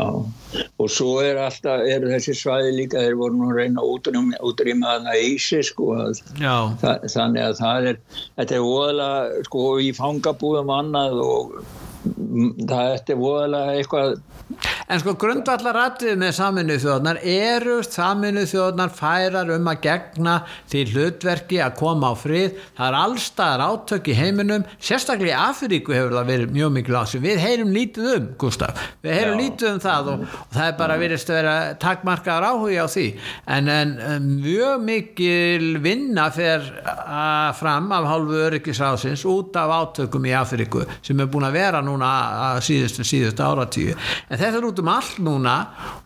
Og 0.78 0.90
svo 0.94 1.16
er 1.26 1.40
alltaf, 1.42 1.82
eru 1.90 2.12
þessi 2.12 2.36
svæði 2.38 2.76
líka 2.76 3.02
þeir 3.02 3.16
voru 3.18 3.40
nú 3.40 3.50
reyna 3.56 3.82
að 3.82 4.44
útrýma 4.46 4.92
þarna 4.92 5.16
ísi 5.26 5.64
sko 5.66 5.90
að, 5.98 6.22
það, 6.38 7.08
þannig 7.16 7.42
að 7.48 7.56
það 7.58 7.88
er 7.92 8.00
þetta 8.38 8.58
er 8.60 8.68
óðala 8.68 9.10
sko 9.48 9.64
í 9.82 9.90
fangabúðum 9.98 10.70
annað 10.76 11.18
og 11.26 11.58
það 12.67 12.93
er 12.98 13.24
óðala 13.28 13.63
eitthvað 13.76 14.17
En 14.88 15.02
sko 15.02 15.17
grundvallaratrið 15.20 16.15
með 16.22 16.30
saminuð 16.38 16.78
þjóðnar 16.86 17.17
eru 17.28 17.74
saminuð 17.84 18.46
þjóðnar 18.54 18.91
færar 18.96 19.50
um 19.52 19.65
að 19.67 19.82
gegna 19.84 20.36
því 20.72 20.84
hlutverki 20.93 21.58
að 21.60 21.74
koma 21.82 22.12
á 22.12 22.15
frið. 22.15 22.62
Það 22.78 22.88
er 22.88 22.98
allstaðar 23.02 23.63
átök 23.65 24.08
í 24.08 24.15
heiminum, 24.15 24.63
sérstaklega 24.80 25.34
í 25.34 25.50
Afríku 25.50 25.96
hefur 25.96 26.15
það 26.15 26.32
verið 26.32 26.54
mjög 26.56 26.72
mikil 26.78 26.96
ásum. 27.02 27.26
Við 27.26 27.41
heyrum 27.43 27.74
lítið 27.76 28.13
um, 28.13 28.30
Gustaf, 28.39 28.86
við 29.04 29.17
heyrum 29.17 29.36
Já. 29.36 29.41
lítið 29.41 29.72
um 29.74 29.82
það 29.84 30.12
og, 30.13 30.24
og 30.38 30.56
það 30.56 30.70
er 30.70 30.80
bara 30.80 30.98
verið 31.04 31.26
að 31.28 31.38
vera 31.41 31.58
takkmarkaðar 31.84 32.48
áhuga 32.48 32.88
á 32.88 32.93
því. 32.96 33.06
En, 33.58 33.74
en 33.76 34.32
mjög 34.46 34.88
mikil 34.88 35.67
vinna 35.84 36.30
fer 36.32 36.72
fram 37.60 37.91
af 37.98 38.08
hálfu 38.13 38.39
öryggisrásins 38.48 39.28
út 39.28 39.60
af 39.60 39.76
átökum 39.82 40.32
í 40.32 40.36
Afríku 40.38 40.88
sem 41.02 41.20
er 41.20 41.28
búin 41.32 41.50
að 41.50 41.60
vera 41.60 41.84
núna 41.84 41.97
síðustu 42.64 43.06
síðustu 43.08 43.44
áratíu. 43.44 43.96
En 44.30 44.38
þetta 44.38 44.60
er 44.60 44.68
út 44.70 44.82
um 44.84 44.92
allt 44.92 45.18
núna 45.24 45.56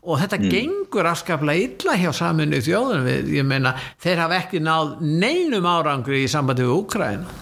og 0.02 0.22
þetta 0.22 0.40
mm. 0.40 0.50
gengur 0.54 1.12
afskaplega 1.12 1.68
illa 1.68 1.98
hjá 2.00 2.12
saminu 2.16 2.62
þjóðunum 2.64 3.08
við, 3.08 3.32
ég 3.40 3.48
meina, 3.48 3.76
þeir 4.02 4.24
hafa 4.26 4.40
ekki 4.44 4.64
náð 4.64 4.98
neinum 5.04 5.68
árangri 5.70 6.24
í 6.26 6.32
sambandi 6.32 6.66
við 6.66 6.76
Úkræna 6.78 7.40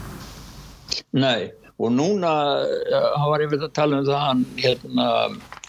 Nei, 1.17 1.49
og 1.79 1.93
núna 1.93 2.31
hann 2.91 3.29
var 3.31 3.43
yfir 3.45 3.63
að 3.65 3.75
tala 3.77 3.99
um 4.01 4.07
það 4.07 4.25
hann 4.25 4.43
hérna 4.59 5.07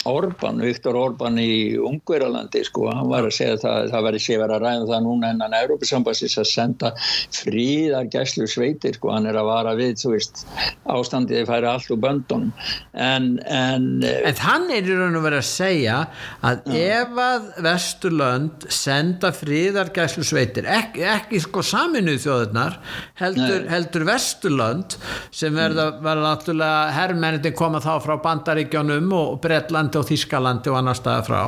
Orban, 0.09 0.63
Viktor 0.65 0.97
Orban 0.97 1.37
í 1.43 1.77
Ungverjalandi 1.77 2.65
sko, 2.65 2.89
hann 2.95 3.11
var 3.11 3.29
að 3.29 3.37
segja 3.37 3.59
það, 3.61 3.91
það 3.93 4.07
verði 4.09 4.23
sé 4.25 4.39
verið 4.41 4.57
að 4.57 4.65
ræða 4.65 4.89
það 4.93 5.05
núna 5.07 5.33
ennan 5.35 5.59
Európa-sambassins 5.61 6.39
að 6.41 6.49
senda 6.49 6.93
fríðar 7.37 8.09
gæslu 8.13 8.49
sveitir 8.51 8.97
sko, 8.97 9.13
hann 9.15 9.29
er 9.31 9.39
að 9.41 9.51
vara 9.51 9.77
við, 9.79 9.97
þú 10.01 10.15
veist, 10.15 10.45
ástandið 10.91 11.47
færi 11.51 11.71
allt 11.71 11.93
úr 11.93 12.01
böndunum. 12.01 12.55
En 12.95 13.31
en, 13.51 13.87
en 14.05 14.41
hann 14.45 14.69
er 14.73 14.87
í 14.87 14.97
raun 14.97 15.19
og 15.19 15.25
verið 15.25 15.41
að 15.41 15.49
segja 15.49 15.97
að 16.47 16.71
ja. 16.75 17.01
ef 17.01 17.21
að 17.25 17.49
Vesturlönd 17.67 18.67
senda 18.73 19.33
fríðar 19.37 19.93
gæslu 19.95 20.25
sveitir, 20.27 20.69
ekki, 20.71 21.05
ekki 21.11 21.43
sko 21.45 21.65
saminuð 21.67 22.21
þjóðurnar, 22.25 22.79
heldur, 23.21 23.67
heldur 23.71 24.07
Vesturlönd 24.09 24.97
sem 25.35 25.55
verða, 25.57 25.91
verða 26.03 26.31
náttúrulega 26.31 26.97
herrmenniti 26.97 27.55
koma 27.57 27.83
þá 27.83 27.93
frá 28.05 28.17
Bandaríkjónum 28.25 29.13
og 29.17 29.41
Bretland 29.45 29.90
Hollandi 29.91 29.99
og 29.99 30.09
Þískalandi 30.09 30.71
og 30.71 30.79
annar 30.79 30.99
staða 30.99 31.23
frá 31.27 31.41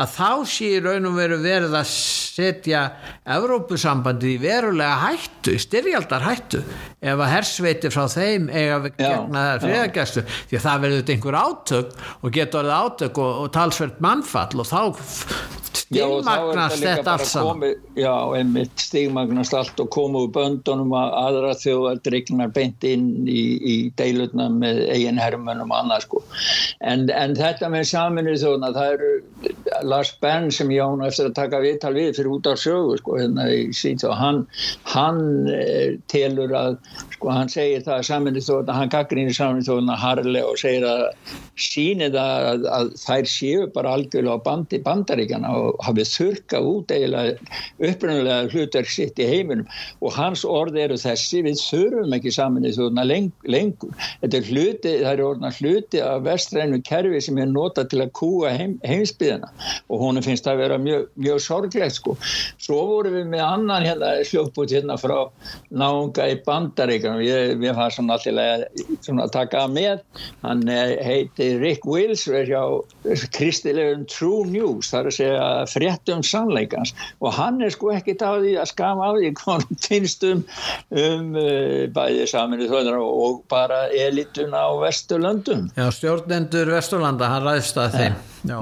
að 0.00 0.12
þá 0.14 0.30
sé 0.48 0.70
raun 0.84 1.08
og 1.08 1.16
veru 1.16 1.38
verið 1.40 1.76
að 1.78 1.88
setja 1.88 2.82
Evrópusambandi 3.24 4.34
í 4.34 4.40
verulega 4.40 4.98
hættu, 5.06 5.56
styrjaldar 5.60 6.24
hættu 6.24 6.62
ef 7.00 7.16
að 7.16 7.32
hersveiti 7.32 7.92
frá 7.92 8.04
þeim 8.10 8.50
eiga 8.52 8.82
gegna 8.90 9.46
þær 9.46 9.64
friðargæstu 9.64 10.26
því 10.26 10.58
að 10.58 10.66
það 10.66 10.84
verður 10.84 11.14
einhver 11.14 11.40
átök 11.40 11.96
og 12.20 12.36
getur 12.36 12.60
orðið 12.60 12.76
átök 12.76 13.22
og, 13.24 13.32
og 13.44 13.54
talsvert 13.56 14.04
mannfall 14.04 14.60
og 14.60 14.68
þá 14.68 14.82
stigmagnast 15.90 16.82
þetta 16.84 17.14
allt 17.16 17.26
saman. 17.26 17.74
já, 17.98 18.12
einmitt 18.38 18.78
stigmagnast 18.78 19.54
allt 19.58 19.80
og 19.82 19.90
komu 19.90 20.24
úr 20.26 20.32
böndunum 20.34 20.92
að 20.94 21.14
aðra 21.20 21.52
þjóðar 21.58 22.00
driknar 22.06 22.52
beint 22.54 22.86
inn 22.86 23.08
í, 23.26 23.42
í 23.58 23.76
deilutna 23.98 24.48
með 24.54 24.84
eigin 24.94 25.20
hermunum 25.20 25.72
og 25.72 25.82
annað 25.82 26.06
sko. 26.06 26.22
En, 26.80 27.08
en 27.10 27.34
þetta 27.38 27.69
með 27.72 27.86
saminu 27.90 28.34
þjóðna 28.40 28.72
það 28.76 28.94
eru 28.94 29.10
Lars 29.90 30.12
Benn 30.22 30.50
sem 30.54 30.70
ég 30.74 30.84
án 30.84 31.04
eftir 31.06 31.30
að 31.30 31.36
taka 31.38 31.62
viðtal 31.64 31.94
við 31.96 32.10
fyrir 32.18 32.32
út 32.34 32.50
á 32.50 32.54
sögu 32.60 32.98
sko 33.00 33.18
hérna 33.20 33.46
og 34.10 34.16
hann 34.20 34.42
hann 34.94 35.22
eh, 35.54 35.96
telur 36.12 36.54
að 36.56 36.78
sko 37.20 37.34
hann 37.36 37.50
segir 37.52 37.82
það 37.84 37.98
að 37.98 38.06
saminu 38.08 38.40
þjóðna 38.40 38.74
hann 38.78 38.90
gaggrínir 38.92 39.34
saminu 39.36 39.64
þjóðna 39.66 39.96
harlega 40.00 40.48
og 40.48 40.56
segir 40.56 40.86
að 40.88 41.02
sínir 41.60 42.14
það 42.14 42.46
að, 42.50 42.62
að 42.76 42.92
þær 43.02 43.26
séu 43.28 43.66
bara 43.74 43.92
algjörlega 43.98 44.36
á 44.40 44.46
bandi 44.46 44.80
bandaríkjana 44.86 45.50
og 45.58 45.82
hafið 45.84 46.08
þurkað 46.14 46.68
út 46.70 46.94
eiginlega 46.94 47.58
upprunalega 47.90 48.54
hlutverk 48.54 48.92
sitt 48.92 49.20
í 49.20 49.26
heiminum. 49.28 49.68
Og 50.00 50.14
hans 50.16 50.46
orð 50.48 50.78
eru 50.80 50.96
þessi 51.00 51.42
við 51.44 51.60
þurfum 51.60 52.16
ekki 52.16 52.32
saman 52.32 52.68
í 52.68 52.72
þjóðuna 52.76 53.04
leng, 53.04 53.28
lengur. 53.44 53.92
Þetta 54.22 54.40
er 54.40 54.48
hluti, 54.48 54.94
það 55.02 55.12
er 55.12 55.24
orðna 55.26 55.52
hluti 55.58 56.02
af 56.04 56.24
vestrænu 56.24 56.80
kerfi 56.88 57.20
sem 57.26 57.42
er 57.42 57.52
nota 57.52 57.84
til 57.84 58.00
að 58.06 58.14
kúa 58.16 58.54
heim, 58.56 58.78
heimsbyðina 58.86 59.52
og 59.90 60.04
hún 60.06 60.22
finnst 60.24 60.48
það 60.48 60.56
að 60.56 60.64
vera 60.64 60.80
mjög, 60.80 61.06
mjög 61.20 61.44
sorglegt 61.44 61.98
sko. 61.98 62.16
svo 62.60 62.80
vorum 62.88 63.18
við 63.18 63.28
með 63.34 63.44
annan 63.44 63.84
hérna 63.84 64.12
hljóput 64.24 64.72
hérna 64.72 64.96
frá 65.00 65.16
náunga 65.68 66.28
í 66.30 66.38
bandaríkanum 67.10 67.20
ég, 67.24 67.62
ég 67.62 67.74
var 67.74 67.90
svona 67.92 68.16
alltaf 68.16 69.24
að 69.24 69.32
taka 69.32 69.66
með. 69.68 70.02
Hann 70.42 70.62
heiti 70.68 71.58
Rick 71.58 71.84
Wills 71.86 72.26
er 72.28 72.50
kristilegum 73.34 74.06
True 74.06 74.46
News 74.46 74.90
þar 74.90 75.10
að 75.10 75.16
segja 75.18 75.66
fréttum 75.70 76.22
sannleikans. 76.22 76.94
Og 77.20 77.32
hann 77.34 77.60
er 77.62 77.70
sko 77.70 77.92
ekkit 77.94 78.22
á 78.22 78.38
því 78.38 78.56
að 78.60 78.70
skama 78.70 79.10
á 79.10 79.12
því 79.16 79.32
hvað 79.40 79.66
finnst 79.86 80.24
um, 80.24 80.44
uh, 80.90 81.86
bæði 81.90 82.26
saminu 82.30 82.70
þjóðar 82.70 83.00
og 83.00 83.44
bara 83.50 83.88
elituna 83.90 84.66
á 84.66 84.70
Vesturlöndum. 84.80 85.70
Já, 85.76 85.90
stjórnendur 85.94 86.70
Vesturlanda, 86.74 87.30
hann 87.30 87.46
ræðst 87.46 87.80
að 87.80 87.98
þeim. 87.98 88.18
Já. 88.48 88.58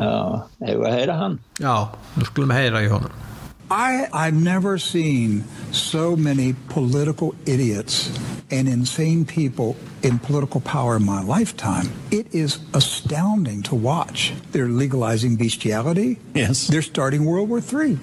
Hefur 0.64 0.90
að 0.90 0.98
heyra 0.98 1.18
hann? 1.22 1.40
Já, 1.62 1.74
nú 2.18 2.28
skulum 2.28 2.54
heyra 2.54 2.82
í 2.82 2.90
honum 2.90 3.27
I, 3.70 4.08
I've 4.12 4.34
never 4.34 4.78
seen 4.78 5.44
so 5.72 6.16
many 6.16 6.54
political 6.68 7.34
idiots 7.44 8.16
and 8.50 8.66
insane 8.66 9.26
people 9.26 9.76
in 10.02 10.18
political 10.18 10.60
power 10.60 10.96
in 10.96 11.04
my 11.04 11.22
lifetime. 11.22 11.90
It 12.10 12.34
is 12.34 12.60
astounding 12.72 13.62
to 13.64 13.74
watch. 13.74 14.32
They're 14.52 14.68
legalizing 14.68 15.36
bestiality. 15.36 16.18
Yes. 16.34 16.66
They're 16.66 16.82
starting 16.82 17.24
World 17.24 17.50
War 17.50 17.58
III. 17.60 17.94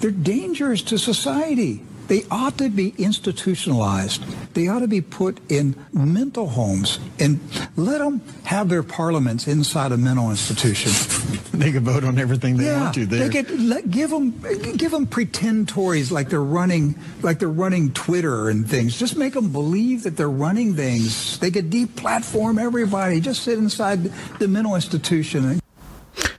They're 0.00 0.10
dangerous 0.10 0.82
to 0.82 0.98
society. 0.98 1.82
They 2.06 2.24
ought 2.30 2.58
to 2.58 2.68
be 2.68 2.94
institutionalized. 2.98 4.22
They 4.54 4.68
ought 4.68 4.80
to 4.80 4.88
be 4.88 5.00
put 5.00 5.38
in 5.50 5.74
mental 5.92 6.48
homes 6.48 6.98
and 7.18 7.40
let 7.76 7.98
them 7.98 8.20
have 8.44 8.68
their 8.68 8.82
parliaments 8.82 9.48
inside 9.48 9.92
a 9.92 9.96
mental 9.96 10.30
institution. 10.30 10.92
they 11.52 11.72
can 11.72 11.84
vote 11.84 12.04
on 12.04 12.18
everything 12.18 12.56
they 12.56 12.66
yeah, 12.66 12.82
want 12.82 12.94
to. 12.94 13.06
There. 13.06 13.28
They 13.28 13.42
could 13.42 13.60
let, 13.60 13.90
give 13.90 14.10
them 14.10 14.38
give 14.76 14.90
them 14.90 15.06
pretend 15.06 15.68
Tories 15.68 16.12
like 16.12 16.28
they're 16.28 16.42
running 16.42 16.94
like 17.22 17.38
they're 17.38 17.48
running 17.48 17.92
Twitter 17.92 18.48
and 18.48 18.68
things. 18.68 18.98
Just 18.98 19.16
make 19.16 19.32
them 19.32 19.50
believe 19.50 20.02
that 20.02 20.16
they're 20.16 20.28
running 20.28 20.74
things. 20.74 21.38
They 21.38 21.50
could 21.50 21.70
deplatform 21.70 22.60
everybody. 22.60 23.20
Just 23.20 23.42
sit 23.42 23.58
inside 23.58 24.04
the 24.38 24.48
mental 24.48 24.74
institution. 24.74 25.60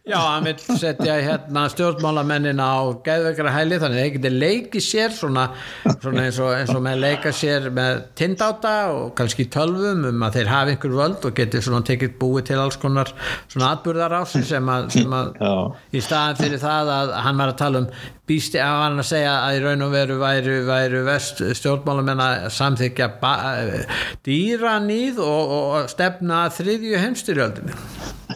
Já, 0.05 0.19
hann 0.21 0.43
vil 0.45 0.77
setja 0.77 1.15
hérna 1.17 1.63
stjórnmálamennina 1.73 2.61
á 2.61 2.93
gæðveikara 3.07 3.53
hæli 3.55 3.79
þannig 3.81 3.97
að 3.97 4.03
þeir 4.03 4.11
geti 4.13 4.31
leikið 4.35 4.83
sér 4.85 5.15
svona, 5.17 5.45
svona 5.95 6.27
eins, 6.27 6.37
og, 6.37 6.51
eins 6.53 6.73
og 6.75 6.83
með 6.85 6.99
leika 7.01 7.31
sér 7.33 7.65
með 7.73 8.03
tindáta 8.19 8.73
og 8.93 9.15
kannski 9.17 9.47
tölvum 9.49 10.05
um 10.11 10.27
að 10.27 10.37
þeir 10.37 10.51
hafi 10.51 10.75
einhver 10.75 10.93
völd 10.99 11.25
og 11.25 11.33
geti 11.39 11.63
svona 11.65 11.81
tekið 11.89 12.13
búið 12.21 12.45
til 12.51 12.59
alls 12.61 12.77
konar 12.83 13.09
svona 13.47 13.71
atbyrðarási 13.71 14.43
sem 14.45 14.69
að, 14.75 14.91
sem 14.93 15.17
að 15.17 15.33
í 15.89 16.05
staðan 16.05 16.37
fyrir 16.43 16.61
það 16.61 16.93
að 16.99 17.15
hann 17.25 17.41
var 17.41 17.55
að 17.55 17.59
tala 17.63 17.81
um 17.81 17.89
býsti 18.27 18.61
á 18.61 18.85
hann 18.85 18.99
að 19.01 19.09
segja 19.11 19.33
að 19.45 19.59
í 19.59 19.63
raun 19.65 19.85
og 19.85 19.93
veru 19.93 20.17
væru, 20.21 20.57
væru 20.67 21.03
vest 21.07 21.43
stjórnmálamenn 21.59 22.23
að 22.25 22.47
samþykja 22.57 23.09
dýranýð 24.25 25.21
og, 25.23 25.55
og 25.59 25.89
stefna 25.93 26.45
þriðju 26.55 27.01
heimstyrjöldinu 27.05 27.81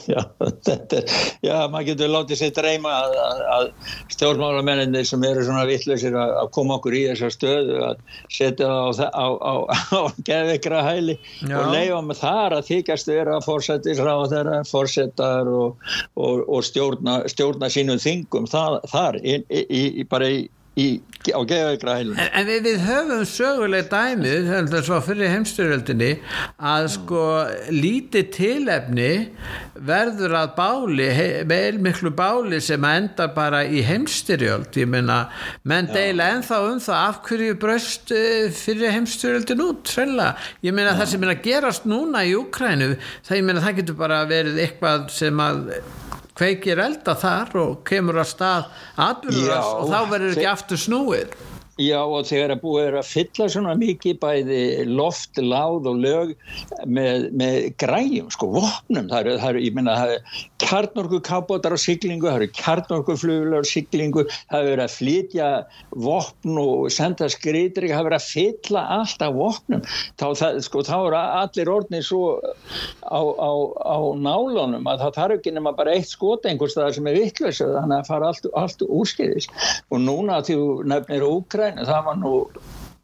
Já, 0.09 0.21
þetta 0.39 0.99
er, 0.99 1.13
já, 1.43 1.55
maður 1.71 1.87
getur 1.91 2.11
látið 2.13 2.39
sér 2.39 2.51
dreyma 2.57 2.91
að, 2.93 3.15
að, 3.23 3.41
að 3.53 3.67
stjórnmálamenninni 4.13 5.01
sem 5.07 5.23
eru 5.25 5.43
svona 5.45 5.65
vittlausir 5.69 6.15
að, 6.17 6.33
að 6.43 6.51
koma 6.55 6.77
okkur 6.77 6.97
í 6.97 7.01
þessa 7.09 7.29
stöðu 7.33 7.79
að 7.87 8.03
setja 8.33 8.69
það 8.69 9.01
á, 9.09 9.25
á, 9.25 9.25
á, 9.49 9.53
á 9.97 10.01
geðvikra 10.29 10.83
hæli 10.85 11.15
já. 11.17 11.55
og 11.59 11.73
leifa 11.73 12.01
með 12.05 12.21
þar 12.21 12.57
að 12.57 12.69
þykast 12.69 13.11
vera 13.11 13.39
fórsetisráð 13.45 14.25
þeirra, 14.33 14.59
fórsetar 14.69 15.51
og, 15.53 15.89
og, 16.15 16.43
og 16.45 16.65
stjórna, 16.67 17.19
stjórna 17.31 17.71
sínum 17.73 18.01
þingum 18.01 18.49
þar, 18.49 18.79
þar 18.91 19.19
í, 19.21 19.39
í, 19.45 19.63
í, 19.65 19.78
bara 20.09 20.31
í 20.31 20.47
í, 20.79 20.87
á 21.35 21.41
geðveikra 21.47 21.95
heilun 21.99 22.19
en, 22.19 22.29
en 22.37 22.47
við, 22.47 22.61
við 22.67 22.83
höfum 22.85 23.23
söguleg 23.27 23.89
dæmið 23.91 24.49
þess 24.71 24.91
að 24.95 25.05
fyrir 25.07 25.33
heimstyrjöldinni 25.33 26.09
að 26.71 26.87
sko 26.95 27.23
lítið 27.73 28.29
tilefni 28.35 29.11
verður 29.89 30.35
að 30.41 30.53
báli 30.57 31.09
vel 31.49 31.79
miklu 31.83 32.11
báli 32.15 32.61
sem 32.63 32.85
enda 32.87 33.29
bara 33.35 33.63
í 33.65 33.83
heimstyrjöld 33.85 34.79
ég 34.79 34.89
menna, 34.91 35.21
menn 35.67 35.89
deila 35.93 36.31
enþá 36.35 36.61
um 36.69 36.81
það 36.83 37.05
af 37.05 37.21
hverju 37.27 37.59
bröst 37.61 38.13
eh, 38.15 38.49
fyrir 38.55 38.95
heimstyrjöldin 38.95 39.65
út 39.65 39.91
sennilega. 39.91 40.35
ég 40.65 40.75
menna 40.75 40.95
það 40.99 41.13
sem 41.13 41.25
er 41.25 41.35
að 41.35 41.47
gerast 41.47 41.89
núna 41.89 42.25
í 42.27 42.35
Ukrænu 42.39 42.93
það, 42.99 43.35
ég 43.39 43.47
menna 43.47 43.65
það 43.65 43.81
getur 43.81 43.99
bara 43.99 44.23
verið 44.29 44.61
eitthvað 44.63 45.09
sem 45.15 45.43
að 45.43 45.67
kveikir 46.39 46.79
elda 46.79 47.15
þar 47.19 47.55
og 47.59 47.77
kemur 47.87 48.21
að 48.21 48.29
stað 48.31 48.67
atbyrðast 49.09 49.73
og 49.75 49.89
þá 49.91 49.99
verður 50.13 50.35
ekki 50.37 50.51
aftur 50.53 50.79
snúið 50.79 51.33
Já 51.79 51.99
og 52.03 52.25
þegar 52.27 52.51
að 52.57 52.61
búið 52.63 52.85
er 52.89 52.95
að 52.99 53.07
fylla 53.07 53.45
svona 53.53 53.73
mikið 53.79 54.17
bæði 54.19 54.63
loft, 54.89 55.39
láð 55.39 55.85
og 55.87 56.01
lög 56.03 56.33
með, 56.83 57.29
með 57.39 57.69
græjum, 57.79 58.27
sko, 58.35 58.49
vopnum, 58.57 59.07
það 59.07 59.19
eru, 59.21 59.35
það 59.39 59.59
ég 59.63 59.77
minna, 59.77 59.95
það 59.95 60.15
eru 60.17 60.43
kjarnorku 60.59 61.19
kábótar 61.23 61.75
á 61.75 61.79
siglingu, 61.79 62.27
það 62.27 62.39
eru 62.41 62.49
kjarnorku 62.57 63.15
fluglar 63.21 63.63
á 63.63 63.71
siglingu, 63.71 64.25
það 64.51 64.71
eru 64.73 64.83
að 64.83 64.95
flytja 64.97 65.47
vopn 66.03 66.59
og 66.59 66.89
senda 66.91 67.29
skriðri, 67.31 67.93
það 67.93 68.11
eru 68.11 68.19
að 68.19 68.27
fylla 68.27 68.83
allt 68.97 69.23
af 69.23 69.39
vopnum, 69.39 69.87
þá, 70.19 70.27
það, 70.41 70.59
sko, 70.67 70.83
þá 70.89 70.95
eru 70.97 71.21
allir 71.21 71.73
orðnið 71.77 72.05
svo 72.09 72.23
á, 73.07 73.21
á, 73.23 73.51
á 73.87 73.97
nálunum 74.19 74.91
að 74.91 75.05
það 75.05 75.15
þarf 75.21 75.37
ekki 75.39 75.55
nema 75.55 75.75
bara 75.79 75.95
eitt 75.95 76.11
skot 76.11 76.43
einhvers 76.49 76.75
staðar 76.75 76.99
sem 76.99 77.07
er 77.07 77.21
vittlösa, 77.21 77.71
þannig 77.77 78.01
að 78.01 78.11
fara 78.11 78.33
allt, 78.33 78.51
allt 78.59 78.85
úrskiðis 78.89 79.47
og 79.87 80.03
núna 80.03 80.43
því 80.43 80.59
nefnir 80.89 81.27
Úkræn 81.29 81.68
en 81.77 81.85
það 81.85 82.05
var 82.07 82.19
nú 82.21 82.33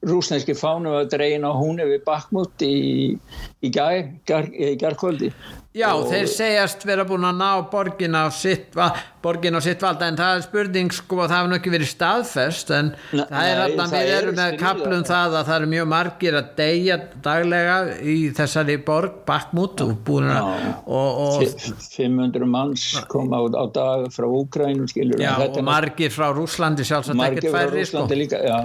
rúsneski 0.05 0.55
fánu 0.57 0.93
að 0.99 1.11
dreina 1.15 1.53
hún 1.55 1.81
yfir 1.81 2.03
bakmút 2.05 2.65
í, 2.65 3.17
í 3.65 3.71
gærkvöldi 3.73 5.31
Já, 5.75 5.89
og, 5.91 6.05
þeir 6.07 6.27
segjast 6.31 6.85
vera 6.87 7.03
búin 7.03 7.25
að 7.27 7.35
ná 7.41 7.49
borgin 7.71 8.13
á 8.15 8.31
sitt, 8.31 8.69
va- 8.77 8.93
borgin 9.25 9.57
á 9.57 9.61
sitt 9.65 9.81
valda 9.83 10.07
en 10.07 10.15
það 10.15 10.37
er 10.37 10.43
spurning 10.45 10.93
sko 10.95 11.17
það 11.25 11.33
hefur 11.35 11.49
nú 11.51 11.57
ekki 11.57 11.73
verið 11.73 11.89
staðfest 11.91 12.71
en 12.77 12.91
Nei, 13.11 13.25
það 13.27 13.49
er 13.49 13.61
alltaf 13.65 13.89
það 13.91 13.95
við 14.05 14.13
eru 14.13 14.21
erum 14.29 14.37
með 14.39 14.55
kaplum 14.61 15.03
það. 15.09 15.35
að 15.41 15.49
það 15.49 15.57
eru 15.57 15.69
mjög 15.73 15.89
margir 15.95 16.37
að 16.39 16.47
deyja 16.61 16.97
daglega 17.27 17.75
í 17.99 18.15
þessari 18.39 18.77
borg 18.87 19.19
Bakmút 19.27 19.83
og 19.83 19.93
búin 20.07 20.31
að 20.31 20.49
og, 20.85 21.21
og, 21.25 21.43
Fi- 21.43 21.75
500 21.97 22.49
manns 22.55 22.87
koma 23.11 23.43
á, 23.43 23.43
á 23.59 23.65
dag 23.75 24.07
frá 24.15 24.29
Úkrænum 24.31 24.87
skilur 24.87 25.19
já, 25.19 25.35
og 25.43 25.59
margir 25.67 26.13
frá 26.15 26.29
Rúslandi 26.31 26.87
sjálfsagt 26.87 27.19
ekkert 27.27 27.51
færri 27.51 27.83
sko. 27.91 28.07
Líka 28.15 28.39
já. 28.47 28.57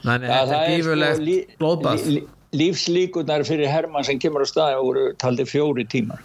Þannig 0.00 0.30
Já, 0.30 0.36
að 0.40 0.46
þetta 0.48 0.56
það 0.56 0.60
er 0.64 0.76
gífurlegt 0.78 1.18
sko 1.20 1.58
blóðbað 1.60 2.06
lí- 2.52 2.70
lí- 2.70 3.10
lífslíkurnar 3.10 3.44
fyrir 3.44 3.68
Hermann 3.68 4.04
sem 4.04 4.18
kemur 4.18 4.42
á 4.42 4.46
stað 4.46 4.82
voru 4.82 5.14
taldi 5.16 5.44
fjóri 5.44 5.86
tímar. 5.86 6.18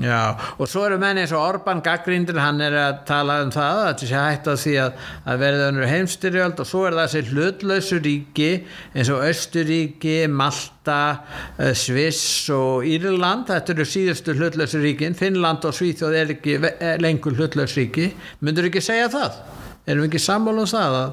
Já, 0.00 0.38
og 0.58 0.68
svo 0.68 0.86
eru 0.86 0.98
menni 0.98 1.20
eins 1.20 1.32
og 1.32 1.42
Orban 1.54 1.82
Gaggrindur, 1.82 2.38
hann 2.40 2.60
er 2.60 2.72
að 2.72 3.04
tala 3.04 3.42
um 3.42 3.50
það 3.50 3.76
að 3.76 3.88
þetta 3.88 4.06
sé 4.08 4.14
hægt 4.16 4.46
að 4.46 4.56
því 4.62 4.76
að, 4.80 4.92
að 5.26 5.38
verða 5.38 5.68
önnur 5.68 5.86
heimstyrjöld 5.86 6.60
og 6.60 6.66
svo 6.66 6.86
er 6.86 6.92
það 6.92 7.10
þessi 7.12 7.28
hlutlausu 7.28 7.98
ríki 8.00 8.64
eins 8.94 9.10
og 9.10 9.22
Östuríki, 9.22 10.28
Malta, 10.28 11.18
eh, 11.58 11.74
Sviss 11.74 12.48
og 12.50 12.84
Írland, 12.84 13.46
þetta 13.46 13.72
eru 13.72 13.84
síðustu 13.84 14.32
hlutlausu 14.34 14.80
ríkin, 14.80 15.14
Finnland 15.14 15.64
og 15.64 15.74
Svíþjóð 15.74 16.16
er 16.16 16.26
ekki 16.38 16.56
eh, 16.80 16.96
lengur 16.96 17.36
hlutlaus 17.36 17.76
ríki, 17.76 18.14
myndur 18.40 18.64
ekki 18.70 18.80
segja 18.80 19.08
það? 19.12 19.32
Erum 19.86 20.06
við 20.06 20.14
ekki 20.14 20.24
sammála 20.24 20.60
um 20.64 20.66
það 20.72 20.96
að 21.02 21.12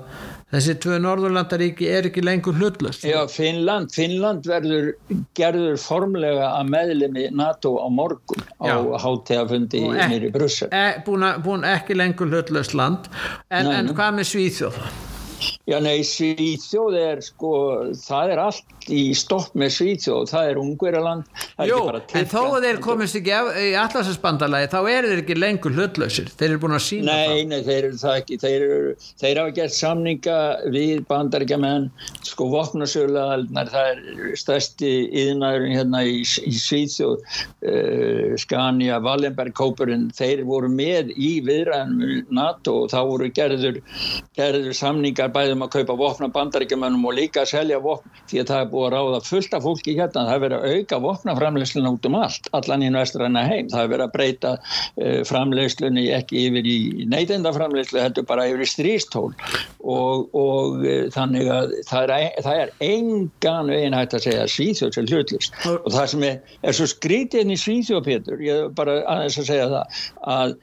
þessi 0.49 0.73
tvö 0.81 0.95
Norðurlandaríki 1.03 1.87
er 1.93 2.07
ekki 2.09 2.23
lengur 2.25 2.55
hlutlaus? 2.57 3.01
Já, 3.05 3.19
Finnland, 3.29 3.91
Finnland 3.93 4.47
verður 4.49 4.91
gerður 5.37 5.77
formlega 5.81 6.47
að 6.57 6.71
meðlemi 6.73 7.27
NATO 7.37 7.75
á 7.77 7.87
morgun 7.93 8.41
á 8.57 8.65
Já. 8.71 8.75
hátíðafundi 9.05 9.83
Og 9.87 9.95
ek- 9.99 10.09
nýri 10.15 10.31
Brussel 10.33 10.69
e, 10.73 10.85
búin, 11.05 11.27
búin 11.45 11.67
ekki 11.69 11.97
lengur 11.97 12.31
hlutlaust 12.33 12.73
land 12.73 13.05
en, 13.51 13.65
Nei, 13.69 13.75
en 13.83 13.93
hvað 13.93 14.17
með 14.21 14.29
Svíþjóð? 14.33 14.81
Já, 15.69 15.77
nei, 15.85 15.99
Svíþjóð 16.07 16.95
er 16.97 17.19
sko, 17.21 17.49
það 18.01 18.31
er 18.33 18.39
allt 18.41 18.87
í 18.89 19.01
stopp 19.13 19.53
með 19.59 19.73
Svíþjóð, 19.75 20.23
það 20.31 20.47
er 20.49 20.59
ungverjaland 20.63 21.27
það 21.35 21.61
er 21.61 21.69
Jú, 21.69 21.77
ekki 21.77 21.89
bara 21.91 21.99
en 22.23 22.29
þó 22.31 22.39
að 22.39 22.49
þeir 22.49 22.63
Tyrkland. 22.63 22.85
komist 22.87 23.17
ekki 23.19 23.33
af, 23.37 23.49
í 23.61 23.67
allarsasbandalagi 23.83 24.69
þá 24.73 24.79
eru 24.95 25.11
þeir 25.11 25.21
ekki 25.23 25.37
lengur 25.37 25.75
hlutlausir. 25.77 26.31
Þeir 26.39 26.47
eru 26.49 26.61
búin 26.63 26.77
að 26.79 26.83
sína 26.87 27.17
Nei, 27.19 27.43
nei, 27.51 27.59
þeir 27.67 27.89
eru 27.91 27.99
það 28.01 28.17
ekki. 28.23 28.39
Þeir, 28.41 28.65
eru, 28.65 28.95
þeir 29.21 29.41
hafa 29.43 29.53
gert 29.59 29.75
samninga 29.77 30.37
við 30.73 31.03
bandaríkjamenn 31.11 31.85
sko 32.25 32.49
vopnasöluðalnar 32.55 33.69
það 33.69 33.91
er 33.93 34.33
stærsti 34.41 34.91
yðnaðurinn 35.21 35.77
hérna 35.77 36.03
í, 36.07 36.17
í 36.25 36.55
Svíþjóð 36.57 37.21
uh, 37.21 38.33
Skania, 38.41 38.97
Wallenberg 39.05 39.53
Kópurinn, 39.59 40.09
þeir 40.17 40.43
voru 40.49 40.69
með 40.73 41.13
í 41.13 41.31
viðræðanum 41.45 42.33
NATO 42.33 42.75
og 42.85 42.91
þá 42.93 42.99
voru 43.09 43.29
gerður, 43.35 43.79
gerður 44.37 44.73
samningar 44.77 45.29
bæðum 45.35 45.58
að 45.65 45.73
kaupa 45.77 45.97
vopna 45.99 46.29
bandaríkjamennum 46.33 47.05
og 47.09 47.15
líka 47.17 47.43
að 47.43 47.51
selja 47.53 47.79
vopn 47.83 48.13
því 48.29 48.41
að 48.41 48.51
það 48.51 48.63
er 48.63 48.69
búið 48.73 48.85
að 48.87 48.93
ráða 48.95 49.21
fullt 49.27 49.55
af 49.57 49.65
fólki 49.65 49.95
hérna. 49.97 50.25
Það 50.29 50.35
er 50.35 50.43
verið 50.43 50.59
að 50.59 50.75
auka 50.75 50.99
vopnaframleysluna 51.05 51.93
út 51.95 52.09
um 52.09 52.17
allt 52.19 52.49
allan 52.59 52.85
í 52.85 52.91
næstræna 52.93 53.45
heim, 53.47 53.69
það 53.71 53.83
er 53.83 53.91
verið 53.93 54.05
að 54.05 54.13
breyta 54.15 54.53
uh, 54.59 55.19
framleyslunni 55.29 56.05
ekki 56.17 56.45
yfir 56.47 56.69
í 56.69 56.77
neytendaframleyslu, 57.11 57.99
þetta 58.05 58.23
er 58.23 58.29
bara 58.29 58.47
yfir 58.49 58.65
í 58.65 58.69
strístól 58.69 59.29
og, 59.79 60.29
og 60.37 60.83
uh, 60.83 61.07
þannig 61.13 61.51
að 61.53 61.75
það 61.89 62.15
er, 62.15 62.29
það 62.45 62.63
er 62.63 62.73
engan 62.89 63.73
veginn 63.73 63.97
hægt 63.97 64.17
að 64.17 64.25
segja 64.27 64.47
Svíþjóð 64.49 64.95
til 64.95 65.05
hlutlust. 65.09 65.59
Og 65.69 65.89
það 65.93 66.09
sem 66.13 66.25
er, 66.29 66.39
er 66.63 66.77
svo 66.77 66.89
skrítið 66.89 67.43
inn 67.43 67.55
í 67.55 67.59
Svíþjóð 67.59 68.05
Pétur, 68.07 68.43
ég 68.43 68.65
er 68.65 68.73
bara 68.75 68.99
aðeins 69.09 69.39
að 69.41 69.49
segja 69.51 69.67
það 69.73 70.03
að 70.29 70.55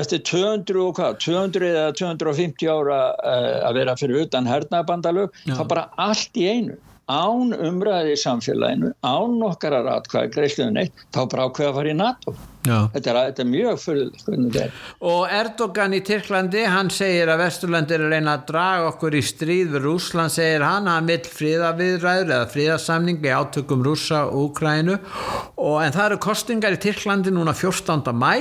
eftir 0.00 0.22
200 0.30 0.82
og 0.82 0.94
hvað, 0.98 1.18
200 1.24 1.70
eða 1.70 1.92
250 2.00 2.72
ára 2.72 3.00
uh, 3.14 3.68
að 3.68 3.80
vera 3.80 3.96
fyrir 3.98 4.22
utan 4.36 4.52
hernaðabandalög, 4.52 5.40
þá 5.48 5.64
bara 5.64 5.88
allt 5.96 6.36
í 6.36 6.46
einu 6.50 6.76
án 7.06 7.54
umræði 7.54 8.16
í 8.16 8.18
samfélaginu, 8.18 8.90
án 9.06 9.38
okkar 9.46 9.78
að 9.78 9.92
ratkvæða 9.92 10.30
greiðsluðu 10.34 10.74
neitt, 10.74 11.06
þá 11.14 11.20
bara 11.30 11.46
ákveða 11.46 11.70
að 11.70 11.76
fara 11.78 11.90
í 11.90 11.98
NATO. 12.00 12.32
Þetta 12.66 13.10
er, 13.12 13.18
þetta 13.28 13.42
er 13.44 13.46
mjög 13.46 13.76
fyrir 13.78 14.56
er. 14.58 14.72
og 15.06 15.20
Erdogan 15.30 15.92
í 15.94 16.00
Tyrklandi 16.02 16.64
hann 16.66 16.88
segir 16.90 17.30
að 17.30 17.44
Vesturland 17.44 17.92
er 17.94 18.02
að 18.02 18.14
reyna 18.16 18.32
að 18.34 18.48
draga 18.48 18.88
okkur 18.88 19.14
í 19.14 19.20
stríð 19.22 19.76
við 19.76 19.84
Rússland 19.84 20.34
segir 20.34 20.64
hann, 20.66 20.88
hann 20.90 21.06
vill 21.06 21.20
fríðaviðræður 21.30 22.32
eða 22.32 22.48
fríðasamning 22.50 23.22
í 23.22 23.30
átökum 23.30 23.84
Rússa 23.86 24.24
og 24.26 24.48
Úkrænu 24.48 24.96
og 24.98 25.76
en 25.84 25.94
það 25.94 26.08
eru 26.08 26.18
kostingar 26.26 26.74
í 26.74 26.80
Tyrklandi 26.82 27.30
núna 27.36 27.54
14. 27.54 28.02
mæ 28.10 28.32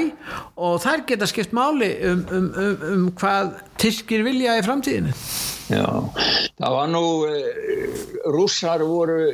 og 0.58 0.80
þær 0.82 1.06
geta 1.12 1.30
skipt 1.30 1.54
máli 1.54 1.91
um, 2.10 2.26
um, 2.34 2.50
um, 2.64 2.88
um 2.96 3.06
hvað 3.22 3.60
Tyrkir 3.78 4.26
vilja 4.26 4.58
í 4.58 4.66
framtíðinu 4.66 5.14
Já, 5.66 5.86
það 6.61 6.76
var 6.76 6.89
nú, 6.93 7.03
uh, 7.26 7.95
rússar 8.36 8.84
voru 8.86 9.32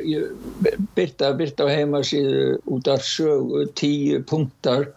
byrta, 0.96 1.32
byrta 1.36 1.66
á 1.68 1.74
heimasíðu 1.74 2.56
út 2.72 2.88
af 2.88 3.04
sögu 3.04 3.66
tíu 3.76 4.22
punktar 4.24 4.88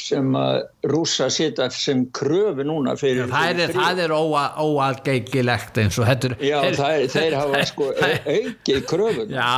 sem 0.00 0.36
að 0.38 0.60
rússa 0.86 1.28
setja 1.32 1.68
sem 1.74 2.04
kröfu 2.14 2.64
núna 2.66 2.94
fyrir... 2.98 3.26
það 3.30 3.62
er, 3.64 3.74
það 3.74 4.02
er 4.04 4.14
óa, 4.14 4.44
óalgeigilegt 4.62 5.80
eins 5.82 5.98
og 6.00 6.06
þetta 6.08 6.30
er 6.30 6.36
Já, 6.46 6.58
það 6.76 6.96
er, 6.96 7.06
þeir 7.16 7.36
hafa 7.40 7.62
sko 7.70 7.88
aukið 8.36 8.80
kröfun. 8.90 9.32
Já, 9.34 9.50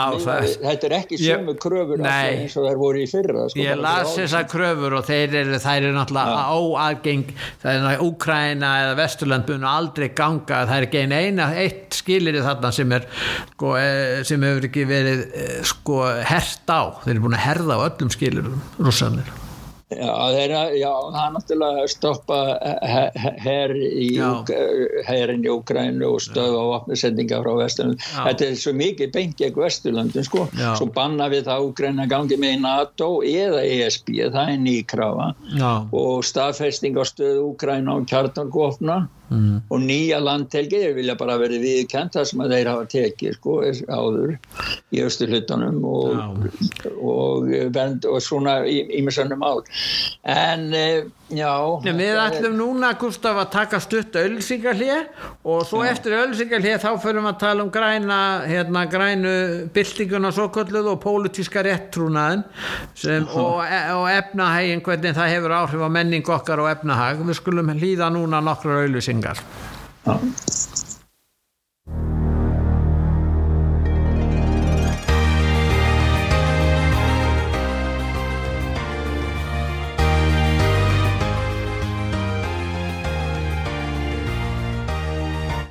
Þetta 0.59 0.89
er 0.89 0.95
ekki 0.99 1.18
sömu 1.20 1.55
alltaf 1.55 2.07
eins 2.09 2.57
og 2.59 2.68
þær 2.68 2.80
voru 2.80 3.03
í 3.03 3.09
fyrra. 3.11 3.47
Sko, 3.53 3.62
Ég 3.62 3.80
las 3.80 4.14
þessar 4.16 4.47
kröfur 4.51 4.99
og 4.99 5.07
þeir 5.09 5.36
eru, 5.43 5.59
þær 5.62 5.78
eru 5.78 5.95
náttúrulega 5.97 6.45
óalgeng, 6.59 7.34
það 7.62 7.89
er 7.93 8.05
Úkræna 8.09 8.72
eða 8.84 8.95
Vesturland 9.03 9.49
búin 9.49 9.66
aldrei 9.68 10.09
ganga, 10.16 10.62
það 10.68 10.76
er 10.76 10.89
ekki 10.89 11.03
ein 11.05 11.16
eina, 11.16 11.51
eitt 11.59 11.99
skilir 11.99 12.41
þarna 12.45 12.72
sem 12.74 12.97
er, 12.97 13.09
sko, 13.55 13.74
eh, 13.80 14.22
sem 14.28 14.49
hefur 14.49 14.70
ekki 14.70 14.86
verið, 14.89 15.26
eh, 15.34 15.59
sko, 15.68 16.01
hert 16.28 16.72
á, 16.72 16.82
þeir 17.05 17.16
eru 17.16 17.26
búin 17.26 17.39
að 17.39 17.47
herða 17.49 17.78
á 17.78 17.86
öllum 17.89 18.14
skilirum, 18.14 18.64
rússanir. 18.78 19.47
Já, 19.89 20.12
þeirra, 20.36 20.62
já, 20.76 20.91
það 20.93 21.22
er 21.22 21.30
náttúrulega 21.32 21.82
að 21.82 21.89
stoppa 21.89 22.39
he- 22.84 23.12
he- 23.16 23.36
her 23.41 23.70
í 23.72 25.49
Ukrænu 25.49 26.11
og 26.12 26.20
stöða 26.20 26.59
á 26.61 26.64
vopnasendinga 26.74 27.39
frá 27.41 27.55
Vesturlund. 27.62 27.99
Þetta 28.26 28.49
er 28.51 28.59
svo 28.61 28.72
mikið 28.76 29.12
beint 29.14 29.36
gegn 29.41 29.57
Vesturlundum, 29.57 30.24
sko. 30.28 30.45
Já. 30.53 30.74
Svo 30.76 30.86
banna 30.93 31.30
við 31.32 31.45
það 31.49 31.70
Ukræna 31.70 32.07
gangi 32.11 32.36
með 32.36 32.61
NATO 32.61 33.09
eða 33.24 33.62
ESB, 33.64 34.12
það 34.28 34.53
er 34.53 34.61
nýkrafa. 34.66 35.30
Og 35.93 36.22
staðfesting 36.22 36.95
á 37.01 37.05
stöðu 37.09 37.55
Ukræna 37.55 37.97
og 37.97 38.07
kjartarkofna 38.12 39.09
mm. 39.29 39.61
og 39.68 39.85
nýja 39.85 40.20
landtelgi, 40.22 40.81
ég 40.89 40.97
vilja 40.99 41.16
bara 41.18 41.39
verið 41.41 41.64
viðkent 41.66 42.16
það 42.16 42.29
sem 42.31 42.43
að 42.45 42.55
þeir 42.55 42.70
hafa 42.72 42.89
tekið, 42.95 43.37
sko, 43.39 43.57
áður 43.89 44.35
í 44.95 45.05
östu 45.05 45.29
hlutunum 45.31 45.79
og, 45.89 46.49
og, 46.97 47.49
vernd, 47.74 48.09
og 48.09 48.20
svona 48.24 48.61
í, 48.68 48.81
í 48.99 49.05
með 49.05 49.18
sönnum 49.20 49.47
ál. 49.47 49.62
En, 50.29 50.68
eh, 50.76 51.07
já... 51.31 51.53
En 51.85 51.99
við 52.01 52.20
ætlum 52.22 52.57
núna, 52.59 52.93
Gustaf, 53.01 53.39
að 53.43 53.51
taka 53.53 53.81
stutt 53.83 54.16
ölsingarhlið 54.18 55.09
og 55.45 55.66
svo 55.68 55.83
eftir 55.87 56.16
ölsingarhlið 56.18 56.79
þá 56.85 56.89
förum 57.03 57.29
við 57.29 57.33
að 57.33 57.41
tala 57.43 57.66
um 57.66 57.72
græna, 57.74 58.20
hérna, 58.49 58.85
grænu 58.91 59.35
byltinguna 59.74 60.33
svo 60.35 60.49
kolluð 60.55 60.93
og 60.95 61.03
pólitíska 61.05 61.64
réttrúnaðin 61.66 62.47
sem, 62.95 63.29
og, 63.29 63.62
og 63.99 64.09
efnahægin, 64.12 64.85
hvernig 64.87 65.16
það 65.18 65.33
hefur 65.37 65.57
áhrif 65.61 65.87
á 65.87 65.91
menning 66.01 66.35
okkar 66.39 66.64
og 66.64 66.72
efnahag. 66.72 67.22
Við 67.29 67.41
skulum 67.43 67.74
hlýða 67.76 68.12
núna 68.14 68.43
nokkrar 68.45 68.87
ölsingar. 68.89 69.41
Já. 70.07 70.76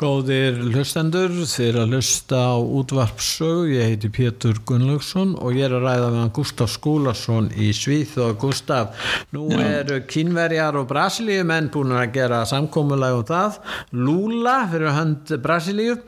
Góðir 0.00 0.56
hlustendur, 0.70 1.28
er 1.60 1.76
að 1.76 1.90
hlusta 1.92 2.38
á 2.40 2.56
útvarpsög, 2.56 3.66
ég 3.74 3.90
heiti 3.90 4.08
Pétur 4.08 4.56
Gunnlaugsson 4.64 5.34
og 5.36 5.58
ég 5.58 5.66
er 5.66 5.74
að 5.76 5.84
ræða 5.84 6.06
með 6.06 6.22
hann 6.22 6.32
Gustaf 6.38 6.72
Skúlason 6.72 7.50
í 7.52 7.68
Svíð 7.76 8.14
og 8.24 8.38
Gustaf, 8.40 8.96
nú 9.36 9.50
eru 9.60 9.98
kínverjar 10.08 10.78
og 10.80 10.88
Brasilíu 10.88 11.44
menn 11.44 11.68
búin 11.74 11.92
að 11.92 12.14
gera 12.16 12.40
samkómulag 12.48 13.18
um 13.18 13.26
það, 13.28 13.60
Lula 13.92 14.56
fyrir 14.72 14.96
hönd 14.96 15.34
Brasilíu 15.44 15.98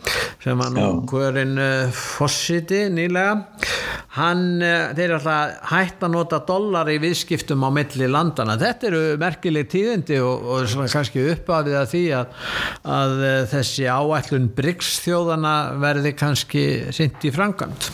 sem 0.41 0.65
hverinn 1.13 1.61
uh, 1.61 1.93
fossiti 1.93 2.87
nýlega, 2.89 3.43
hann, 4.17 4.61
eh, 4.61 4.91
þeir 4.97 5.07
er 5.07 5.15
alltaf 5.17 5.71
hægt 5.73 6.03
að 6.05 6.13
nota 6.13 6.41
dólar 6.45 6.91
í 6.93 6.99
viðskiptum 7.01 7.63
á 7.65 7.71
milli 7.73 8.09
landana. 8.11 8.59
Þetta 8.61 8.89
eru 8.91 9.03
merkileg 9.21 9.71
tíðindi 9.73 10.19
og, 10.21 10.49
og 10.53 10.75
kannski 10.93 11.23
uppafið 11.33 11.79
að 11.81 11.87
því 11.95 12.03
að, 12.19 12.35
að 12.97 13.23
eh, 13.29 13.39
þessi 13.83 13.91
áætlun 13.91 14.49
Bryggs 14.55 15.01
þjóðana 15.03 15.55
verði 15.83 16.15
kannski 16.15 16.65
sint 16.95 17.23
í 17.27 17.33
frangamt. 17.35 17.91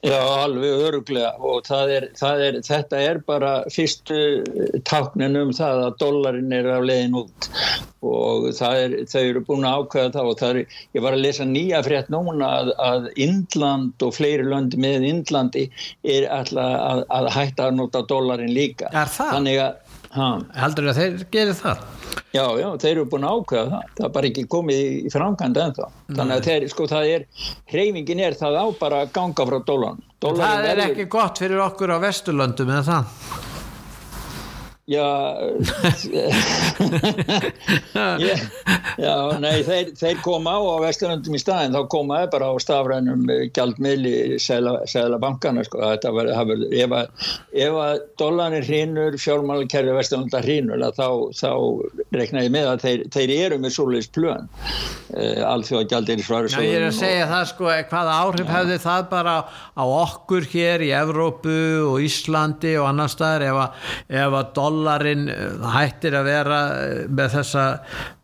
Já, 0.00 0.16
alveg 0.16 0.80
öruglega 0.86 1.34
og 1.44 1.66
það 1.66 1.90
er, 1.92 2.04
það 2.16 2.42
er, 2.46 2.58
þetta 2.64 3.00
er 3.04 3.18
bara 3.26 3.50
fyrstu 3.68 4.20
táknin 4.88 5.36
um 5.36 5.50
það 5.52 5.82
að 5.82 5.96
dollarin 6.00 6.54
er 6.56 6.70
á 6.72 6.80
leiðin 6.80 7.18
út 7.18 7.48
og 8.00 8.46
er, 8.48 8.94
þau 9.10 9.20
eru 9.20 9.42
búin 9.44 9.66
að 9.68 9.82
ákveða 9.82 10.14
það 10.14 10.30
og 10.30 10.40
það 10.40 10.60
ég 10.62 11.04
var 11.04 11.18
að 11.18 11.24
lesa 11.26 11.48
nýja 11.50 11.82
frétt 11.84 12.08
núna 12.14 12.48
að, 12.62 12.72
að 12.80 13.10
Indland 13.26 14.06
og 14.06 14.16
fleiri 14.16 14.48
löndi 14.48 14.80
með 14.80 15.04
Indlandi 15.10 15.66
er 16.16 16.30
alltaf 16.32 16.72
að, 16.78 17.04
að 17.18 17.30
hætta 17.36 17.68
að 17.68 17.78
nota 17.82 18.04
dollarin 18.08 18.54
líka. 18.54 18.88
Er 18.94 19.12
það? 19.12 19.34
Þannig 19.34 19.62
að 19.66 19.87
heldur 20.14 20.90
að 20.90 21.00
þeir 21.00 21.24
gerir 21.34 21.56
það? 21.58 21.82
Já, 22.32 22.44
já, 22.60 22.68
þeir 22.82 22.90
eru 22.92 23.04
búin 23.12 23.26
að 23.28 23.40
ákveða 23.40 23.66
það. 23.72 23.90
Það 23.96 24.06
er 24.08 24.14
bara 24.16 24.30
ekki 24.30 24.44
komið 24.52 24.80
í 24.84 25.12
framkvæmda 25.12 25.66
en 25.68 25.76
það 25.78 25.98
þannig 26.18 26.36
að 26.36 26.48
þeir, 26.48 26.68
sko, 26.72 26.88
það 26.92 27.10
er 27.14 27.26
hreyfingin 27.72 28.24
er 28.28 28.38
það 28.38 28.60
á 28.60 28.66
bara 28.80 29.02
að 29.04 29.12
ganga 29.18 29.48
frá 29.50 29.58
dólan 29.68 30.02
það 30.24 30.70
er 30.72 30.84
ekki 30.88 31.08
gott 31.12 31.38
fyrir 31.38 31.62
okkur 31.62 31.94
á 31.94 31.98
Vesturlöndum 32.02 32.74
eða 32.74 32.86
það 32.88 33.47
Já, 34.88 35.04
yeah, 38.18 38.40
já, 38.96 39.14
nei, 39.36 39.60
þeir, 39.66 39.90
þeir 40.00 40.20
koma 40.24 40.54
á 40.56 40.64
á 40.64 40.80
Vesturlundum 40.80 41.34
í 41.36 41.40
staðin, 41.42 41.74
þá 41.76 41.90
koma 41.92 42.22
þeir 42.22 42.30
bara 42.32 42.48
á 42.48 42.54
stafrænum 42.64 43.26
gjaldmiðli 43.52 44.38
segla 44.40 45.18
bankana, 45.20 45.60
sko, 45.68 45.82
þetta 45.92 46.12
verður, 46.16 46.64
ef 46.72 46.94
að, 46.96 47.10
að 47.68 48.00
dollanir 48.22 48.64
hrínur, 48.64 49.18
fjármálakerfi 49.20 49.92
Vesturlunda 49.98 50.40
hrínur, 50.46 50.80
þá, 50.96 51.36
þá 51.36 51.52
rekna 52.16 52.46
ég 52.46 52.56
með 52.56 52.70
að 52.70 52.86
þeir, 52.86 53.04
þeir 53.18 53.34
eru 53.36 53.60
með 53.60 53.76
svoleiðis 53.76 54.08
plön, 54.16 54.48
uh, 54.48 55.44
alþjóða 55.50 55.84
gjaldir 55.92 56.24
svaru. 56.24 56.48
Já, 56.48 56.64
ég 56.64 56.78
er 56.80 56.86
að 56.88 56.96
segja 57.02 57.28
það, 57.34 57.44
sko, 57.52 57.68
hvaða 57.92 58.16
áhrif 58.22 58.48
hefði 58.56 58.80
það 58.88 59.04
bara 59.12 59.36
á 59.52 59.84
okkur 59.84 60.48
hér 60.56 60.88
í 60.88 60.90
Evrópu 60.96 61.60
og 61.90 62.00
Íslandi 62.08 62.72
og 62.80 62.88
annar 62.94 63.12
staðar 63.12 63.48
ef 63.50 63.62
að, 63.66 63.70
að 64.24 64.50
dollar 64.56 64.76
dólarinn 64.78 65.28
eh, 65.32 65.66
hættir 65.74 66.16
að 66.18 66.28
vera 66.28 66.58
eh, 66.78 67.02
með 67.10 67.34
þessa 67.36 67.64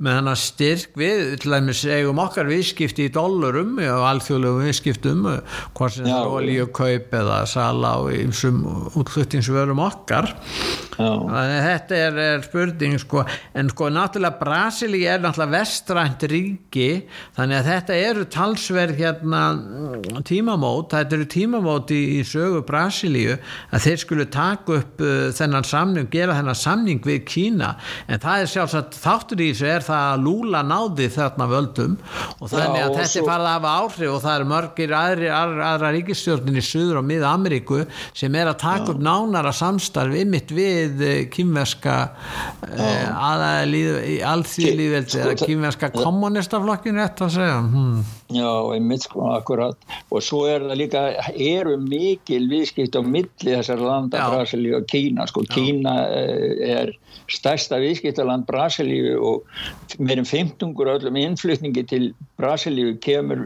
með 0.04 0.18
hana 0.18 0.34
styrk. 0.38 0.94
Við 0.98 1.22
til 1.42 1.54
dæmis 1.54 1.82
eigum 1.88 2.20
okkar 2.22 2.48
viðskipti 2.50 3.08
í 3.08 3.12
dólarum 3.14 3.76
og 3.82 4.06
alþjóðlegu 4.10 4.64
viðskiptum 4.68 5.28
eh, 5.30 5.60
hvort 5.74 5.96
sem 5.96 6.08
það 6.08 6.20
er 6.20 6.34
olíukaup 6.38 7.16
eða 7.20 7.40
sala 7.50 7.94
og 8.02 8.12
einsum 8.14 8.62
útfluttingsvörum 8.94 9.82
okkar. 9.84 10.34
Þetta 10.94 11.96
er, 11.98 12.18
er 12.22 12.44
spurning 12.44 12.96
sko. 13.02 13.24
En 13.58 13.70
sko 13.72 13.90
náttúrulega 13.92 14.38
Brasili 14.38 15.02
er 15.10 15.22
náttúrulega 15.22 15.58
vestrænt 15.58 16.26
ríki 16.30 16.88
þannig 17.36 17.60
að 17.60 17.70
þetta 17.72 17.98
eru 18.10 18.26
talsverð 18.30 19.00
hérna 19.00 19.42
tímamót, 20.26 20.92
þetta 20.94 21.18
eru 21.18 21.28
tímamót 21.30 21.90
í, 21.94 22.00
í 22.20 22.22
sögu 22.26 22.62
Brasilíu 22.66 23.34
að 23.74 23.88
þeir 23.88 24.02
skulu 24.04 24.28
taka 24.30 24.78
upp 24.78 25.02
uh, 25.02 25.30
þennan 25.34 25.66
samning, 25.66 26.08
gera 26.12 26.36
þennan 26.38 26.43
samning 26.52 27.00
við 27.04 27.22
Kína. 27.24 27.70
En 28.04 28.20
það 28.20 28.42
er 28.42 28.50
sjálfsagt 28.52 28.98
þáttur 29.00 29.40
í 29.40 29.48
þessu 29.54 29.70
er 29.72 29.86
það 29.86 30.04
að 30.10 30.24
Lula 30.26 30.60
náði 30.66 31.08
þarna 31.14 31.46
völdum. 31.48 31.96
Og 32.38 32.50
þannig 32.52 32.82
að 32.82 32.96
þetta 32.98 33.20
er 33.20 33.28
farið 33.30 33.50
af 33.54 33.68
áhrif 33.70 34.12
og 34.12 34.20
það 34.24 34.36
er 34.36 34.46
mörgir 34.52 34.94
aðri, 34.98 35.30
aðra, 35.32 35.70
aðra 35.72 35.92
ríkistjórnir 35.96 36.60
í 36.60 36.64
Suður 36.64 37.00
og 37.00 37.08
Miða 37.08 37.32
Ameríku 37.34 37.80
sem 38.12 38.36
er 38.36 38.50
að 38.50 38.60
taka 38.64 38.92
upp 38.92 39.00
nánara 39.04 39.52
samstarf 39.54 40.18
ymitt 40.20 40.52
við 40.54 41.04
eh, 41.04 41.22
kýmverska 41.32 41.96
eh, 42.68 43.08
alþýðlíðveldi 44.28 45.22
eða 45.22 45.38
kýmverska 45.40 45.92
kommunistaflokkinu 45.94 47.02
eftir 47.04 47.28
að 47.28 47.34
segja. 47.38 47.58
Hmm. 47.64 48.04
Já, 48.34 48.50
einmitt 48.74 49.04
sko, 49.04 49.28
akkurat. 49.34 49.76
Og 50.10 50.22
svo 50.24 50.44
er 50.48 50.64
það 50.64 50.78
líka, 50.80 51.02
eru 51.36 51.76
mikil 51.80 52.48
viðskipt 52.50 52.96
á 52.96 53.02
milli 53.04 53.52
þessar 53.52 53.82
landa 53.84 54.28
Brasilíu 54.32 54.78
og 54.80 54.88
Kína, 54.90 55.26
sko, 55.28 55.44
Já. 55.44 55.52
Kína 55.54 55.94
eh, 56.08 56.33
er 56.64 56.94
stærsta 57.32 57.78
viðskiptaland 57.80 58.44
Brasilíu 58.48 59.16
og 59.24 59.98
meirinn 59.98 60.26
15 60.26 60.74
öllum 60.74 61.16
innflutningi 61.20 61.84
til 61.88 62.10
Brasilíu 62.40 62.96
kemur 63.04 63.44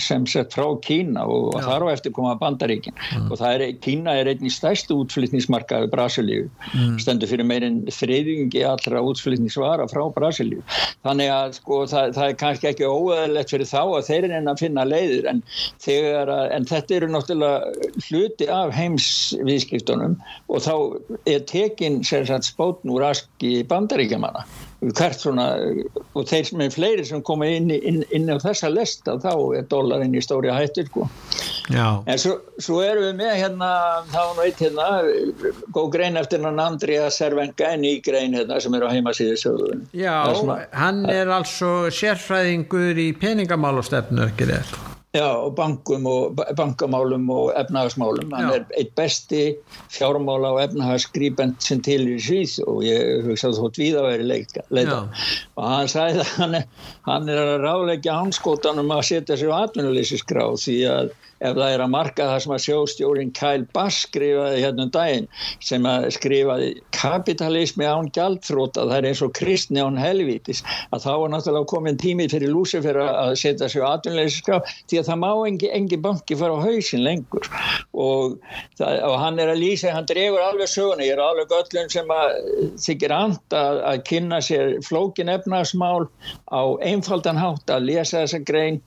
sem 0.00 0.26
sett 0.26 0.54
frá 0.54 0.66
Kína 0.82 1.26
og 1.28 1.54
Já. 1.54 1.66
þar 1.68 1.86
á 1.86 1.88
eftir 1.92 2.14
koma 2.16 2.34
Bandaríkin 2.40 2.94
mm. 2.96 3.30
og 3.30 3.42
er, 3.46 3.66
Kína 3.84 4.16
er 4.18 4.32
einnig 4.32 4.52
stærstu 4.54 4.98
útflutningsmarkaði 5.04 5.90
Brasilíu 5.92 6.48
mm. 6.74 6.98
stendur 7.02 7.30
fyrir 7.30 7.46
meirinn 7.46 7.82
þriðingi 7.92 8.64
allra 8.66 9.02
útflutningsvara 9.04 9.86
frá 9.92 10.02
Brasilíu 10.16 10.64
þannig 11.06 11.30
að 11.34 11.54
sko 11.60 11.82
það, 11.90 12.14
það 12.18 12.26
er 12.26 12.38
kannski 12.42 12.70
ekki 12.72 12.90
óæðilegt 12.90 13.54
fyrir 13.54 13.70
þá 13.70 13.82
að 13.84 14.08
þeir 14.10 14.28
er 14.30 14.36
enn 14.40 14.50
að 14.50 14.64
finna 14.64 14.86
leiðir 14.88 15.30
en, 15.30 15.44
þegar, 15.84 16.34
en 16.56 16.68
þetta 16.70 16.98
eru 16.98 17.12
náttúrulega 17.14 18.00
hluti 18.08 18.50
af 18.50 18.74
heimsviðskiptunum 18.74 20.18
og 20.50 20.64
þá 20.66 20.74
er 21.30 21.44
tekin 21.48 22.00
spótn 22.46 22.90
úr 22.92 23.06
aski 23.10 23.60
bandaríkjamanna. 23.68 24.44
Hvert 24.80 25.20
svona 25.20 25.46
og 26.16 26.28
þeir 26.28 26.46
sem 26.48 26.62
er 26.64 26.72
fleiri 26.72 27.04
sem 27.04 27.22
koma 27.22 27.48
inn, 27.52 27.68
inn, 27.70 28.00
inn 28.16 28.30
á 28.32 28.40
þessa 28.40 28.70
lesta 28.72 29.18
þá 29.20 29.32
er 29.58 29.66
dólarinn 29.68 30.16
í 30.16 30.22
stóri 30.24 30.52
hættur 30.52 30.88
sko. 30.88 31.08
en 32.06 32.18
svo, 32.18 32.38
svo 32.58 32.80
erum 32.82 33.10
við 33.10 33.18
með 33.20 33.34
hérna 33.44 33.70
þá 34.10 34.22
nú 34.34 34.46
eitt 34.46 34.62
hérna 34.64 34.88
góð 35.76 35.90
grein 35.94 36.18
eftir 36.18 36.42
hann 36.42 36.58
Andrija 36.62 37.10
Servenga 37.14 37.74
en 37.76 37.84
í 37.86 37.96
grein 38.02 38.34
hérna 38.34 38.60
sem 38.60 38.74
er 38.74 38.88
á 38.88 38.90
heimasíðu 38.90 39.36
Já, 39.92 40.16
hann 40.72 41.04
er 41.10 41.30
altså 41.30 41.90
sérfræðingur 41.94 42.98
í 42.98 43.10
peningamálustefnu 43.20 44.26
ekki 44.30 44.50
rétt 44.50 44.89
Já, 45.10 45.26
og 45.26 45.56
bankum 45.58 46.04
og 46.06 46.36
bankamálum 46.54 47.24
og 47.34 47.48
efnahagsmálum. 47.58 48.30
Hann 48.30 48.50
Já. 48.52 48.54
er 48.60 48.66
eitt 48.78 48.92
besti 48.94 49.56
fjármála 49.90 50.52
og 50.54 50.60
efnahagsgrýpend 50.62 51.58
sem 51.58 51.80
til 51.82 52.04
í 52.12 52.18
Svíð 52.22 52.60
og 52.62 52.84
ég 52.86 53.24
hugsa 53.26 53.50
þótt 53.56 53.80
við 53.82 53.98
að 53.98 54.06
veri 54.06 54.28
leika. 54.30 54.62
Og 55.58 55.66
hann 55.66 55.90
sagði 55.90 56.22
að 56.22 56.30
hann 56.36 56.54
er, 56.60 56.68
hann 57.08 57.26
er 57.28 57.42
að 57.42 57.64
ráleika 57.64 58.20
hanskótanum 58.20 58.94
að 58.94 59.02
setja 59.10 59.40
sér 59.40 59.50
á 59.50 59.66
atvinnuleysiskráð 59.66 60.62
því 60.62 60.78
að 60.92 61.12
ef 61.40 61.56
það 61.56 61.74
er 61.74 61.84
að 61.84 61.92
marka 61.94 62.28
það 62.30 62.42
sem 62.44 62.54
að 62.56 62.64
sjóstjórin 62.66 63.32
Kyle 63.36 63.66
Bass 63.74 64.04
skrifaði 64.06 64.62
hérna 64.64 64.86
um 64.86 64.92
daginn 64.94 65.28
sem 65.64 65.86
að 65.88 66.08
skrifaði 66.16 66.70
kapitalismi 66.96 67.88
án 67.88 68.10
gjaldþróta 68.16 68.86
það 68.90 68.96
er 68.98 69.08
eins 69.10 69.22
og 69.24 69.32
kristni 69.36 69.80
án 69.80 69.98
helvítis 70.00 70.62
að 70.90 71.06
þá 71.06 71.12
er 71.14 71.32
náttúrulega 71.34 71.70
komin 71.72 72.00
tímið 72.00 72.34
fyrir 72.34 72.52
Lúsifer 72.52 72.98
að 73.00 73.34
setja 73.40 73.70
sér 73.70 73.86
aðunleysiskraf 73.88 74.68
því 74.90 75.00
að 75.00 75.08
það 75.10 75.20
má 75.22 75.30
engi, 75.48 75.70
engi 75.76 76.00
banki 76.00 76.38
fara 76.38 76.58
á 76.58 76.64
hausin 76.64 77.04
lengur. 77.04 77.48
Og, 77.94 78.36
það, 78.78 78.98
og 79.06 79.16
hann 79.22 79.40
er 79.42 79.52
að 79.52 79.62
lýsa, 79.62 79.94
hann 79.94 80.08
dregur 80.08 80.42
alveg 80.44 80.70
söguna, 80.70 81.06
ég 81.06 81.16
er 81.16 81.22
alveg 81.24 81.54
öllum 81.60 81.90
sem 81.92 82.12
að 82.14 82.34
þykir 82.84 83.14
and 83.16 83.56
að, 83.56 83.80
að 83.92 84.04
kynna 84.10 84.40
sér 84.44 84.76
flókin 84.86 85.32
efnarsmál 85.32 86.08
á 86.52 86.62
einfaldan 86.84 87.40
hátt 87.40 87.72
að 87.72 87.88
lesa 87.90 88.24
þessa 88.24 88.42
grein 88.46 88.80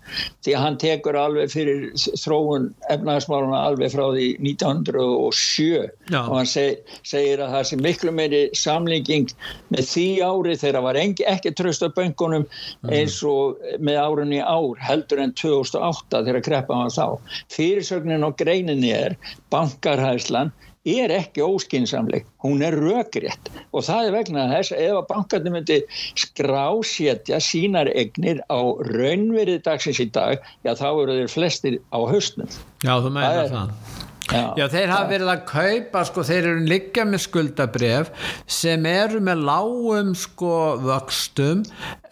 því 0.46 0.56
að 0.56 0.64
hann 0.66 0.80
tekur 0.82 1.20
alveg 1.20 1.54
fyrir 1.54 1.86
þró 1.96 2.43
þróun 2.44 2.68
efnahagsmáluna 2.92 3.60
alveg 3.68 3.94
frá 3.94 4.04
því 4.14 4.28
1907 4.44 5.90
Já. 6.12 6.20
og 6.22 6.34
hann 6.38 6.50
seg, 6.50 6.82
segir 7.08 7.42
að 7.44 7.54
það 7.56 7.68
sé 7.70 7.80
miklu 7.82 8.14
meiri 8.16 8.42
samlinging 8.58 9.32
með 9.74 9.88
því 9.92 10.08
ári 10.28 10.58
þegar 10.60 10.78
það 10.78 10.88
var 10.88 11.00
engi, 11.04 11.28
ekki 11.30 11.54
tröst 11.58 11.86
af 11.86 11.96
böngunum 11.98 12.46
mhm. 12.46 12.94
eins 12.94 13.20
og 13.28 13.62
með 13.80 14.02
árunni 14.04 14.42
ár 14.44 14.84
heldur 14.84 15.24
en 15.24 15.36
2008 15.40 16.24
þegar 16.28 16.48
kreppa 16.50 16.82
hann 16.82 16.94
þá. 16.94 17.38
Fyrirsögnin 17.54 18.28
og 18.28 18.38
greininni 18.40 18.94
er 18.96 19.18
bankarhæslan 19.54 20.54
er 20.84 21.14
ekki 21.16 21.44
óskinsamleg, 21.46 22.26
hún 22.44 22.64
er 22.66 22.76
rökrétt 22.76 23.52
og 23.72 23.86
það 23.88 24.08
er 24.08 24.16
vegna 24.18 24.48
þess 24.52 24.76
ef 24.76 24.98
að 25.00 25.10
bankarnir 25.12 25.56
myndi 25.56 25.80
skrásétja 26.20 27.40
sínar 27.44 27.92
egnir 27.96 28.44
á 28.52 28.60
raunverið 28.92 29.64
dagsins 29.68 30.02
í 30.04 30.10
dag, 30.12 30.44
já 30.68 30.74
þá 30.76 30.88
eru 30.92 31.20
þeir 31.22 31.36
flestir 31.36 31.80
á 31.96 32.00
höstnum. 32.10 32.52
Já, 32.84 32.98
þú 33.00 33.14
meina 33.16 33.46
það. 33.48 33.54
það. 33.54 34.10
Já, 34.32 34.54
Já 34.58 34.68
þeir 34.72 34.92
hafa 34.94 35.10
verið 35.10 35.30
að 35.34 35.42
kaupa 35.50 36.04
sko, 36.08 36.24
þeir 36.28 36.46
eru 36.48 36.68
líka 36.70 37.04
með 37.08 37.24
skuldabref 37.26 38.30
sem 38.50 38.86
eru 38.88 39.20
með 39.24 39.44
lágum 39.50 40.14
sko 40.18 40.54
vöxtum 40.84 41.64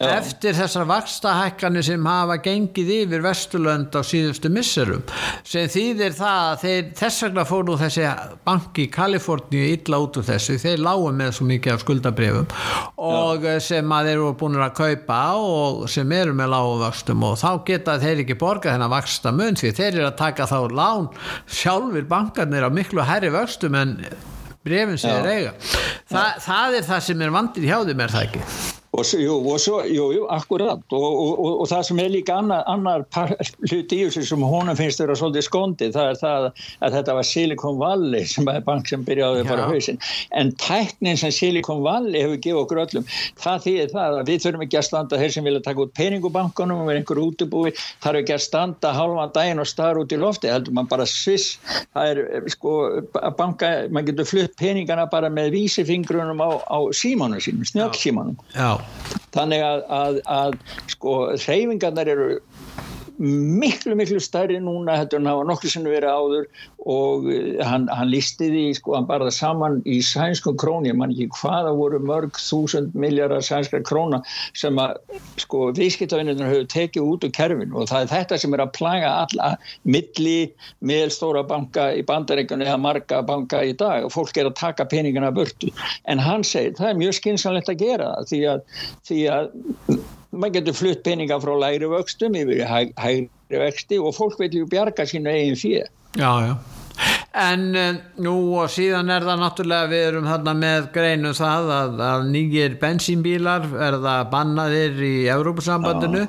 eftir 0.08 0.56
þessar 0.56 0.86
vakstahækkanir 0.88 1.84
sem 1.86 2.06
hafa 2.06 2.38
gengið 2.42 2.90
yfir 2.96 3.22
Vesturlönd 3.24 3.94
á 3.94 4.00
síðustu 4.06 4.50
misserum 4.52 5.02
sem 5.46 5.68
þýðir 5.70 6.16
það 6.16 6.48
að 6.48 6.62
þeir, 6.62 6.88
þess 6.98 7.24
vegna 7.26 7.44
fóru 7.48 7.76
þessi 7.80 8.08
banki 8.46 8.86
í 8.86 8.90
Kaliforníu 8.92 9.68
illa 9.76 10.00
út 10.02 10.18
úr 10.18 10.26
þessu, 10.26 10.58
þeir 10.62 10.82
lágu 10.82 11.12
með 11.16 11.36
svo 11.38 11.46
mikið 11.50 11.74
af 11.76 11.84
skuldabrifum 11.84 12.50
og 12.96 13.46
Já. 13.46 13.56
sem 13.68 13.94
að 13.96 14.10
þeir 14.10 14.16
eru 14.16 14.34
búin 14.42 14.58
að 14.58 14.74
kaupa 14.80 15.20
og 15.38 15.86
sem 15.92 16.16
eru 16.18 16.36
með 16.38 16.52
láguvöxtum 16.56 17.26
og 17.28 17.38
þá 17.42 17.48
geta 17.70 17.98
þeir 18.02 18.24
ekki 18.26 18.38
borga 18.42 18.74
þennan 18.74 18.92
vaksta 18.92 19.34
mun 19.36 19.58
því 19.58 19.74
þeir 19.78 19.90
eru 19.92 20.10
að 20.10 20.20
taka 20.20 20.50
þá 20.50 20.58
lán 20.72 21.10
sjálfur 21.46 22.06
bankarnir 22.10 22.66
á 22.66 22.70
miklu 22.72 23.06
herri 23.06 23.32
vöxtum 23.32 23.78
en 23.78 23.98
brefin 24.62 25.00
sem 25.00 25.18
þeir 25.22 25.32
eiga. 25.32 25.56
Þa, 26.12 26.28
það 26.44 26.78
er 26.78 26.86
það 26.86 27.04
sem 27.08 27.26
er 27.26 27.34
vandir 27.34 27.66
hjá 27.66 27.76
þeim 27.88 28.04
er 28.04 28.14
það 28.14 28.28
ekki 28.28 28.80
Og, 28.92 29.08
jú, 29.16 29.38
og 29.48 29.56
svo, 29.56 29.78
jú, 29.88 30.10
jú, 30.12 30.24
akkurat. 30.28 30.82
Og, 30.92 31.04
og, 31.16 31.46
og 31.62 31.68
það 31.70 31.84
sem 31.88 32.00
er 32.02 32.10
líka 32.12 32.34
annar, 32.42 32.60
annar 32.68 33.04
hlut 33.16 33.94
í 33.94 34.00
þessu 34.02 34.24
sem 34.28 34.42
honum 34.44 34.76
finnst 34.76 35.00
að 35.00 35.06
vera 35.06 35.16
svolítið 35.16 35.46
skondið, 35.46 35.94
það 35.94 36.10
er 36.10 36.18
það 36.20 36.48
að 36.52 36.96
þetta 36.98 37.14
var 37.16 37.28
Silicon 37.28 37.78
Valley 37.80 38.26
sem 38.28 38.50
er 38.52 38.66
bank 38.66 38.90
sem 38.90 39.06
byrjaði 39.06 39.40
að 39.44 39.48
fara 39.48 39.68
hausin, 39.70 40.00
en 40.36 40.52
tæknin 40.60 41.20
sem 41.22 41.32
Silicon 41.32 41.80
Valley 41.86 42.20
hefur 42.20 42.42
gefið 42.44 42.60
okkur 42.64 42.82
öllum 42.82 43.08
það 43.40 43.64
þýðir 43.64 43.94
það 43.94 44.18
að 44.18 44.28
við 44.28 44.44
þurfum 44.44 44.66
ekki 44.66 44.80
að 44.82 44.86
standa 44.90 45.22
þeir 45.22 45.34
sem 45.38 45.48
vilja 45.48 45.64
taka 45.64 45.84
út 45.86 45.96
peningubankunum 45.96 46.84
og 46.84 46.92
vera 46.92 47.00
einhver 47.00 47.22
útubúi, 47.24 47.72
þarf 48.04 48.20
ekki 48.20 48.36
að 48.36 48.44
standa 48.44 48.92
halvan 48.98 49.32
daginn 49.32 49.64
og 49.64 49.70
starra 49.72 50.04
út 50.04 50.12
í 50.12 50.20
lofti, 50.20 50.52
heldur 50.52 50.76
man 50.76 50.90
bara 50.92 51.08
sviss, 51.08 51.56
það 51.96 52.12
er 52.12 52.52
sko 52.52 52.76
að 53.22 53.32
banka, 53.40 53.72
man 53.88 54.04
getur 54.10 54.28
flutt 54.28 54.56
peningana 54.60 55.08
bara 55.08 55.32
með 55.32 55.54
vísifingrunum 55.56 56.44
á, 56.44 56.60
á 56.60 56.78
símanu 56.92 57.40
sínum, 57.40 57.64
snjöggsímanum 57.72 58.36
Já 58.52 58.81
þannig 59.32 59.64
að, 59.66 59.84
að, 59.98 60.20
að 60.26 60.56
sko 60.92 61.14
hreyfingarnar 61.36 62.10
eru 62.14 62.28
miklu 63.18 63.96
miklu 63.98 64.20
stærri 64.22 64.58
núna 64.62 64.96
þetta 65.00 65.18
er 65.18 65.24
náttúrulega 65.26 65.48
nokkur 65.50 65.72
sem 65.72 65.84
verið 65.86 66.12
áður 66.12 66.46
og 66.92 67.28
eh, 67.32 67.60
hann, 67.66 67.88
hann 67.92 68.10
listi 68.10 68.48
því 68.50 68.64
sko 68.78 68.96
hann 68.96 69.08
barða 69.08 69.32
saman 69.34 69.80
í 69.86 69.98
sænskum 70.06 70.56
króni 70.60 70.90
ég 70.90 70.98
man 70.98 71.12
ekki 71.14 71.28
hvaða 71.40 71.74
voru 71.78 72.00
mörg 72.02 72.38
þúsund 72.40 72.96
miljardar 72.98 73.44
sænskar 73.44 73.84
króna 73.86 74.22
sem 74.58 74.78
að 74.80 74.96
sko 75.42 75.70
viðskiptavinnir 75.76 76.40
höfðu 76.42 76.68
tekið 76.72 77.10
út 77.12 77.26
úr 77.28 77.34
kerfin 77.36 77.76
og 77.76 77.90
það 77.90 78.06
er 78.06 78.12
þetta 78.14 78.40
sem 78.42 78.56
er 78.56 78.64
að 78.64 78.72
plaga 78.78 79.12
alla 79.26 79.52
milli 79.84 80.38
meðstóra 80.80 81.44
banka 81.48 81.90
í 81.96 82.02
bandaríkunni 82.08 82.66
eða 82.66 82.80
marga 82.80 83.22
banka 83.26 83.62
í 83.66 83.76
dag 83.78 84.08
og 84.08 84.14
fólk 84.14 84.40
er 84.40 84.50
að 84.50 84.58
taka 84.60 84.88
peningina 84.88 85.32
burtu. 85.34 85.70
En 86.08 86.22
hann 86.22 86.46
segir 86.46 86.76
það 86.78 86.90
er 86.92 86.98
mjög 87.04 87.18
skinsanlegt 87.20 87.70
að 87.72 87.84
gera 87.86 88.10
því 88.28 88.42
að, 88.54 88.66
því 89.08 89.22
að 89.36 89.54
maður 90.32 90.58
getur 90.58 90.78
flutt 90.78 91.02
peninga 91.06 91.38
frá 91.42 91.52
læri 91.60 91.88
vöxtum 91.92 92.36
yfir 92.40 92.64
hægri 92.66 93.60
vexti 93.62 93.98
og 94.00 94.16
fólk 94.16 94.38
vil 94.40 94.62
ju 94.62 94.68
bjarga 94.68 95.04
sínu 95.08 95.32
eigin 95.32 95.58
fyrir. 95.60 95.90
Já, 96.16 96.32
já. 96.46 96.54
En 97.32 97.62
uh, 97.72 97.94
nú 98.20 98.34
og 98.60 98.68
síðan 98.68 99.08
er 99.14 99.24
það 99.24 99.38
náttúrulega 99.40 99.88
við 99.88 100.02
erum 100.10 100.26
þarna 100.28 100.52
með 100.58 100.88
greinu 100.92 101.30
það 101.36 101.70
að, 101.76 102.00
að 102.04 102.24
nýjir 102.34 102.74
bensínbílar 102.82 103.64
verða 103.70 104.16
bannaðir 104.32 105.00
í 105.06 105.12
Európusambandinu 105.32 106.26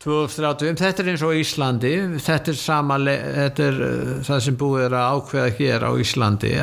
2035, 0.00 0.78
þetta 0.80 1.04
er 1.04 1.10
eins 1.12 1.24
og 1.26 1.34
Íslandi. 1.36 1.92
Þetta 2.24 2.54
er, 2.54 2.58
sama, 2.60 2.96
þetta 3.04 3.66
er 3.66 3.82
uh, 3.84 4.14
það 4.30 4.40
sem 4.46 4.56
búið 4.62 4.86
er 4.86 4.96
að 4.96 5.18
ákveða 5.18 5.50
hér 5.60 5.84
á 5.84 5.92
Íslandi. 6.06 6.54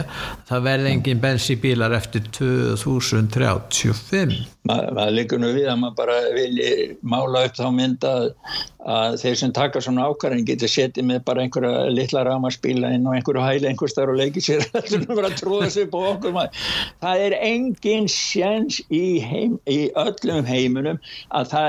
Það 0.50 0.66
verði 0.72 0.96
engin 0.96 1.24
bensínbílar 1.28 1.98
eftir 2.00 2.26
2035 2.34 4.54
maður 4.64 4.96
Ma, 4.96 5.08
líkur 5.12 5.42
nú 5.42 5.50
við 5.52 5.68
að 5.68 5.80
maður 5.82 5.96
bara 5.98 6.18
vilji 6.36 6.70
mála 7.04 7.44
upp 7.48 7.58
þá 7.58 7.66
mynda 7.76 8.12
að, 8.24 9.18
þeir 9.20 9.40
sem 9.42 9.54
taka 9.56 9.82
svona 9.84 10.06
ákvarðin 10.08 10.48
getur 10.48 10.72
setið 10.72 11.08
með 11.10 11.24
bara 11.28 11.44
einhverja 11.44 11.90
litla 11.92 12.24
ramaspíla 12.28 12.94
inn 12.96 13.08
og 13.08 13.18
einhverju 13.18 13.44
hæli 13.44 13.70
einhver 13.70 13.83
starf 13.92 14.10
og 14.14 14.20
leikið 14.20 14.44
sér 14.48 14.62
það 17.04 17.16
er 17.26 17.34
engin 17.40 18.08
sjens 18.12 18.76
í, 18.90 19.20
heim, 19.24 19.60
í 19.70 19.92
öllum 20.00 20.46
heiminum 20.48 21.00
að 21.36 21.46
það 21.54 21.68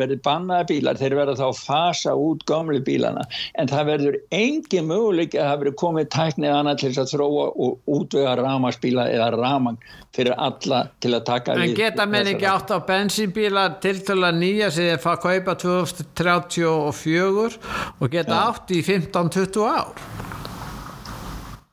verður 0.00 0.20
bannaða 0.26 0.68
bílar 0.70 0.96
þeir 1.00 1.14
verður 1.20 1.40
þá 1.40 1.48
fasa 1.60 2.12
út 2.16 2.40
gamlu 2.48 2.80
bílana. 2.86 3.24
En 3.60 3.66
það 3.70 3.84
verður 3.92 4.16
engin 4.34 4.88
möguleik 4.90 5.32
að 5.36 5.46
það 5.50 5.60
verður 5.62 5.78
komið 5.82 6.06
tæknið 6.16 6.56
annað 6.56 6.76
til 6.82 6.92
að 6.94 7.12
þróa 7.14 7.46
og 7.66 7.72
útvöga 7.98 8.32
ramaspíla 8.40 9.04
eða 9.12 9.28
ramang 9.36 9.78
fyrir 10.16 10.34
alla 10.40 10.80
til 11.02 11.12
að 11.16 11.22
taka 11.28 11.48
en 11.60 11.76
geta 11.76 12.04
menn 12.08 12.30
ekki 12.32 12.48
átt 12.48 12.70
á 12.72 12.78
bensínbíla 12.88 13.64
til 13.82 13.96
að 14.16 14.38
nýja 14.40 14.68
sem 14.72 14.84
þeir 14.90 15.02
fá 15.02 15.10
að 15.14 15.22
kaupa 15.26 15.52
2034 15.66 17.60
og 18.00 18.06
geta 18.12 18.32
Já. 18.32 18.42
átt 18.48 18.66
í 18.72 18.74
15-20 18.86 19.68
ár 19.68 19.94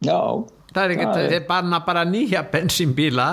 Já 0.04 0.44
það 0.74 0.84
er 0.84 0.94
ekkert, 0.96 1.20
þeir 1.34 1.46
banna 1.48 1.80
bara 1.86 2.04
nýja 2.08 2.44
bensínbíla. 2.52 3.28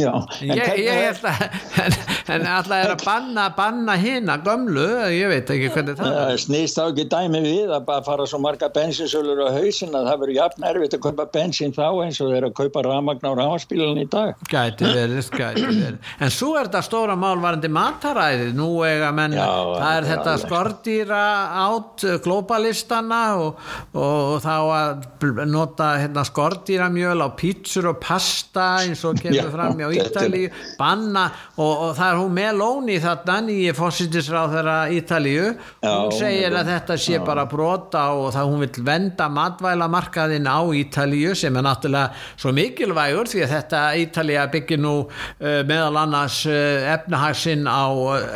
Já, 0.00 0.12
en 0.42 0.54
ég, 0.56 0.72
ég 0.84 1.00
held 1.04 1.26
að 1.30 1.42
en, 1.84 1.96
en 2.34 2.46
alltaf 2.50 2.76
er 2.76 2.92
að 2.94 3.04
banna, 3.04 3.46
banna 3.56 3.96
hinn 4.00 4.30
að 4.32 4.46
gömlu, 4.48 4.86
ég 5.14 5.30
veit 5.32 5.52
ekki 5.54 5.70
hvernig 5.74 5.98
það 5.98 6.18
er. 6.20 6.40
snýst 6.44 6.78
þá 6.78 6.82
ekki 6.86 7.06
dæmi 7.12 7.42
við 7.44 7.74
að 7.74 7.86
bara 7.88 8.04
fara 8.06 8.26
svo 8.30 8.40
marga 8.42 8.70
bensinsölur 8.74 9.42
á 9.46 9.48
hausin 9.56 9.94
að 9.96 10.10
það 10.10 10.22
verður 10.24 10.36
jafn 10.36 10.66
erfitt 10.70 10.96
að 10.96 11.02
kaupa 11.06 11.26
bensin 11.34 11.74
þá 11.76 11.84
eins 12.04 12.20
og 12.22 12.32
þeir 12.34 12.48
að 12.48 12.56
kaupa 12.60 12.84
ramagn 12.86 13.26
á 13.26 13.32
ramaspílun 13.40 14.02
í 14.02 14.06
dag. 14.10 14.46
Gæti 14.50 14.88
verið, 14.88 15.30
gæti 15.34 15.66
verið. 15.66 15.98
En 16.20 16.34
svo 16.34 16.54
er 16.58 16.70
þetta 16.70 16.84
stóra 16.86 17.16
málvarandi 17.18 17.70
mataræði 17.72 18.50
nú 18.56 18.70
eiga 18.86 19.10
menn, 19.16 19.36
já, 19.38 19.46
það 19.46 19.96
er 19.96 20.08
þetta 20.10 20.36
skordýra 20.44 21.22
átt 21.66 22.06
globalistana 22.24 23.22
og, 23.40 23.70
og 23.94 24.38
þá 24.44 24.54
að 24.80 25.46
nota 25.50 25.92
hérna 26.00 26.24
skordýra 26.26 26.79
sýramjöl 26.80 27.20
á 27.20 27.28
pítsur 27.36 27.88
og 27.90 27.98
pasta 28.00 28.80
eins 28.80 29.04
og 29.04 29.18
kemur 29.20 29.50
fram 29.52 29.80
á 29.84 29.92
Ítalíu 29.92 30.48
banna 30.78 31.26
og, 31.56 31.90
og 31.90 31.90
það 31.96 32.08
er 32.08 32.18
hún 32.20 32.32
Meloni 32.32 32.96
þarna 33.00 33.36
nýji 33.44 33.74
fósittisráð 33.76 34.54
þeirra 34.54 34.76
Ítalíu 34.96 35.50
hún 35.84 36.14
segir 36.16 36.56
að 36.56 36.70
þetta 36.72 36.96
sé 36.96 37.18
já. 37.18 37.24
bara 37.24 37.44
brota 37.50 38.04
og 38.16 38.32
það 38.32 38.48
hún 38.48 38.64
vil 38.64 38.84
venda 38.86 39.28
matvælamarkaðin 39.28 40.48
á 40.48 40.60
Ítalíu 40.80 41.34
sem 41.36 41.56
er 41.56 41.66
náttúrulega 41.66 42.14
svo 42.40 42.54
mikilvægur 42.56 43.28
því 43.28 43.44
að 43.44 43.54
þetta 43.56 43.82
Ítalíu 44.06 44.46
byggir 44.54 44.80
nú 44.80 44.94
uh, 45.04 45.60
meðal 45.68 46.00
annars 46.00 46.40
uh, 46.48 46.88
efnahagsinn 46.94 47.68
á 47.68 47.84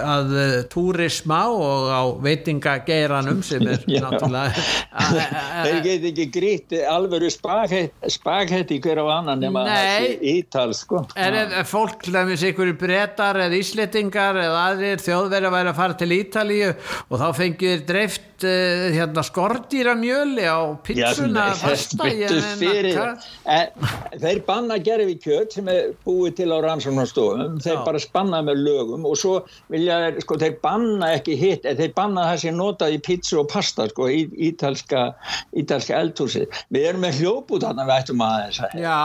að 0.04 0.36
uh, 0.36 0.60
túrisma 0.68 1.40
og 1.48 1.88
á 1.88 2.02
veitingageiranum 2.20 3.40
sem 3.46 3.64
er 3.64 3.88
náttúrulega 4.04 4.52
þeir 5.64 5.82
get 5.88 6.08
ekki 6.12 6.30
grít 6.34 6.78
alveru 6.90 7.30
spaghetti 7.32 8.12
spagetti 8.12 8.33
hver 8.84 9.00
á 9.02 9.06
annan 9.18 9.42
nema 9.42 9.64
ítals 10.20 10.82
sko. 10.84 11.04
er, 11.16 11.36
er 11.60 11.66
fólk 11.68 12.06
lemmis 12.10 12.44
ykkur 12.46 12.74
brettar 12.78 13.38
eða 13.46 13.58
íslettingar 13.60 14.38
eða 14.42 14.62
aðrir 14.70 15.02
þjóðverið 15.04 15.48
að 15.50 15.56
væri 15.56 15.72
að 15.72 15.80
fara 15.80 15.98
til 16.00 16.10
Ítalíu 16.18 16.70
og 17.08 17.20
þá 17.20 17.26
fengir 17.38 17.84
dreift 17.88 18.46
uh, 18.46 18.88
hérna, 18.94 19.24
skordýramjöli 19.26 20.46
á 20.48 20.60
pizzuna 20.86 21.46
þeir 24.24 24.42
banna 24.46 24.78
gerfi 24.82 25.16
kjöt 25.22 25.58
sem 25.58 25.70
er 25.70 25.92
búið 26.06 26.38
til 26.40 26.50
á 26.54 26.58
rannsóknarstofum. 26.64 27.58
Þeir 27.64 27.78
Já. 27.78 27.84
bara 27.86 28.00
spanna 28.02 28.42
með 28.46 28.62
lögum 28.66 29.06
og 29.08 29.18
svo 29.20 29.34
vilja 29.72 30.12
sko, 30.22 30.38
þeir 30.40 30.58
banna 30.64 31.12
ekki 31.18 31.36
hitt 31.38 31.66
þeir 31.66 31.94
banna 31.96 32.28
það 32.30 32.42
sem 32.44 32.58
notað 32.58 32.96
í 32.96 33.00
pizza 33.04 33.40
og 33.42 33.48
pasta 33.52 33.88
sko, 33.90 34.08
í 34.10 34.24
ítalska, 34.48 35.06
ítalska 35.60 35.98
eldhúsi 36.00 36.44
við 36.74 36.88
erum 36.90 37.04
með 37.04 37.20
hljóput 37.22 37.64
þarna 37.64 37.86
við 37.88 37.96
ættum 37.98 38.23
aðeins 38.28 38.60
Já, 38.80 39.00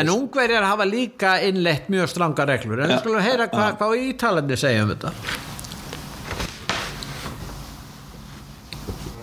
en 0.00 0.12
ungverjar 0.12 0.66
hafa 0.68 0.86
líka 0.88 1.36
innlegt 1.46 1.88
mjög 1.92 2.12
stranga 2.12 2.46
reglur. 2.48 2.82
En 2.84 2.92
við 2.92 3.02
skulum 3.02 3.24
heyra 3.24 3.48
hvað 3.52 3.80
hva 3.80 3.90
ítalandi 4.08 4.58
segja 4.60 4.84
um 4.86 4.94
þetta. 4.94 5.14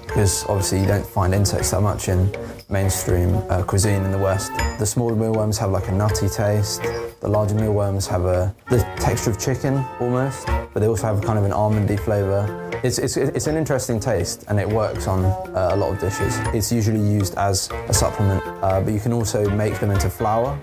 Because 0.08 0.44
obviously 0.50 0.80
you 0.82 0.88
don't 0.88 1.06
find 1.06 1.34
insects 1.34 1.72
that 1.72 1.82
much 1.82 2.10
in 2.10 2.30
mainstream 2.70 3.36
uh, 3.49 3.63
cuisine 3.63 4.03
in 4.03 4.11
the 4.11 4.17
West. 4.17 4.51
The 4.78 4.86
smaller 4.86 5.15
mealworms 5.15 5.57
have 5.57 5.72
like 5.72 5.88
a 5.88 5.91
nutty 5.91 6.30
taste. 6.30 6.84
The 7.20 7.28
larger 7.28 7.55
mealworms 7.55 8.07
have 8.07 8.26
a 8.26 8.55
the 8.70 8.80
texture 8.97 9.32
of 9.32 9.39
chicken 9.39 9.84
almost, 9.99 10.45
but 10.45 10.76
they 10.76 10.88
also 10.88 11.07
have 11.07 11.22
kind 11.22 11.38
of 11.39 11.45
an 11.45 11.51
almondy 11.51 11.99
flavour. 11.99 12.65
It's, 12.82 12.97
it's, 12.97 13.17
it's 13.17 13.47
an 13.47 13.57
interesting 13.57 13.99
taste 13.99 14.45
and 14.47 14.57
it 14.57 14.67
works 14.67 15.07
on 15.07 15.26
uh, 15.26 15.72
a 15.72 15.76
lot 15.76 15.91
of 15.91 15.99
dishes. 15.99 16.38
It's 16.53 16.72
usually 16.72 17.01
used 17.01 17.36
as 17.36 17.70
a 17.89 17.93
supplement, 17.93 18.41
uh, 18.45 18.80
but 18.80 18.93
you 18.93 19.01
can 19.01 19.11
also 19.11 19.49
make 19.49 19.80
them 19.80 19.91
into 19.91 20.09
flour, 20.09 20.55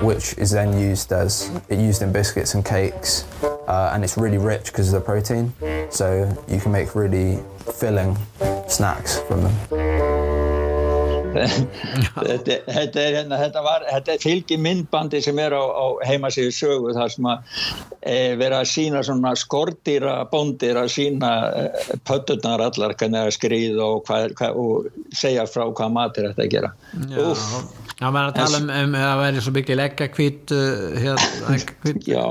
which 0.00 0.38
is 0.38 0.52
then 0.52 0.78
used 0.78 1.12
as 1.12 1.50
it 1.68 1.78
used 1.80 2.02
in 2.02 2.12
biscuits 2.12 2.54
and 2.54 2.64
cakes, 2.64 3.24
uh, 3.42 3.90
and 3.92 4.04
it's 4.04 4.16
really 4.16 4.38
rich 4.38 4.66
because 4.66 4.92
of 4.92 5.00
the 5.00 5.04
protein. 5.04 5.52
So 5.90 6.30
you 6.46 6.60
can 6.60 6.70
make 6.70 6.94
really 6.94 7.42
filling 7.72 8.16
snacks 8.68 9.18
from 9.20 9.42
them. 9.42 10.43
Þetta, 11.34 12.58
þetta 12.68 13.02
er 13.02 13.18
hérna, 13.18 13.38
þetta 13.40 13.62
var, 13.64 13.86
þetta 13.90 14.14
er 14.14 14.22
fylgi 14.22 14.58
myndbandi 14.60 15.20
sem 15.24 15.38
er 15.42 15.56
á, 15.56 15.64
á 15.64 15.86
heimasíðu 16.08 16.54
sögu 16.54 16.94
þar 16.96 17.14
sem 17.14 17.28
að 17.30 17.56
e, 18.00 18.16
vera 18.40 18.60
að 18.62 18.70
sína 18.72 19.02
svona 19.06 19.34
skordýra 19.38 20.16
bóndir 20.30 20.78
að 20.80 20.92
sína 20.94 21.32
e, 21.50 21.64
pötturnar 22.06 22.64
allar 22.68 22.96
hvernig 22.98 23.26
að 23.26 23.34
skriða 23.38 23.88
og, 23.88 24.04
hvað, 24.08 24.36
hvað, 24.38 24.60
og 24.60 25.16
segja 25.16 25.46
frá 25.50 25.66
hvað 25.70 25.96
matur 25.98 26.30
þetta 26.30 26.46
að 26.46 26.54
gera. 26.54 26.72
Úf, 27.24 27.48
Já, 28.04 28.10
maður 28.12 28.26
er 28.26 28.32
að 28.32 28.36
tala 28.36 28.58
um, 28.60 28.66
um 28.68 28.96
að 28.98 29.04
það 29.04 29.20
væri 29.22 29.42
svo 29.44 29.52
mikið 29.56 29.78
leggakvít 29.80 30.52
uh, 30.52 30.96
hérna, 31.00 31.54
Já, 32.12 32.24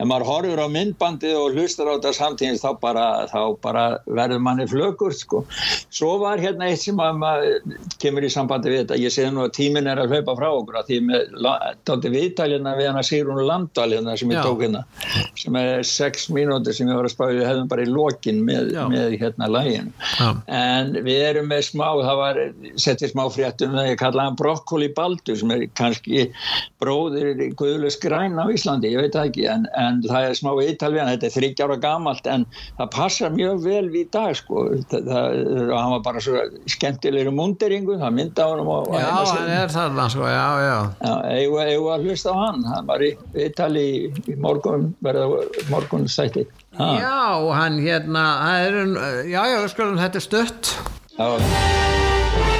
en 0.00 0.10
maður 0.10 0.26
horfur 0.26 0.62
á 0.66 0.66
myndbandið 0.74 1.36
og 1.38 1.54
hlustar 1.54 1.86
á 1.86 1.94
þetta 1.94 2.12
samtíðins 2.16 2.64
þá 2.64 2.70
bara, 2.82 3.04
þá 3.30 3.40
bara 3.62 3.84
verður 4.10 4.42
manni 4.42 4.66
flögur 4.70 5.14
sko. 5.14 5.44
Svo 5.94 6.16
var 6.24 6.42
hérna 6.42 6.66
eitt 6.70 6.82
sem 6.82 6.98
að 6.98 7.20
maður 7.20 7.76
kemur 8.02 8.26
í 8.26 8.32
sambandi 8.32 8.72
við 8.72 8.82
þetta, 8.82 8.98
ég 9.04 9.14
sé 9.14 9.28
nú 9.30 9.44
að 9.46 9.54
tímin 9.60 9.90
er 9.90 10.02
að 10.02 10.16
hlaupa 10.16 10.34
frá 10.40 10.48
okkur 10.50 10.80
því 10.88 10.98
með 11.06 12.10
viðtælina 12.16 12.74
við 12.78 12.90
hana 12.90 13.04
Sýrún 13.06 13.42
Landal 13.46 13.86
hérna 13.92 14.16
sem 14.18 14.34
ég 14.34 14.40
Já. 14.40 14.42
tók 14.48 14.64
hérna, 14.64 14.82
sem 15.38 15.60
er 15.60 15.86
sex 15.86 16.26
mínúti 16.34 16.74
sem 16.74 16.90
ég 16.90 16.98
var 16.98 17.06
að 17.06 17.14
spáði, 17.14 17.38
við 17.38 17.48
hefðum 17.52 17.70
bara 17.70 17.86
í 17.86 17.90
lokin 17.90 18.42
með, 18.46 18.74
með 18.90 19.16
hérna 19.20 19.50
lægin 19.50 19.92
en 20.50 20.92
við 21.06 21.22
erum 21.28 21.50
með 21.50 21.64
smá, 21.70 21.86
það 22.02 22.20
var 22.24 22.42
settið 22.80 23.14
smá 23.14 23.24
fréttum, 23.34 23.76
það 23.76 23.90
ég 23.92 24.00
kallaði 24.00 24.39
brokkoli 24.40 24.90
baldur 24.96 25.38
sem 25.38 25.52
er 25.54 25.66
kannski 25.78 26.26
bróðir 26.80 27.42
guðlust 27.58 28.00
græn 28.02 28.38
á 28.40 28.48
Íslandi, 28.50 28.92
ég 28.94 29.02
veit 29.04 29.16
það 29.16 29.30
ekki 29.30 29.46
en, 29.52 29.66
en 29.78 30.00
það 30.06 30.28
er 30.28 30.38
smá 30.38 30.50
ítalvíðan, 30.64 31.12
þetta 31.14 31.28
er 31.28 31.34
þryggjára 31.36 31.78
gamalt 31.82 32.30
en 32.30 32.46
það 32.78 32.92
passar 32.96 33.34
mjög 33.36 33.64
vel 33.66 33.84
við 33.92 34.08
dag 34.16 34.36
sko, 34.38 34.64
það, 34.90 35.10
það 35.10 35.74
hann 35.74 35.94
var 35.96 36.04
bara 36.06 36.24
svo 36.24 36.44
skemmtilegur 36.74 37.36
munderingu 37.36 37.98
það 38.00 38.16
mynda 38.20 38.46
á 38.46 38.50
hann 38.50 38.64
og 38.64 38.94
Já, 38.94 39.10
hann 39.32 39.52
er 39.56 39.74
þarna 39.74 40.08
sko, 40.12 40.24
já, 40.30 40.46
já. 40.64 40.78
Já, 41.00 41.14
eigum 41.36 41.90
að 41.94 42.08
hlusta 42.08 42.34
á 42.34 42.36
hann, 42.40 42.64
hann 42.70 42.88
var 42.90 43.04
í 43.04 43.12
Ítali 43.46 43.86
í 44.08 44.38
morgun 44.40 44.90
verða 45.04 45.44
morgun 45.72 46.08
sætti 46.10 46.46
Já, 46.78 47.20
hann 47.58 47.80
hérna, 47.82 48.24
er, 48.62 48.80
já, 49.28 49.42
já, 49.52 49.60
skulum, 49.74 50.00
þetta 50.00 50.22
er 50.22 50.28
stött 50.28 50.74
Já 51.18 52.59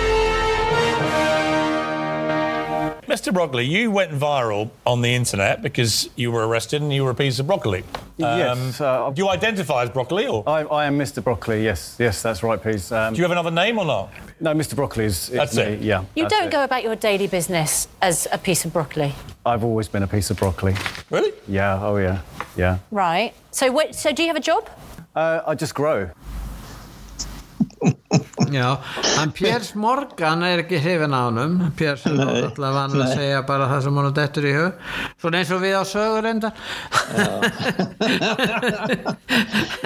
Mr. 3.10 3.34
Broccoli, 3.34 3.64
you 3.64 3.90
went 3.90 4.12
viral 4.12 4.70
on 4.86 5.02
the 5.02 5.12
internet 5.12 5.62
because 5.62 6.08
you 6.14 6.30
were 6.30 6.46
arrested 6.46 6.80
and 6.80 6.92
you 6.92 7.02
were 7.02 7.10
a 7.10 7.14
piece 7.14 7.40
of 7.40 7.46
broccoli. 7.48 7.80
Um, 7.80 8.38
yes. 8.38 8.80
Uh, 8.80 9.10
do 9.10 9.20
you 9.20 9.28
identify 9.28 9.82
as 9.82 9.90
broccoli? 9.90 10.28
Or? 10.28 10.48
I, 10.48 10.62
I, 10.62 10.84
am 10.86 10.96
Mr. 10.96 11.22
Broccoli, 11.22 11.64
yes. 11.64 11.96
Yes, 11.98 12.22
that's 12.22 12.44
right, 12.44 12.62
please. 12.62 12.92
Um, 12.92 13.12
do 13.12 13.18
you 13.18 13.24
have 13.24 13.32
another 13.32 13.50
name 13.50 13.80
or 13.80 13.84
not? 13.84 14.12
No, 14.38 14.54
Mr. 14.54 14.76
Broccoli 14.76 15.06
is, 15.06 15.28
is 15.28 15.34
that's 15.34 15.56
me. 15.56 15.62
it. 15.62 15.80
Yeah. 15.80 16.04
You 16.14 16.28
don't 16.28 16.46
it. 16.46 16.52
go 16.52 16.62
about 16.62 16.84
your 16.84 16.94
daily 16.94 17.26
business 17.26 17.88
as 18.00 18.28
a 18.30 18.38
piece 18.38 18.64
of 18.64 18.72
broccoli. 18.72 19.12
I've 19.44 19.64
always 19.64 19.88
been 19.88 20.04
a 20.04 20.08
piece 20.08 20.30
of 20.30 20.36
broccoli. 20.36 20.76
Really? 21.10 21.32
Yeah, 21.48 21.84
oh 21.84 21.96
yeah, 21.96 22.20
yeah. 22.56 22.78
Right. 22.92 23.34
So, 23.50 23.72
what, 23.72 23.96
so 23.96 24.12
do 24.12 24.22
you 24.22 24.28
have 24.28 24.36
a 24.36 24.40
job? 24.40 24.70
Uh, 25.16 25.40
I 25.44 25.56
just 25.56 25.74
grow. 25.74 26.10
Já, 28.48 28.68
hann 29.16 29.32
Piers 29.36 29.74
Morgan 29.78 30.42
er 30.46 30.62
ekki 30.64 30.80
hrifin 30.80 31.12
á 31.12 31.28
honum. 31.28 31.58
Piers 31.78 32.06
er 32.08 32.20
alltaf 32.24 32.74
vann 32.74 32.96
að 32.96 33.14
segja 33.18 33.42
bara 33.46 33.68
það 33.70 33.84
sem 33.86 34.00
hann 34.00 34.14
dettur 34.16 34.48
í 34.48 34.54
hug. 34.56 34.72
Svona 35.20 35.42
eins 35.42 35.52
og 35.54 35.60
við 35.62 35.76
á 35.76 35.84
sögur 35.86 36.28
enda 36.30 36.50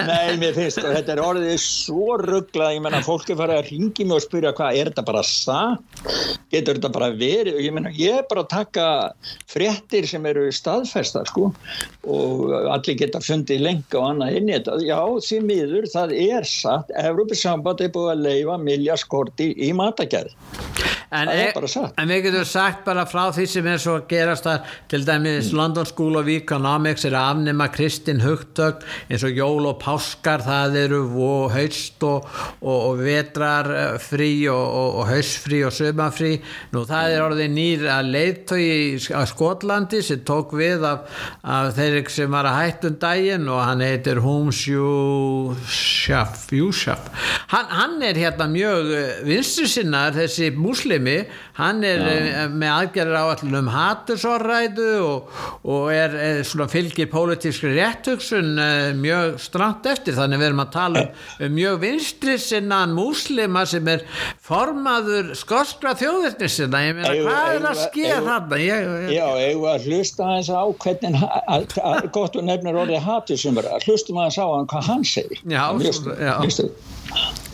Nei, 0.05 0.35
mér 0.39 0.55
finnst 0.55 0.79
og 0.81 0.93
þetta 0.93 1.13
er 1.15 1.21
orðið 1.23 1.55
svo 1.61 2.17
rugglað 2.21 2.75
ég 2.75 2.83
menna, 2.85 3.01
fólk 3.05 3.29
er 3.31 3.39
farið 3.39 3.59
að 3.59 3.69
ringi 3.71 4.07
mig 4.07 4.17
og 4.17 4.23
spyrja 4.25 4.53
hvað, 4.57 4.79
er 4.79 4.91
þetta 4.91 5.05
bara 5.07 5.23
satt? 5.27 6.03
Getur 6.53 6.79
þetta 6.79 6.91
bara 6.95 7.09
verið? 7.15 7.59
Ég 7.63 7.75
menna, 7.75 7.91
ég 7.95 8.21
er 8.21 8.27
bara 8.29 8.45
að 8.45 8.51
taka 8.53 8.87
fréttir 9.51 10.07
sem 10.09 10.25
eru 10.29 10.47
staðfestar, 10.53 11.27
sko 11.31 11.51
og 12.05 12.53
allir 12.71 12.99
geta 12.99 13.21
fundið 13.23 13.63
lenga 13.65 13.99
og 13.99 14.07
annað 14.11 14.39
inn 14.39 14.49
í 14.49 14.55
þetta. 14.55 14.77
Já, 14.85 14.99
því 15.27 15.39
miður, 15.45 15.87
það 15.91 16.15
er 16.25 16.49
satt. 16.49 16.91
Európa-samband 17.01 17.83
er 17.85 17.93
búið 17.95 18.11
að 18.13 18.25
leifa 18.45 18.57
miljarskorti 18.61 19.49
í 19.65 19.71
matagerð 19.73 20.35
En, 21.15 21.29
e 21.31 21.51
en 22.01 22.11
við 22.11 22.23
getum 22.27 22.47
sagt 22.47 22.83
bara 22.87 23.05
frá 23.07 23.29
því 23.35 23.45
sem 23.49 23.67
er 23.71 23.79
svo 23.81 23.97
að 23.99 24.07
gerast 24.11 24.47
að 24.49 24.73
til 24.91 25.01
dæmis 25.07 25.51
mm. 25.51 25.57
London 25.59 25.87
School 25.89 26.19
of 26.19 26.29
Economics 26.31 27.05
er 27.07 27.15
að 27.15 27.29
afnema 27.35 27.67
kristin 27.73 28.23
hugtök 28.23 28.83
eins 29.09 29.23
og 29.25 29.37
jól 29.37 29.69
og 29.69 29.77
páskar 29.83 30.43
það 30.45 30.77
eru 30.83 31.01
haust 31.53 32.03
og, 32.05 32.27
og, 32.61 32.79
og 32.89 33.03
vetrarfrí 33.05 34.33
og, 34.51 34.65
og 35.01 35.05
haustfrí 35.09 35.63
og 35.67 35.73
sömafrí 35.75 36.33
nú 36.73 36.85
það 36.89 37.05
er 37.13 37.25
orðið 37.25 37.49
nýr 37.55 37.87
að 37.95 38.11
leiðtögi 38.15 39.15
á 39.15 39.21
Skotlandi 39.29 40.01
sem 40.05 40.23
tók 40.27 40.53
við 40.57 40.85
af, 40.87 40.99
af 41.43 41.73
þeirri 41.77 42.03
sem 42.11 42.31
var 42.31 42.45
að 42.49 42.59
hættum 42.59 42.95
daginn 43.01 43.47
og 43.51 43.61
hann 43.63 43.81
heitir 43.85 44.19
Hums 44.23 44.61
Júsjaf. 44.69 46.45
Hann, 47.51 47.67
hann 47.69 48.01
er 48.05 48.15
hérna 48.19 48.47
mjög 48.51 48.83
vinstu 49.27 49.65
sinnar 49.69 50.13
þessi 50.15 50.51
muslimi 51.05 51.25
hann 51.55 51.83
er 51.83 51.99
Já. 51.99 52.45
Eh, 52.45 52.49
með 52.49 52.71
aðgerðar 52.75 53.21
á 53.21 53.25
allum 53.35 53.69
hattusorræðu 53.71 54.89
og, 55.05 55.29
og 55.63 55.91
er, 55.93 56.15
er 56.15 56.41
svona 56.43 56.67
fylgir 56.71 57.07
pólitískri 57.11 57.75
réttöksun 57.77 58.59
eh, 58.59 58.93
mjög 58.97 59.39
stramt 59.39 59.85
eftir. 59.85 60.15
Þannig 60.17 60.41
við 60.41 60.49
erum 60.49 60.63
að 60.65 60.71
tala 60.73 61.03
um, 61.05 61.45
um 61.45 61.55
mjög 61.55 61.79
vinstri 61.85 62.37
sinnan 62.41 62.95
muslima 62.95 63.65
sem 63.69 63.87
er 63.87 64.05
formaður 64.45 65.33
skoskra 65.37 65.95
þjóðirni 65.99 66.49
sinna 66.51 66.83
ég 66.85 66.99
meina 66.99 67.15
hvað 67.15 67.53
er 67.53 67.69
að 67.71 67.83
skilja 67.85 68.19
þarna? 68.25 68.61
Já, 69.13 69.27
eigum 69.45 69.69
að 69.71 69.89
hlusta 69.89 70.27
aðeins 70.27 70.51
á 70.51 70.63
hvernig 70.85 72.11
gott 72.15 72.35
og 72.35 72.47
nefnir 72.47 72.81
orðið 72.83 73.05
hattusumur 73.05 73.71
hlustum 73.85 74.19
aðeins 74.19 74.41
á 74.41 74.45
hann 74.45 74.69
hvað 74.71 74.91
hann 74.91 75.07
segir. 75.07 75.41
Já, 75.45 75.65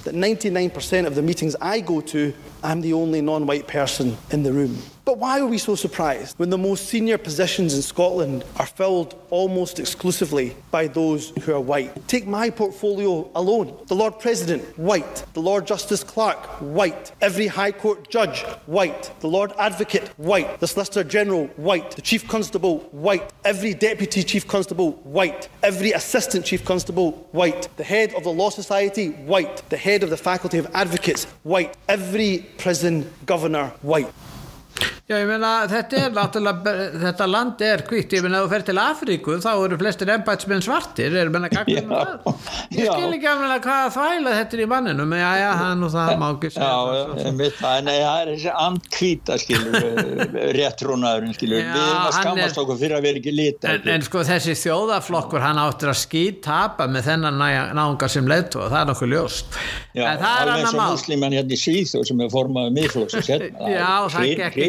that 0.03 0.15
99% 0.15 1.05
of 1.05 1.15
the 1.15 1.21
meetings 1.21 1.55
I 1.61 1.79
go 1.79 2.01
to, 2.01 2.33
I'm 2.63 2.81
the 2.81 2.93
only 2.93 3.21
non 3.21 3.47
white 3.47 3.67
person 3.67 4.17
in 4.31 4.43
the 4.43 4.53
room. 4.53 4.77
But 5.03 5.17
why 5.17 5.39
are 5.39 5.47
we 5.47 5.57
so 5.57 5.75
surprised 5.75 6.37
when 6.37 6.51
the 6.51 6.59
most 6.59 6.85
senior 6.85 7.17
positions 7.17 7.73
in 7.73 7.81
Scotland 7.81 8.45
are 8.57 8.67
filled 8.67 9.15
almost 9.31 9.79
exclusively 9.79 10.55
by 10.69 10.87
those 10.87 11.31
who 11.41 11.53
are 11.53 11.59
white? 11.59 12.07
Take 12.07 12.27
my 12.27 12.51
portfolio 12.51 13.29
alone. 13.33 13.75
The 13.87 13.95
Lord 13.95 14.19
President, 14.19 14.63
white. 14.77 15.25
The 15.33 15.41
Lord 15.41 15.65
Justice 15.65 16.03
Clerk, 16.03 16.37
white. 16.61 17.11
Every 17.19 17.47
High 17.47 17.71
Court 17.71 18.09
judge, 18.11 18.43
white. 18.67 19.11
The 19.21 19.27
Lord 19.27 19.53
Advocate, 19.57 20.07
white. 20.17 20.59
The 20.59 20.67
Solicitor 20.67 21.03
General, 21.03 21.47
white. 21.57 21.91
The 21.91 22.03
Chief 22.03 22.27
Constable, 22.27 22.79
white. 22.91 23.33
Every 23.43 23.73
Deputy 23.73 24.21
Chief 24.21 24.47
Constable, 24.47 24.91
white. 25.03 25.49
Every 25.63 25.93
Assistant 25.93 26.45
Chief 26.45 26.63
Constable, 26.63 27.27
white. 27.31 27.75
The 27.77 27.83
head 27.83 28.13
of 28.13 28.23
the 28.23 28.29
Law 28.29 28.51
Society, 28.51 29.09
white. 29.09 29.67
The 29.69 29.77
head 29.77 30.03
of 30.03 30.11
the 30.11 30.17
Faculty 30.17 30.59
of 30.59 30.67
Advocates, 30.75 31.25
white. 31.41 31.75
Every 31.89 32.45
prison 32.57 33.11
governor, 33.25 33.71
white. 33.81 34.11
Já, 35.11 35.17
ég 35.19 35.27
meina, 35.27 35.49
þetta 35.67 35.97
er 36.05 36.11
þetta 37.01 37.25
land 37.27 37.61
er 37.65 37.81
kvitt, 37.83 38.13
ég 38.15 38.23
meina, 38.23 38.39
þú 38.45 38.49
fer 38.53 38.63
til 38.67 38.77
Afríku, 38.79 39.33
þá 39.43 39.49
eru 39.51 39.77
flestir 39.81 40.07
embætsmenn 40.13 40.63
svartir, 40.63 41.11
er 41.19 41.31
meina, 41.33 41.49
gagnum 41.51 41.91
það. 41.91 42.11
Ég 42.77 42.87
skil 42.87 43.09
ekki 43.17 43.27
af 43.27 43.41
meina 43.41 43.57
hvaða 43.65 43.89
þvæla 43.95 44.35
þetta 44.37 44.55
er 44.55 44.61
í 44.63 44.67
manninu, 44.71 45.07
með 45.11 45.19
já, 45.23 45.31
já, 45.41 45.49
hann 45.59 45.83
og 45.83 45.91
það 45.95 46.11
má 46.21 46.27
ekki 46.29 46.51
segja. 46.55 46.69
Já, 46.69 46.75
það, 47.59 47.89
er 47.91 48.31
þessi 48.31 48.51
andkvita, 48.67 49.33
skilur, 49.41 49.73
réttrúnaðurinn, 50.59 51.35
skilur, 51.35 51.59
já, 51.59 51.71
við 51.73 51.83
erum 51.89 52.05
að 52.05 52.15
skamast 52.19 52.61
okkur 52.63 52.79
fyrir 52.85 52.95
að 52.99 53.03
vera 53.09 53.21
ekki 53.21 53.35
lítið. 53.35 53.67
En, 53.73 53.91
en 53.97 54.07
sko, 54.07 54.23
þessi 54.31 54.53
þjóðaflokkur, 54.61 55.43
hann 55.43 55.59
áttur 55.59 55.91
að 55.91 55.99
skítapa 56.05 56.87
með 56.87 57.09
þennan 57.09 57.35
náunga 57.75 58.07
sem 58.11 58.25
leiðtó, 58.31 58.69
það 58.71 58.79
er 58.79 58.87
nokkuð 58.93 59.11
ljóst. 59.17 59.59
Já, 59.91 60.07
alveg 60.15 60.55
eins 60.61 60.71
og 60.71 60.79
muslimann 60.95 61.35
hérna 61.35 61.51
í 61.51 61.59
Síþó 61.59 62.05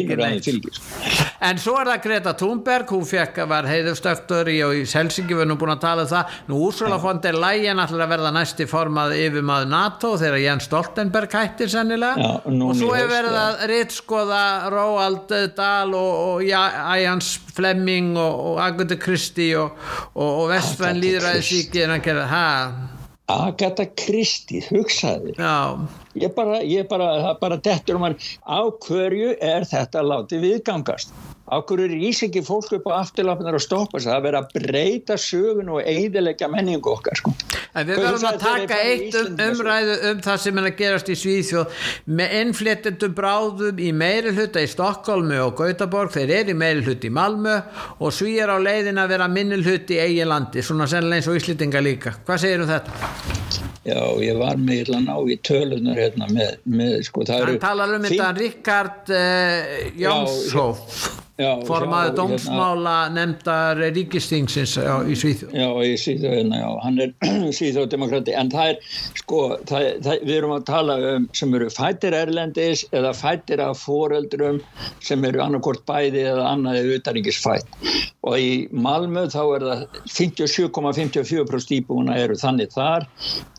formaðið 0.09 0.39
miðflóks 0.39 0.81
fylgir 0.83 1.33
en 1.43 1.59
svo 1.59 1.75
er 1.79 1.89
það 1.91 2.03
Greta 2.05 2.33
Thunberg 2.39 2.91
hún 2.93 3.05
fekk 3.07 3.41
að 3.43 3.49
var 3.51 3.67
heiðustöktur 3.67 4.49
í 4.51 4.57
og 4.65 4.75
í 4.77 4.83
Helsingi 4.87 5.35
við 5.35 5.45
erum 5.45 5.59
búin 5.59 5.73
að 5.73 5.81
tala 5.83 6.05
um 6.05 6.11
það. 6.11 6.37
Nú 6.47 6.59
Úrsula 6.67 6.99
von 7.01 7.19
der 7.23 7.37
Leyen 7.39 7.81
ætlar 7.83 8.05
að 8.05 8.13
verða 8.13 8.31
næsti 8.35 8.67
formað 8.69 9.15
yfir 9.19 9.45
maður 9.45 9.71
NATO 9.73 10.13
þegar 10.21 10.39
Jens 10.43 10.69
Stoltenberg 10.69 11.35
hættir 11.35 11.71
sennilega. 11.73 12.15
Já, 12.23 12.55
og 12.69 12.73
svo 12.79 12.93
er 12.97 13.11
verið 13.11 13.37
að 13.41 13.65
rittskoða 13.73 14.43
Róald 14.73 15.35
Dahl 15.57 15.97
og, 15.99 16.13
og 16.29 16.47
Jans 16.47 17.35
Flemming 17.53 18.13
og, 18.15 18.41
og 18.53 18.63
Agatha 18.63 18.99
Christie 19.03 19.59
og, 19.59 19.77
og 20.15 20.47
Vestfæn 20.53 21.01
Líðræðisíki 21.03 21.83
en 21.83 21.97
að 21.97 22.05
gera 22.07 22.27
það 22.31 22.92
Agatha 23.31 23.85
Christie, 23.95 24.59
hugsaði 24.67 25.35
Já. 25.37 25.79
ég 26.19 26.33
bara, 26.35 26.59
ég 26.67 26.89
bara, 26.89 27.33
bara 27.39 27.57
dettur 27.57 27.95
um 27.95 28.03
hann. 28.03 28.17
Á 28.43 28.67
hverju 28.83 29.37
er 29.39 29.63
þetta 29.69 30.03
látið 30.03 30.43
viðgangast 30.43 31.15
Akkur 31.51 31.81
er 31.83 31.91
ís 31.91 32.21
ekki 32.23 32.39
fólk 32.45 32.71
upp 32.77 32.85
á 32.87 33.01
afturlapnar 33.01 33.57
og 33.57 33.61
stoppa 33.61 33.99
það 33.99 34.13
er 34.15 34.21
verið 34.23 34.37
að 34.39 34.53
breyta 34.63 35.17
sögun 35.19 35.71
og 35.75 35.81
eidilegja 35.83 36.47
menningu 36.47 36.93
okkar 36.93 37.19
sko. 37.19 37.33
En 37.75 37.87
við 37.89 37.99
verðum 37.99 38.21
þú 38.21 38.29
að 38.29 38.37
taka 38.39 38.77
eitt 38.79 39.01
um, 39.01 39.09
Íslendingasögu? 39.09 39.59
umræðu 39.59 39.97
um 40.09 40.21
það 40.23 40.37
sem 40.45 40.61
er 40.61 40.69
að 40.69 40.77
gerast 40.79 41.11
í 41.11 41.17
Svíþjóð 41.19 41.81
með 42.19 42.35
innfléttendum 42.39 43.15
bráðum 43.17 43.81
í 43.83 43.89
meiri 43.91 44.31
hluta 44.37 44.63
í 44.63 44.69
Stokkólmu 44.71 45.41
og 45.43 45.57
Gautaborg 45.59 46.15
þeir 46.15 46.31
eru 46.39 46.55
í 46.55 46.59
meiri 46.63 46.85
hluta 46.87 47.09
í 47.09 47.13
Malmö 47.17 47.57
og 47.99 48.15
Svíjar 48.15 48.53
á 48.55 48.57
leiðin 48.63 49.01
að 49.03 49.11
vera 49.17 49.27
minni 49.27 49.59
hluti 49.59 49.97
í 49.97 50.03
eigin 50.05 50.31
landi, 50.31 50.63
svona 50.63 50.87
sennilega 50.87 51.19
eins 51.19 51.27
og 51.27 51.41
Íslitinga 51.41 51.83
líka 51.83 52.15
hvað 52.23 52.45
segir 52.45 52.63
um 52.63 52.71
þetta? 52.71 53.41
Já, 53.83 53.99
ég 54.23 54.37
var 54.39 54.55
með 54.55 54.93
að 54.95 55.09
ná 55.09 55.17
í 55.27 55.35
tölunar 55.43 55.99
hérna 55.99 56.29
með, 56.31 56.53
með 56.71 57.01
sko, 57.09 57.25
það 57.27 57.41
Hann 57.41 57.49
eru 57.49 57.59
talar 57.65 57.97
um 57.97 58.07
þetta 58.07 58.29
Ríkard 58.37 59.11
uh, 59.11 59.75
Jónshoff 59.99 61.19
Já, 61.33 61.42
formaður 61.67 62.09
já, 62.09 62.15
dómsmála 62.19 62.95
nefndar 63.13 63.81
ríkistingsins 63.95 64.75
í 64.77 65.17
Svíþjóð. 65.19 65.55
Já, 65.57 65.67
í 65.85 65.93
Svíþjóðina, 65.99 66.61
já, 66.61 66.69
hann 66.85 66.99
er 67.03 67.13
Svíþjóðdemokrati, 67.57 68.35
en 68.39 68.51
það 68.53 68.73
er, 68.73 68.91
sko, 69.21 69.41
það, 69.69 69.87
það, 70.07 70.25
við 70.29 70.35
erum 70.37 70.55
að 70.57 70.65
tala 70.69 70.97
um 71.13 71.27
sem 71.37 71.57
eru 71.59 71.69
fættir 71.73 72.17
erlendis 72.17 72.85
eða 72.95 73.13
fættir 73.17 73.63
af 73.63 73.81
foreldrum 73.83 74.61
sem 75.03 75.23
eru 75.29 75.43
annarkort 75.43 75.85
bæði 75.89 76.27
eða 76.33 76.49
annaði 76.53 76.97
utaríkisfætt 76.97 77.79
og 78.23 78.37
í 78.39 78.51
Malmö 78.71 79.25
þá 79.31 79.41
er 79.57 79.65
það 79.69 79.83
57,54% 80.17 81.75
íbúina 81.79 82.17
eru 82.19 82.37
þannig 82.39 82.71
þar, 82.75 83.07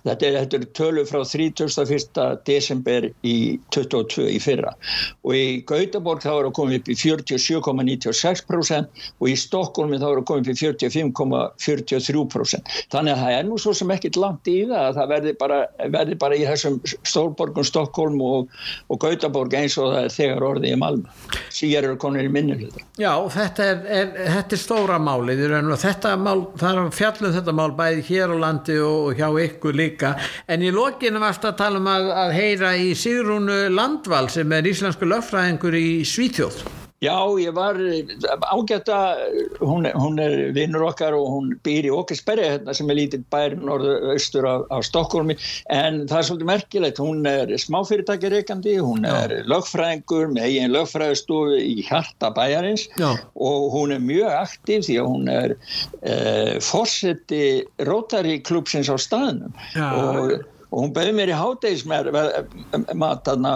þetta 0.05 0.27
er, 0.29 0.35
þetta 0.45 0.57
er 0.61 0.67
tölu 0.79 1.03
frá 1.09 1.21
31. 1.25 2.41
desember 2.47 3.03
í 3.27 3.37
22 3.75 4.29
í 4.35 4.39
fyrra. 4.43 4.73
Og 5.25 5.33
í 5.37 5.45
Gautaborg 5.69 6.21
þá 6.25 6.33
er 6.35 6.45
það 6.49 6.57
komið 6.61 6.77
upp 6.81 6.89
í 6.93 6.95
47,96% 7.05 8.89
og 9.19 9.27
í 9.31 9.33
Stokkólmi 9.45 9.97
þá 10.01 10.07
er 10.11 10.17
það 10.21 10.29
komið 10.31 10.45
upp 10.45 10.53
í 10.55 10.57
45,43% 10.65 12.65
þannig 12.93 13.13
að 13.15 13.23
það 13.23 13.33
er 13.39 13.45
nú 13.49 13.57
svo 13.61 13.73
sem 13.77 13.93
ekkit 13.95 14.17
langt 14.21 14.45
í 14.51 14.57
það 14.69 14.83
að 14.89 14.97
það 14.99 15.07
verði 15.15 15.33
bara, 15.41 15.59
verði 15.97 16.17
bara 16.21 16.39
í 16.39 16.45
þessum 16.49 16.77
stórborgum 17.03 17.67
Stokkólm 17.67 18.19
og, 18.25 18.41
og 18.93 18.97
Gautaborg 19.03 19.53
eins 19.59 19.77
og 19.81 19.87
það 19.95 20.05
er 20.05 20.15
þegar 20.15 20.47
orðið 20.51 20.75
í 20.75 20.81
Malmö. 20.81 21.09
Síðar 21.55 21.85
eru 21.89 21.97
konur 22.01 22.27
í 22.27 22.33
minni 22.33 22.55
hluta. 22.59 22.81
Já, 23.01 23.13
þetta 23.35 23.61
er, 23.71 23.79
er, 23.99 24.09
þetta 24.37 24.53
er 24.57 24.61
stóra 24.61 24.97
málið. 25.03 25.39
Þetta 25.85 26.09
mál, 26.21 26.41
það 26.61 26.73
er 26.83 26.87
fjallum 26.99 27.35
þetta 27.39 27.53
mál 27.57 27.73
bæði 27.79 28.03
hér 28.11 28.29
á 28.35 28.37
landi 28.45 28.77
og 28.85 29.05
hjá 29.19 29.29
ykkur 29.45 29.75
líka, 29.79 29.94
en 30.03 30.65
í 30.65 30.73
lokinu 30.75 31.23
varst 31.23 31.45
að 31.45 31.59
tala 31.61 31.83
um 31.83 31.91
að, 31.91 32.09
að 32.25 32.33
heyra 32.39 32.73
í 32.77 32.95
Sigrúnu 32.99 33.69
Landval 33.75 34.27
sem 34.33 34.53
er 34.53 34.67
íslensku 34.73 35.09
löffræðingur 35.09 35.79
í 35.79 36.03
Svíþjóð 36.09 36.84
Já, 37.05 37.19
ég 37.41 37.53
var 37.57 37.79
ágæta, 38.49 38.99
hún, 39.61 39.89
hún 39.93 40.21
er 40.23 40.53
vinnur 40.57 40.87
okkar 40.89 41.17
og 41.17 41.27
hún 41.35 41.51
býr 41.67 41.89
í 41.89 41.93
Åkersberga 41.93 42.55
hérna 42.55 42.75
sem 42.77 42.91
er 42.93 42.99
lítið 43.01 43.27
bær 43.35 43.57
norðaustur 43.61 44.49
af, 44.49 44.65
af 44.75 44.87
Stokkólmi 44.89 45.37
en 45.75 46.05
það 46.09 46.19
er 46.19 46.29
svolítið 46.29 46.51
merkilegt, 46.53 47.03
hún 47.03 47.29
er 47.29 47.53
smáfyrirtækireikandi, 47.65 48.79
hún 48.81 49.05
er 49.09 49.37
lögfræðingur 49.51 50.33
með 50.33 50.49
eigin 50.49 50.75
lögfræðistofu 50.75 51.61
í 51.61 51.77
hjarta 51.85 52.33
bæjarins 52.37 52.87
Já. 53.01 53.11
og 53.35 53.69
hún 53.75 53.95
er 53.97 54.03
mjög 54.05 54.33
aktiv 54.39 54.89
því 54.89 54.99
að 55.03 55.13
hún 55.13 55.31
er 55.35 55.57
uh, 55.59 56.57
fórseti 56.65 57.45
Rotary 57.85 58.41
klubsins 58.45 58.91
á 58.93 58.97
staðnum 59.01 59.53
Já. 59.77 59.89
og 59.93 60.51
og 60.75 60.83
hún 60.83 60.95
bauði 60.95 61.13
mér 61.15 61.31
í 61.31 61.37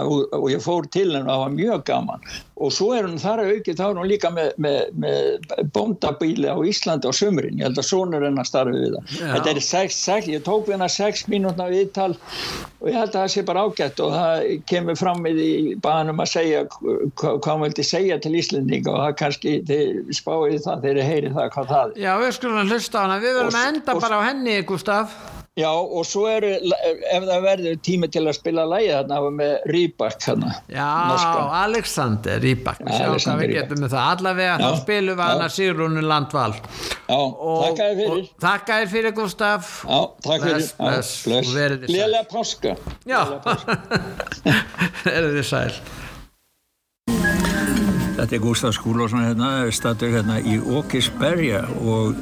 og, 0.07 0.21
og 0.37 0.45
ég 0.51 0.61
fór 0.63 0.87
til 0.93 1.09
henn 1.11 1.25
og 1.25 1.31
það 1.33 1.41
var 1.41 1.55
mjög 1.57 1.81
gaman 1.89 2.27
og 2.59 2.73
svo 2.75 2.89
er 2.97 3.05
hún 3.07 3.19
þar 3.21 3.41
að 3.45 3.51
auki 3.55 3.73
þá 3.79 3.83
er 3.89 3.99
hún 4.01 4.09
líka 4.11 4.29
með, 4.35 4.49
með, 4.65 4.79
með 4.99 5.63
bóndabíli 5.75 6.49
á 6.51 6.57
Íslandi 6.67 7.07
á 7.07 7.13
sömurinn, 7.15 7.59
ég 7.61 7.67
held 7.69 7.79
að 7.81 7.87
sonur 7.89 8.25
hennar 8.27 8.47
starfi 8.49 8.75
við 8.75 8.95
það. 8.97 9.13
Já. 9.19 9.29
Þetta 9.35 9.53
er 9.53 9.61
sex, 9.69 9.99
sex, 10.09 10.27
ég 10.33 10.43
tók 10.47 10.67
við 10.67 10.75
hennar 10.77 10.93
sex 10.93 11.23
mínútna 11.31 11.69
viðtal 11.71 12.11
og 12.79 12.89
ég 12.91 12.97
held 12.99 13.09
að 13.13 13.17
það 13.21 13.33
sé 13.35 13.45
bara 13.49 13.63
ágætt 13.69 14.03
og 14.05 14.13
það 14.17 14.45
kemur 14.73 14.99
fram 14.99 15.23
við 15.25 15.41
í 15.45 15.55
baðanum 15.83 16.23
að 16.25 16.31
segja 16.35 16.65
hva- 16.67 17.35
hvað 17.39 17.49
hún 17.55 17.65
vildi 17.67 17.87
segja 17.93 18.19
til 18.23 18.35
Íslendinga 18.39 18.93
og 18.93 19.01
það 19.05 19.17
kannski 19.23 19.55
þið 19.69 20.13
spáið 20.19 20.61
það 20.67 20.85
þegar 20.85 21.01
þið 21.01 21.11
heyrið 21.13 21.35
það 21.39 21.51
hvað 21.57 21.73
það 21.73 21.83
er. 21.95 21.99
Já, 22.05 22.11
við 22.23 22.31
skulum 22.39 22.71
hlusta 22.73 22.99
á 22.99 23.01
hana, 23.07 23.19
við 23.23 23.37
verðum 23.41 23.59
að 23.63 23.69
enda 23.73 23.99
bara 24.05 24.19
á 24.19 24.27
henni, 24.29 24.61
Gustaf 24.69 25.19
Já, 25.59 25.67
og 25.75 26.05
svo 26.07 26.21
er, 26.31 26.45
ef 26.47 27.23
það 27.27 27.41
verður 27.43 27.79
tími 27.83 28.07
til 28.13 28.21
að 28.29 28.35
spila 28.37 28.63
lægi 28.69 28.93
þarna 28.93 29.17
með 29.35 29.65
Rýbak 29.73 30.21
þarna. 30.23 30.53
Já. 30.71 30.85
Alexander 31.65 32.45
Rýbak, 32.49 32.81
við 32.83 32.97
sjáum 32.97 33.19
hvað 33.23 33.41
við 33.43 33.53
getum 33.55 33.81
með 33.83 33.93
það. 33.95 34.09
Allavega, 34.15 34.55
Já, 34.55 34.65
þá 34.65 34.81
spilum 34.83 35.19
við 35.19 35.25
hana 35.27 35.49
Sigrúnu 35.55 36.03
Landval. 36.09 36.51
Já, 36.59 37.15
og, 37.15 37.39
og 37.39 37.79
þakka 38.43 38.79
þér 38.81 38.91
fyrir 38.93 39.15
Gustaf 39.17 39.71
Já, 39.85 39.99
takk 40.25 40.45
fyrir. 40.45 40.67
Og 40.89 41.55
verið 41.55 41.85
þið 41.85 41.89
sæl. 41.89 42.75
Verið 45.09 45.39
þið 45.39 45.49
sæl 45.53 46.07
Þetta 48.19 48.35
er 48.35 48.41
Gustaf 48.43 48.73
Skúlásson 48.75 49.21
hérna, 49.23 49.49
statur 49.71 50.09
hérna 50.11 50.41
í 50.43 50.57
Åkersberga 50.59 51.61
og 51.79 52.17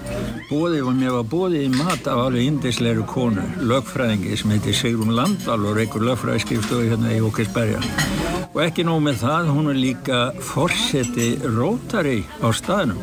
bóðið 0.52 0.84
var 0.86 0.98
mér 1.00 1.16
var 1.16 1.26
bóðið 1.32 1.64
í 1.64 1.72
mat 1.74 2.10
af 2.12 2.22
alveg 2.28 2.46
indisleiri 2.52 3.06
konu, 3.10 3.42
lögfræðingi 3.66 4.38
sem 4.38 4.54
heitir 4.54 4.78
Sigrun 4.78 5.16
Landal 5.18 5.66
og 5.66 5.80
reykur 5.80 6.06
lögfræðiskrifstofi 6.06 6.92
hérna 6.92 7.16
í 7.16 7.24
Åkersberga. 7.26 7.82
Og 8.52 8.62
ekki 8.68 8.86
nóg 8.86 9.02
með 9.08 9.24
það, 9.24 9.50
hún 9.58 9.72
er 9.74 9.82
líka 9.82 10.22
forseti 10.52 11.32
Rótari 11.58 12.20
á 12.46 12.48
staðnum. 12.54 13.02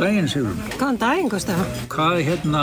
Daginn 0.00 0.28
Sigrun. 0.32 0.56
Góðan 0.80 0.96
daginn, 0.96 1.26
Gustaf. 1.28 1.58
Hvað 1.92 2.22
hérna, 2.24 2.62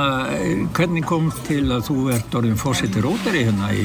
hvernig 0.74 1.04
kom 1.06 1.28
til 1.46 1.68
að 1.76 1.84
þú 1.86 1.98
ert 2.16 2.38
orðin 2.40 2.58
forseti 2.58 3.04
Rótari 3.04 3.44
hérna 3.46 3.70
í 3.78 3.84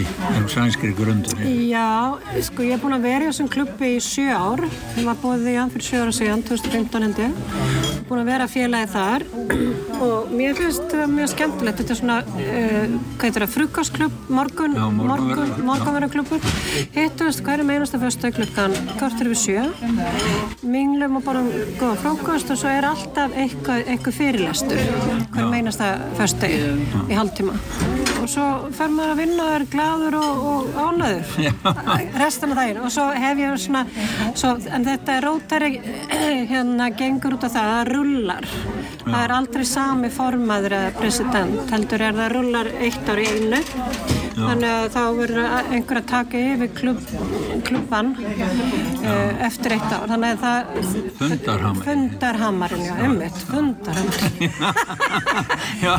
sænskri 0.48 0.94
grundunni? 0.96 1.50
Já, 1.68 2.16
sko 2.48 2.64
ég 2.64 2.78
er 2.78 2.80
búin 2.80 2.96
að 2.96 3.04
vera 3.10 3.26
í 3.26 3.28
þessum 3.28 3.50
klubbi 3.52 3.90
í 3.98 4.00
sjö 4.00 4.32
ár. 4.32 4.64
Ég 4.96 5.04
var 5.04 5.20
búið 5.20 5.50
í 5.52 5.56
hann 5.58 5.72
fyrir 5.74 5.88
sjö 5.90 6.00
ára 6.06 6.14
síðan, 6.16 6.44
2015 6.48 7.04
hendi. 7.10 7.28
Búin 8.08 8.22
að 8.22 8.30
vera 8.32 8.48
félagi 8.48 8.88
þar 8.94 9.26
og 10.02 10.32
mér 10.34 10.56
finnst 10.58 10.88
það 10.90 11.12
mjög 11.12 11.30
skemmtilegt. 11.34 11.82
Þetta 11.82 11.94
er 11.94 12.00
svona, 12.00 12.16
uh, 12.24 12.96
hvað 13.20 13.26
heitir 13.28 13.44
það, 13.44 13.52
frukastklubb, 13.58 14.16
morgun, 14.32 14.78
Já, 14.80 14.86
já. 14.88 15.52
morgunverðarklubbur. 15.68 16.48
Hittumst 16.96 17.44
hverju 17.44 17.68
meinasta 17.68 18.00
fyrstu 18.02 18.32
klukkan, 18.34 18.74
hvort 18.96 19.20
eru 19.22 19.36
við 19.36 19.42
sjö. 19.44 19.68
Minglum 20.64 21.20
og 21.20 21.26
bara 21.28 21.44
góða 21.78 22.00
frákast 22.00 22.50
og 22.54 22.58
svo 22.64 22.72
er 22.72 22.88
alltaf 22.88 23.36
eitthvað, 23.42 23.82
eitthvað 23.92 24.16
fyrirlestur. 24.18 24.80
Hverju 25.32 25.48
meinasta 25.50 25.90
fyrstu 26.18 26.48
í? 26.48 26.60
Hálftíma. 27.12 27.56
Og 28.22 28.28
svo 28.30 28.46
fer 28.76 28.92
maður 28.92 29.12
að 29.14 29.20
vinna 29.22 29.46
og 29.48 29.54
er 29.56 29.64
gladur 29.72 30.16
og, 30.20 30.44
og 30.52 30.76
ánæður 30.78 32.18
restan 32.22 32.54
af 32.54 32.60
daginn. 32.60 32.80
Og 32.86 32.94
svo 32.94 33.08
hef 33.24 33.42
ég 33.42 33.60
svona 33.64 33.84
svo, 34.38 34.54
en 34.70 34.86
þetta 34.86 35.18
rótari 35.26 35.72
hérna 36.52 36.90
gengur 36.96 37.38
út 37.38 37.48
af 37.48 37.56
það 37.56 37.70
að 37.70 37.78
það 37.78 37.92
rullar. 37.92 38.50
Það 39.02 39.22
er 39.22 39.36
aldrei 39.38 39.64
sami 39.66 40.12
formaður 40.14 40.78
eða 40.78 40.96
president 41.00 41.74
heldur 41.74 42.06
er 42.08 42.20
það 42.20 42.36
rullar 42.36 42.74
eitt 42.78 43.10
ár 43.10 43.22
í 43.22 43.30
einu 43.32 44.21
þannig 44.36 44.68
að 44.72 44.86
þá 44.94 45.00
verður 45.18 45.48
einhver 45.76 45.98
að 46.00 46.06
taka 46.12 46.40
yfir 46.52 46.70
klubb, 46.76 47.00
klubban 47.66 48.12
uh, 48.18 49.46
eftir 49.48 49.74
eitt 49.76 49.90
ár 49.92 50.06
þannig 50.12 50.30
að 50.32 50.42
það 50.42 50.60
Fundarhamar. 51.18 51.82
fundarhamarinn, 51.86 52.84
já, 52.86 52.94
ummitt 53.08 53.42
fundarhamarinn 53.50 54.52
Já, 55.82 55.94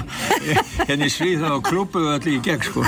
hérna 0.88 1.07
í 1.07 1.11
Svíða 1.13 1.53
og 1.57 1.65
klúpuðu 1.67 2.13
allir 2.15 2.38
í 2.38 2.41
gegn 2.45 2.63
sko. 2.63 2.84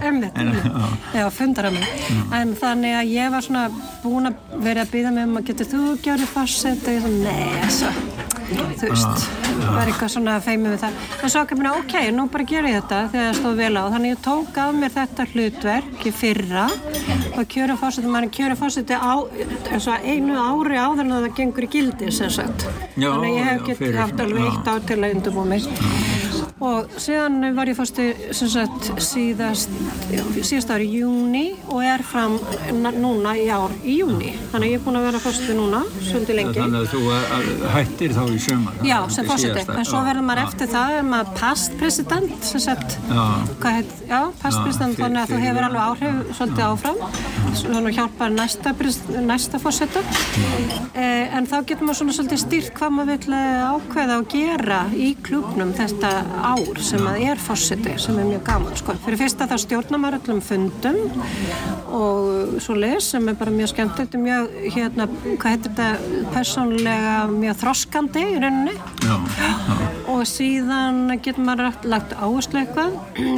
Einmitt. 0.00 0.36
já. 0.36 0.88
Já, 1.16 1.24
fundar 1.32 1.68
að 1.70 1.78
mig. 1.78 2.04
En 2.36 2.52
þannig 2.58 2.96
að 2.98 3.12
ég 3.14 3.32
var 3.32 3.46
svona 3.46 3.64
búin 4.02 4.28
að 4.28 4.58
vera 4.66 4.84
að 4.84 4.92
býða 4.92 5.12
mig 5.16 5.28
um 5.28 5.38
að 5.40 5.48
getur 5.50 5.70
þú 5.72 5.82
gjörði 6.04 6.28
fórsett 6.34 6.84
og 6.88 6.96
ég 6.98 7.04
svona, 7.06 7.22
nei, 7.24 7.62
þessu, 7.64 7.92
þú 8.54 8.90
veist, 8.90 9.26
Ah, 9.54 9.70
var 9.76 9.88
eitthvað 9.88 10.10
svona 10.12 10.32
feimið 10.42 10.72
við 10.74 10.80
það. 10.82 10.96
En 11.24 11.30
svo 11.32 11.40
ekki 11.44 11.56
minna, 11.58 11.72
ok, 11.78 11.94
nú 12.12 12.24
bara 12.32 12.44
gera 12.50 12.68
ég 12.72 12.82
þetta 12.82 12.98
þegar 13.12 13.28
það 13.28 13.38
stóð 13.38 13.56
vel 13.62 13.76
á. 13.78 13.84
Þannig 13.94 14.12
ég 14.14 14.20
tók 14.24 14.58
af 14.64 14.74
mér 14.74 14.92
þetta 14.94 15.26
hlutverk 15.32 16.04
í 16.04 16.12
fyrra 16.12 16.64
og 17.38 17.48
kjöru 17.54 17.76
fórseti, 17.80 18.10
maður 18.10 18.30
kjöru 18.38 18.58
fórseti 18.58 18.98
á, 18.98 19.14
einu 20.04 20.34
ári 20.42 20.76
áður 20.82 21.04
en 21.06 21.16
það 21.16 21.30
gengur 21.38 21.68
í 21.68 21.70
gildi, 21.76 22.12
sem 22.12 22.30
sagt. 22.30 22.66
Já, 22.96 23.10
Þannig 23.14 23.30
að 23.30 23.38
ég 23.38 23.50
hef 23.50 23.66
gett 23.70 23.96
haft 24.02 24.20
alveg 24.26 24.50
eitt 24.50 24.68
ár 24.74 24.86
til 24.90 25.00
að 25.00 25.16
undirbúa 25.18 25.44
mig. 25.54 26.23
Og 26.62 26.92
síðan 27.02 27.40
var 27.56 27.66
ég 27.66 27.74
fórstu 27.74 28.04
síðast 28.30 29.72
síðast 30.44 30.70
ári 30.70 30.86
í 30.86 31.00
júni 31.00 31.44
og 31.66 31.82
er 31.82 32.04
fram 32.06 32.36
núna 32.94 33.32
í 33.38 33.48
ár 33.50 33.72
í 33.82 33.96
júni 33.98 34.34
þannig 34.52 34.68
að 34.68 34.70
ég 34.70 34.78
er 34.78 34.84
búin 34.84 34.98
að 35.00 35.06
vera 35.08 35.22
fórstu 35.24 35.56
núna 35.56 35.80
svolítið 35.98 36.38
lengi. 36.38 36.60
Þannig 36.60 36.84
að 36.84 36.92
þú 36.92 37.00
uh, 37.10 37.64
hættir 37.74 38.14
þá 38.14 38.22
í 38.30 38.38
sumar. 38.44 38.78
Já, 38.86 38.96
sem 39.16 39.28
fórseti, 39.28 39.64
en 39.74 39.88
svo 39.88 40.02
verður 40.06 40.26
maður 40.28 40.42
eftir 40.44 40.70
það 40.74 40.98
er 40.98 41.08
maður 41.08 41.32
past 41.40 41.76
president 41.80 42.46
sem 42.46 42.62
sagt, 42.62 42.98
Já. 43.08 43.24
hvað 43.64 43.78
heit, 43.80 43.94
já, 44.06 44.20
past 44.42 44.58
Já, 44.58 44.62
president 44.68 44.94
fyr- 44.94 45.04
þannig 45.04 45.22
að 45.24 45.32
þú 45.32 45.40
hefur 45.44 45.68
alveg 45.68 45.88
áhrif 45.88 46.38
svolítið 46.38 46.64
áfram. 46.68 47.02
Þannig 47.54 47.90
að 47.90 47.98
hjálpar 47.98 48.32
næsta, 48.34 48.72
næsta 49.24 49.60
fórseta 49.62 50.00
eh, 50.98 51.34
en 51.36 51.46
þá 51.46 51.56
getur 51.68 51.86
maður 51.86 52.00
svona 52.00 52.14
svolítið 52.16 52.40
stýrt 52.42 52.72
hvað 52.78 52.94
maður 52.96 53.12
vil 53.12 53.36
eh, 53.38 53.74
ákveða 53.74 54.16
og 54.22 54.30
gera 54.32 54.80
í 54.98 55.10
klubnum 55.24 55.70
þetta 55.76 56.10
ár 56.44 56.80
sem 56.84 57.06
að 57.08 57.20
er 57.30 57.40
fórseti 57.40 57.94
sem 58.00 58.18
er 58.20 58.28
mjög 58.28 58.44
gaman 58.46 58.76
sko. 58.78 58.96
fyrir 59.04 59.20
fyrsta 59.24 59.48
þá 59.50 59.56
stjórnar 59.64 60.02
maður 60.02 60.20
öllum 60.20 60.42
fundum 60.44 61.00
og 61.94 62.58
svo 62.64 62.76
les 62.78 63.10
sem 63.14 63.28
er 63.30 63.38
bara 63.38 63.54
mjög 63.54 63.72
skemmt 63.74 63.98
þetta 64.00 64.18
er 64.18 64.24
mjög, 64.24 64.54
hérna, 64.76 65.08
hvað 65.38 65.50
heitir 65.54 65.74
þetta 65.78 66.28
persónlega 66.34 67.16
mjög 67.32 67.60
þroskandi 67.62 68.24
í 68.34 68.38
rauninni 68.42 68.76
Já, 69.04 69.16
og 70.10 70.22
síðan 70.28 71.14
getur 71.22 71.44
maður 71.44 71.72
lagt- 71.90 72.14
áherslu 72.14 72.60
eitthvað. 72.60 72.94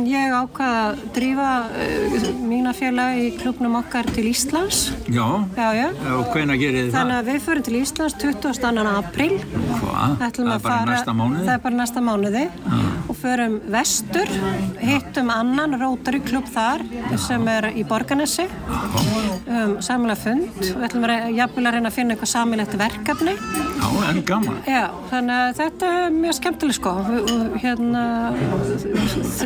Ég 0.07 0.35
ákvaða 0.35 0.83
að 0.87 1.01
drífa 1.17 1.49
uh, 1.71 2.27
mína 2.47 2.73
félag 2.77 3.21
í 3.23 3.31
klubnum 3.39 3.79
okkar 3.81 4.09
til 4.15 4.27
Íslands. 4.31 4.91
já. 5.09 5.27
Já, 5.57 5.69
já. 5.75 5.89
Og 6.17 6.31
hvenær 6.35 6.61
gerir 6.61 6.87
þið 6.87 6.91
það? 6.91 6.99
Þannig 6.99 7.17
að 7.21 7.31
við 7.31 7.41
förum 7.47 7.67
til 7.69 7.77
Íslands 7.81 8.19
22. 8.23 8.87
apríl. 8.97 9.37
Hvað? 9.81 10.17
Það 10.21 10.41
er 10.47 10.63
bara 10.67 10.85
næsta 10.93 11.17
mánuði? 11.17 11.47
Það 11.47 11.55
er 11.57 11.65
bara 11.67 11.81
næsta 11.83 12.05
mánuði 12.07 12.45
og 12.47 12.96
förum 13.27 13.59
vestur, 13.75 14.31
hittum 14.79 15.31
annan 15.35 15.77
Rotary 15.81 16.21
klubb 16.25 16.47
þar 16.55 16.85
sem 17.21 17.47
er 17.51 17.71
í 17.75 17.85
Borganesi 17.89 18.47
um, 18.47 19.77
samlega 19.85 20.19
fund. 20.21 20.49
Við 20.63 20.87
ætlum 20.89 21.07
að 21.09 21.31
jafnvel 21.37 21.67
að 21.67 21.79
reyna 21.79 21.91
að 21.91 21.97
finna 21.99 22.15
eitthvað 22.15 22.33
samilegt 22.33 22.77
verkefni. 22.81 23.37
Já, 23.77 23.89
en 24.11 24.23
gaman. 24.27 24.61
Já, 24.69 24.85
þannig 25.11 25.41
að 25.43 25.57
þetta 25.61 25.93
er 26.01 26.17
mjög 26.17 26.37
skemmtileg 26.39 26.77
sko 26.79 26.95
hérna 27.63 28.05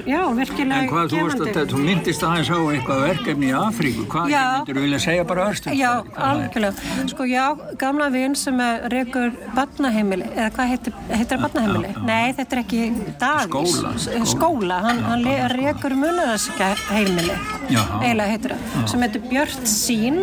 já, 0.06 0.20
virkilega 0.36 0.80
En 0.84 0.88
hvað, 0.90 1.10
þú, 1.12 1.22
veist 1.28 1.58
að, 1.60 1.68
þú 1.72 1.80
myndist 1.84 2.24
aðeins 2.26 2.50
á 2.52 2.58
eitthvað 2.58 3.02
verkefni 3.06 3.50
í 3.50 3.54
Afríku. 3.56 4.06
Hvað 4.10 4.32
Já. 4.32 4.42
myndir 4.58 4.78
þú 4.78 4.84
vilja 4.86 5.00
segja 5.04 5.26
bara 5.28 5.46
örstu? 5.50 5.74
Já, 5.76 5.90
algjörlega. 6.28 7.06
Sko, 7.12 7.26
já, 7.28 7.44
gamla 7.80 8.10
vinn 8.14 8.36
sem 8.38 8.62
rekur 8.92 9.34
barnaheimili, 9.56 10.28
eða 10.34 10.50
hvað 10.56 10.72
heitir, 10.74 10.96
heitir 11.10 11.32
það 11.34 11.44
barnaheimili? 11.46 11.92
Nei, 12.06 12.32
þetta 12.38 12.56
er 12.56 12.62
ekki 12.64 12.82
dagis. 13.20 13.69
Skóla. 13.72 13.92
S- 13.96 14.30
Skóla, 14.32 14.78
hann, 14.86 15.02
hann 15.04 15.24
rekur 15.54 15.94
munaraska 15.98 16.72
heimili, 16.90 17.36
eiginlega 17.70 18.28
heitir 18.32 18.54
það, 18.56 18.86
sem 18.90 19.04
heitir 19.06 19.24
Björn 19.30 19.66
Sín, 19.70 20.20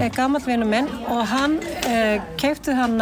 er 0.00 0.10
gammal 0.12 0.42
vinnu 0.44 0.66
minn 0.68 0.88
og 1.08 1.22
hann 1.30 1.58
eh, 1.88 2.18
keipti 2.40 2.74
hann 2.76 2.98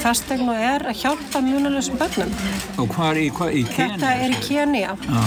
fastegn 0.00 0.48
og 0.48 0.56
er 0.56 0.86
að 0.90 1.02
hjálpa 1.02 1.42
munarlösum 1.44 1.98
börnum. 2.00 2.30
Og 2.80 2.88
hvað 2.94 3.20
í, 3.20 3.26
hvað, 3.36 3.56
í 3.60 3.64
Kenya? 3.68 3.98
Þetta 3.98 4.14
er 4.24 4.30
í 4.30 4.40
Kenya. 4.46 4.94
Já. 5.04 5.24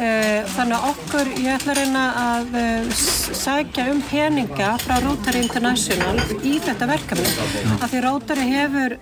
Eh, 0.00 0.46
Þannig 0.54 0.76
að 0.78 0.84
okkur, 0.90 1.28
ég 1.44 1.50
ætla 1.58 1.72
að 1.74 1.78
reyna 1.80 2.02
að 2.16 2.54
eh, 2.56 2.86
s- 2.88 3.34
sækja 3.36 3.84
um 3.92 3.98
peninga 4.08 4.70
frá 4.80 4.94
Rotary 5.04 5.42
International 5.44 6.16
í 6.40 6.54
þetta 6.64 6.86
verkefni. 6.88 7.74
Af 7.84 7.90
því 7.92 8.00
Rotary 8.06 8.46
hefur 8.48 8.94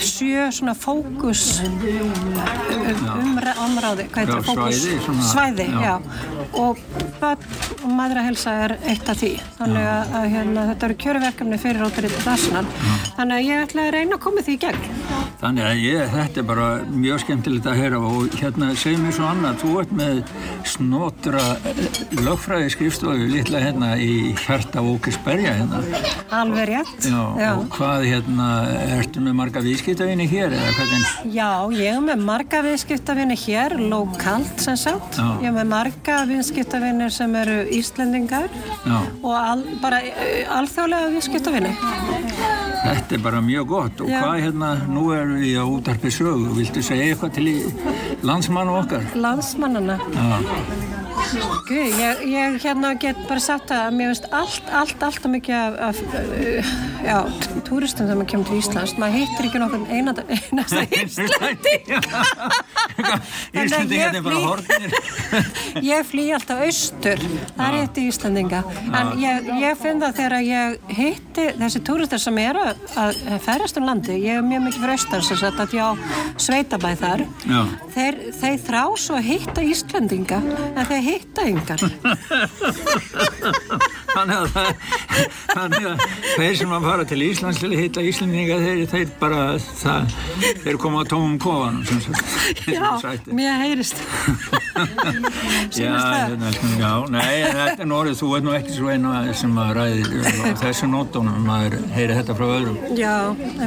sjö 0.00 0.46
svona 0.56 0.72
fókus 0.78 1.42
um 1.68 3.36
omráði, 3.66 4.06
hvað 4.08 4.22
heitir 4.22 4.32
það? 4.32 4.48
Fókus- 4.48 5.28
svæði, 5.32 5.66
já. 5.82 5.94
Og 6.58 6.78
börn 7.20 7.44
og 7.84 7.90
maðurahelsa 7.98 8.54
er 8.64 8.76
eitt 8.88 9.08
af 9.12 9.20
því. 9.20 9.32
Þannig 9.58 9.84
að, 9.92 10.14
að 10.22 10.26
hérna, 10.32 10.64
þetta 10.72 10.88
eru 10.88 10.96
kjöruverkefni 11.04 11.58
fyrir 11.60 11.82
Rotary 11.84 12.08
International. 12.08 12.64
Þannig 13.18 13.36
að 13.36 13.46
ég 13.50 13.66
ætla 13.66 13.84
að 13.84 13.92
reyna 13.98 14.16
að 14.16 14.24
koma 14.24 14.40
því 14.46 14.56
í 14.56 14.60
gegn. 14.64 14.88
Þannig 15.42 15.68
að 15.68 15.82
ég, 15.84 16.08
þetta 16.16 16.40
er 16.42 16.46
bara 16.48 16.68
mjög 16.88 17.20
skemmtilegt 17.26 17.66
að 17.70 17.78
heyra 17.82 18.00
og 18.00 18.38
hérna 18.40 18.72
segir 18.78 18.98
mér 19.04 19.14
svo 19.18 19.28
annað, 19.28 19.60
þú 19.62 19.74
ert 19.82 19.92
með 19.98 20.22
snotra 20.68 21.42
lögfræði 22.24 22.70
skrifstofu 22.74 23.28
litla 23.30 23.60
hérna 23.62 23.92
í 24.00 24.34
hjarta 24.38 24.82
Ókisberja 24.84 25.54
hérna. 25.58 25.80
Alveg 26.34 26.68
rétt. 26.72 27.08
Já, 27.08 27.52
og 27.54 27.66
hvað 27.74 28.06
hérna, 28.08 28.48
ertu 28.98 29.22
með 29.24 29.36
marga 29.40 29.62
viðskiptavinni 29.64 30.26
hér 30.30 30.54
eða 30.56 30.74
hvernig? 30.78 31.34
Já, 31.34 31.50
ég 31.78 31.96
er 31.96 32.04
með 32.04 32.24
marga 32.28 32.62
viðskiptavinni 32.66 33.38
hér, 33.46 33.76
lokalt 33.90 34.62
sem 34.64 34.76
sagt. 34.78 35.18
Já. 35.18 35.28
Ég 35.42 35.50
er 35.52 35.56
með 35.58 35.70
marga 35.72 36.20
viðskiptavinni 36.28 37.10
sem 37.14 37.34
eru 37.38 37.58
Íslendingar 37.78 38.48
Já, 38.84 38.98
og 39.22 39.32
al, 39.34 39.64
bara 39.82 40.00
eh, 40.04 40.44
alþjóðlega 40.58 41.12
viðskiptavinni. 41.16 41.74
þetta 42.78 43.16
er 43.16 43.22
bara 43.24 43.40
mjög 43.44 43.66
gott 43.68 44.00
og 44.04 44.08
Já. 44.10 44.20
hvað 44.22 44.42
hérna, 44.44 44.68
nú 44.88 45.08
erum 45.12 45.40
við 45.42 45.58
á 45.60 45.64
útarpi 45.66 46.12
sögu, 46.14 46.52
viltu 46.56 46.82
segja 46.84 47.08
eitthvað 47.10 47.32
til 47.36 47.46
í 47.50 47.56
landsmannu 48.26 48.76
okkar? 48.78 49.04
Landsmannana. 49.18 49.98
Já, 50.18 50.97
Guð, 51.28 51.98
ég, 52.00 52.20
ég 52.32 52.54
hérna 52.62 52.94
get 53.00 53.18
bara 53.28 53.40
sagt 53.42 53.70
að 53.74 53.90
mér 53.98 54.12
finnst 54.14 54.28
allt, 54.32 54.70
allt, 54.72 55.02
allt 55.04 55.26
og 55.28 55.32
mikið 55.34 55.56
af, 55.58 55.74
af 55.90 55.98
já, 57.04 57.18
túristum 57.68 58.06
þegar 58.08 58.18
maður 58.22 58.30
kemur 58.32 58.48
til 58.48 58.60
Íslands. 58.62 58.94
Maður 59.00 59.18
hittir 59.20 59.48
ekki 59.50 59.60
nokkur 59.60 59.84
einasta, 59.92 60.24
einasta 60.32 60.84
Íslandi. 61.02 61.74
Íslendingarnir 63.52 64.24
bara 64.24 64.38
flý- 64.38 64.46
horfnir. 64.46 64.96
Ég 65.92 66.06
flý 66.08 66.24
alltaf 66.34 66.62
austur, 66.64 67.20
það 67.58 67.66
er 67.68 67.76
hitti 67.82 68.06
Íslandinga. 68.08 68.62
En 68.88 69.12
ég, 69.20 69.50
ég 69.62 69.78
finn 69.82 70.00
það 70.02 70.16
þegar 70.22 70.36
ég 70.48 70.96
hitti 70.98 71.46
þessi 71.60 71.82
túristar 71.86 72.22
sem 72.22 72.40
eru 72.42 72.64
að, 72.64 72.82
að 73.04 73.38
ferðast 73.44 73.78
um 73.82 73.86
landi, 73.88 74.16
ég 74.24 74.40
er 74.40 74.46
mjög 74.48 74.64
mikið 74.68 74.80
fyrir 74.86 74.96
austan 74.96 75.26
sem 75.28 75.40
sagt 75.44 75.60
að 75.62 75.76
ég 75.76 75.84
á 75.84 75.90
sveitabæð 76.40 77.04
þar, 77.04 77.24
þeir, 77.94 78.20
þeir 78.40 78.58
þrá 78.66 78.82
svo 79.04 79.18
að 79.20 79.28
hitta 79.28 79.64
Íslandinga 79.68 80.40
en 80.72 80.88
þeir 80.88 81.04
hitta 81.18 81.42
yngar. 81.48 81.80
þannig 84.14 84.36
að, 84.38 84.72
þannig 85.52 85.86
að 85.90 86.04
þeir 86.36 86.56
sem 86.60 86.74
að 86.76 86.86
fara 86.88 87.06
til 87.08 87.20
Íslands 87.26 87.60
til 87.62 87.70
að 87.70 87.82
hitta 87.82 88.04
Íslendinga 88.08 88.58
þeir, 88.62 88.82
þeir 88.92 89.12
bara 89.20 89.42
það, 89.80 90.16
þeir 90.64 90.80
koma 90.82 91.02
á 91.02 91.10
tómum 91.10 91.38
kofanum 91.42 91.84
sem 91.88 92.02
sagt. 92.06 92.68
Já, 92.68 92.88
mér 93.34 93.58
heyrist. 93.62 94.02
já, 95.78 95.92
hérna, 95.92 96.52
já, 96.78 96.92
nei, 97.12 97.26
þetta 97.44 97.84
er 97.84 97.90
norðið, 97.90 98.18
þú 98.20 98.30
ert 98.38 98.46
nú 98.46 98.54
ekki 98.58 98.76
svo 98.76 98.92
einu 98.92 99.14
sem 99.38 99.60
að 99.62 99.72
ræði 99.78 100.22
þessu 100.62 100.90
nótunum, 100.90 101.38
maður 101.48 101.78
heyri 101.96 102.18
þetta 102.18 102.36
frá 102.38 102.46
öðrum. 102.48 102.78
Já, 102.98 103.14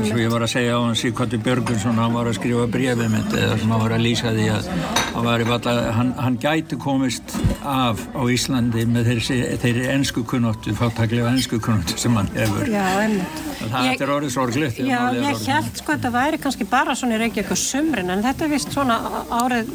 Svo 0.07 0.19
ég 0.19 0.31
var 0.33 0.45
að 0.45 0.53
segja 0.53 0.77
á 0.77 0.79
hann 0.81 0.97
Sigvartur 0.97 1.41
Björgunsson, 1.45 1.99
hann 2.01 2.15
var 2.15 2.29
að 2.29 2.37
skrifa 2.39 2.67
brefið 2.71 3.11
mitt 3.13 3.35
eða 3.37 3.57
sem 3.61 3.73
hann 3.73 3.83
var 3.83 3.95
að 3.95 4.05
lýsa 4.05 4.33
því 4.35 4.47
að 4.55 4.69
hann, 5.15 5.45
valla, 5.49 5.75
hann, 5.97 6.11
hann 6.19 6.39
gæti 6.41 6.79
komist 6.81 7.35
af 7.67 8.01
á 8.15 8.21
Íslandi 8.31 8.85
með 8.89 9.11
þeirri, 9.11 9.39
þeirri 9.63 9.87
ennsku 9.95 10.23
kunnóttu, 10.41 10.73
fáttaklega 10.75 11.29
ennsku 11.29 11.59
kunnóttu 11.61 11.97
sem 11.97 12.15
hann 12.15 12.27
hefur. 12.33 12.65
Já, 12.67 12.85
einmitt. 13.01 13.41
Það 13.61 13.85
Ég- 13.85 14.01
er 14.01 14.09
orðið 14.09 14.31
sorglegt. 14.33 14.77
Já, 14.77 14.99
ég 15.13 15.45
held 15.47 15.77
sko 15.77 15.91
að 15.93 15.97
þetta 15.99 16.11
væri 16.11 16.37
kannski 16.41 16.65
bara 16.69 16.95
svona 16.95 17.15
í 17.15 17.19
Reykjavík 17.21 17.51
og 17.51 17.57
sumrin 17.57 18.09
en 18.09 18.23
þetta 18.23 18.45
er 18.45 18.49
vist 18.49 18.71
svona 18.73 18.97
árið, 19.29 19.69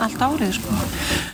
allt 0.00 0.18
árið 0.18 0.52
sko. 0.56 0.72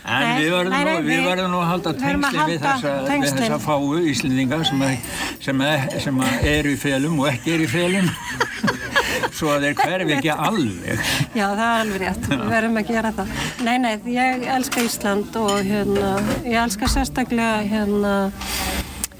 En 0.03 0.27
Nei, 0.27 0.41
við 0.41 0.51
verðum, 0.51 0.73
nú, 0.83 0.95
við 1.07 1.23
verðum 1.29 1.51
nú 1.51 1.61
að 1.63 1.67
halda 1.71 1.93
tengslinn 1.93 2.49
við, 2.49 2.59
þessa, 2.59 2.93
við 3.07 3.39
þessa 3.39 3.59
fáu 3.63 3.99
Íslendinga 4.03 4.63
sem, 4.65 4.81
er, 4.81 4.97
sem, 5.39 5.61
er, 5.61 5.99
sem 6.03 6.23
eru 6.43 6.73
í 6.75 6.77
felum 6.77 7.19
og 7.19 7.27
ekki 7.31 7.53
eru 7.55 7.63
í 7.63 7.71
felum 7.71 8.09
svo 9.31 9.53
að 9.53 9.67
þeir 9.67 9.77
hverfi 9.81 10.15
ekki 10.17 10.33
alveg. 10.33 11.03
Já, 11.33 11.45
það 11.45 11.65
er 11.65 11.81
alveg 11.81 12.01
rétt. 12.03 12.29
Við 12.33 12.47
verðum 12.53 12.81
að 12.81 12.89
gera 12.93 13.13
það. 13.19 13.35
Nei, 13.67 13.75
nei, 13.83 13.93
ég 14.13 14.47
elska 14.57 14.87
Ísland 14.87 15.37
og 15.41 15.53
hérna, 15.67 16.15
ég 16.43 16.57
elska 16.63 16.89
sérstaklega 16.91 17.61
hérna 17.69 18.15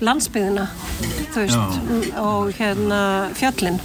landsbyðina, 0.03 0.65
þú 1.33 1.43
veist, 1.45 1.77
og 2.19 2.51
hérna 2.57 2.99
fjöllin. 3.37 3.79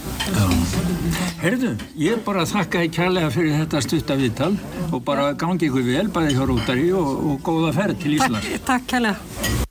Herðu, 1.38 1.76
ég 2.00 2.24
bara 2.26 2.42
þakka 2.48 2.82
þér 2.82 2.92
kærlega 2.96 3.30
fyrir 3.34 3.60
þetta 3.60 3.84
stutta 3.86 4.18
viðtal 4.18 4.52
og 4.90 4.98
bara 5.06 5.30
gangi 5.38 5.70
ykkur 5.70 5.86
vel, 5.86 6.08
bæði 6.10 6.34
hjá 6.34 6.44
Rótari 6.50 6.90
og, 6.98 7.14
og 7.30 7.40
góða 7.46 7.72
ferð 7.78 8.02
til 8.02 8.18
Íslands. 8.18 8.52
Takk, 8.58 8.68
takk 8.72 8.92
kærlega. 8.96 9.67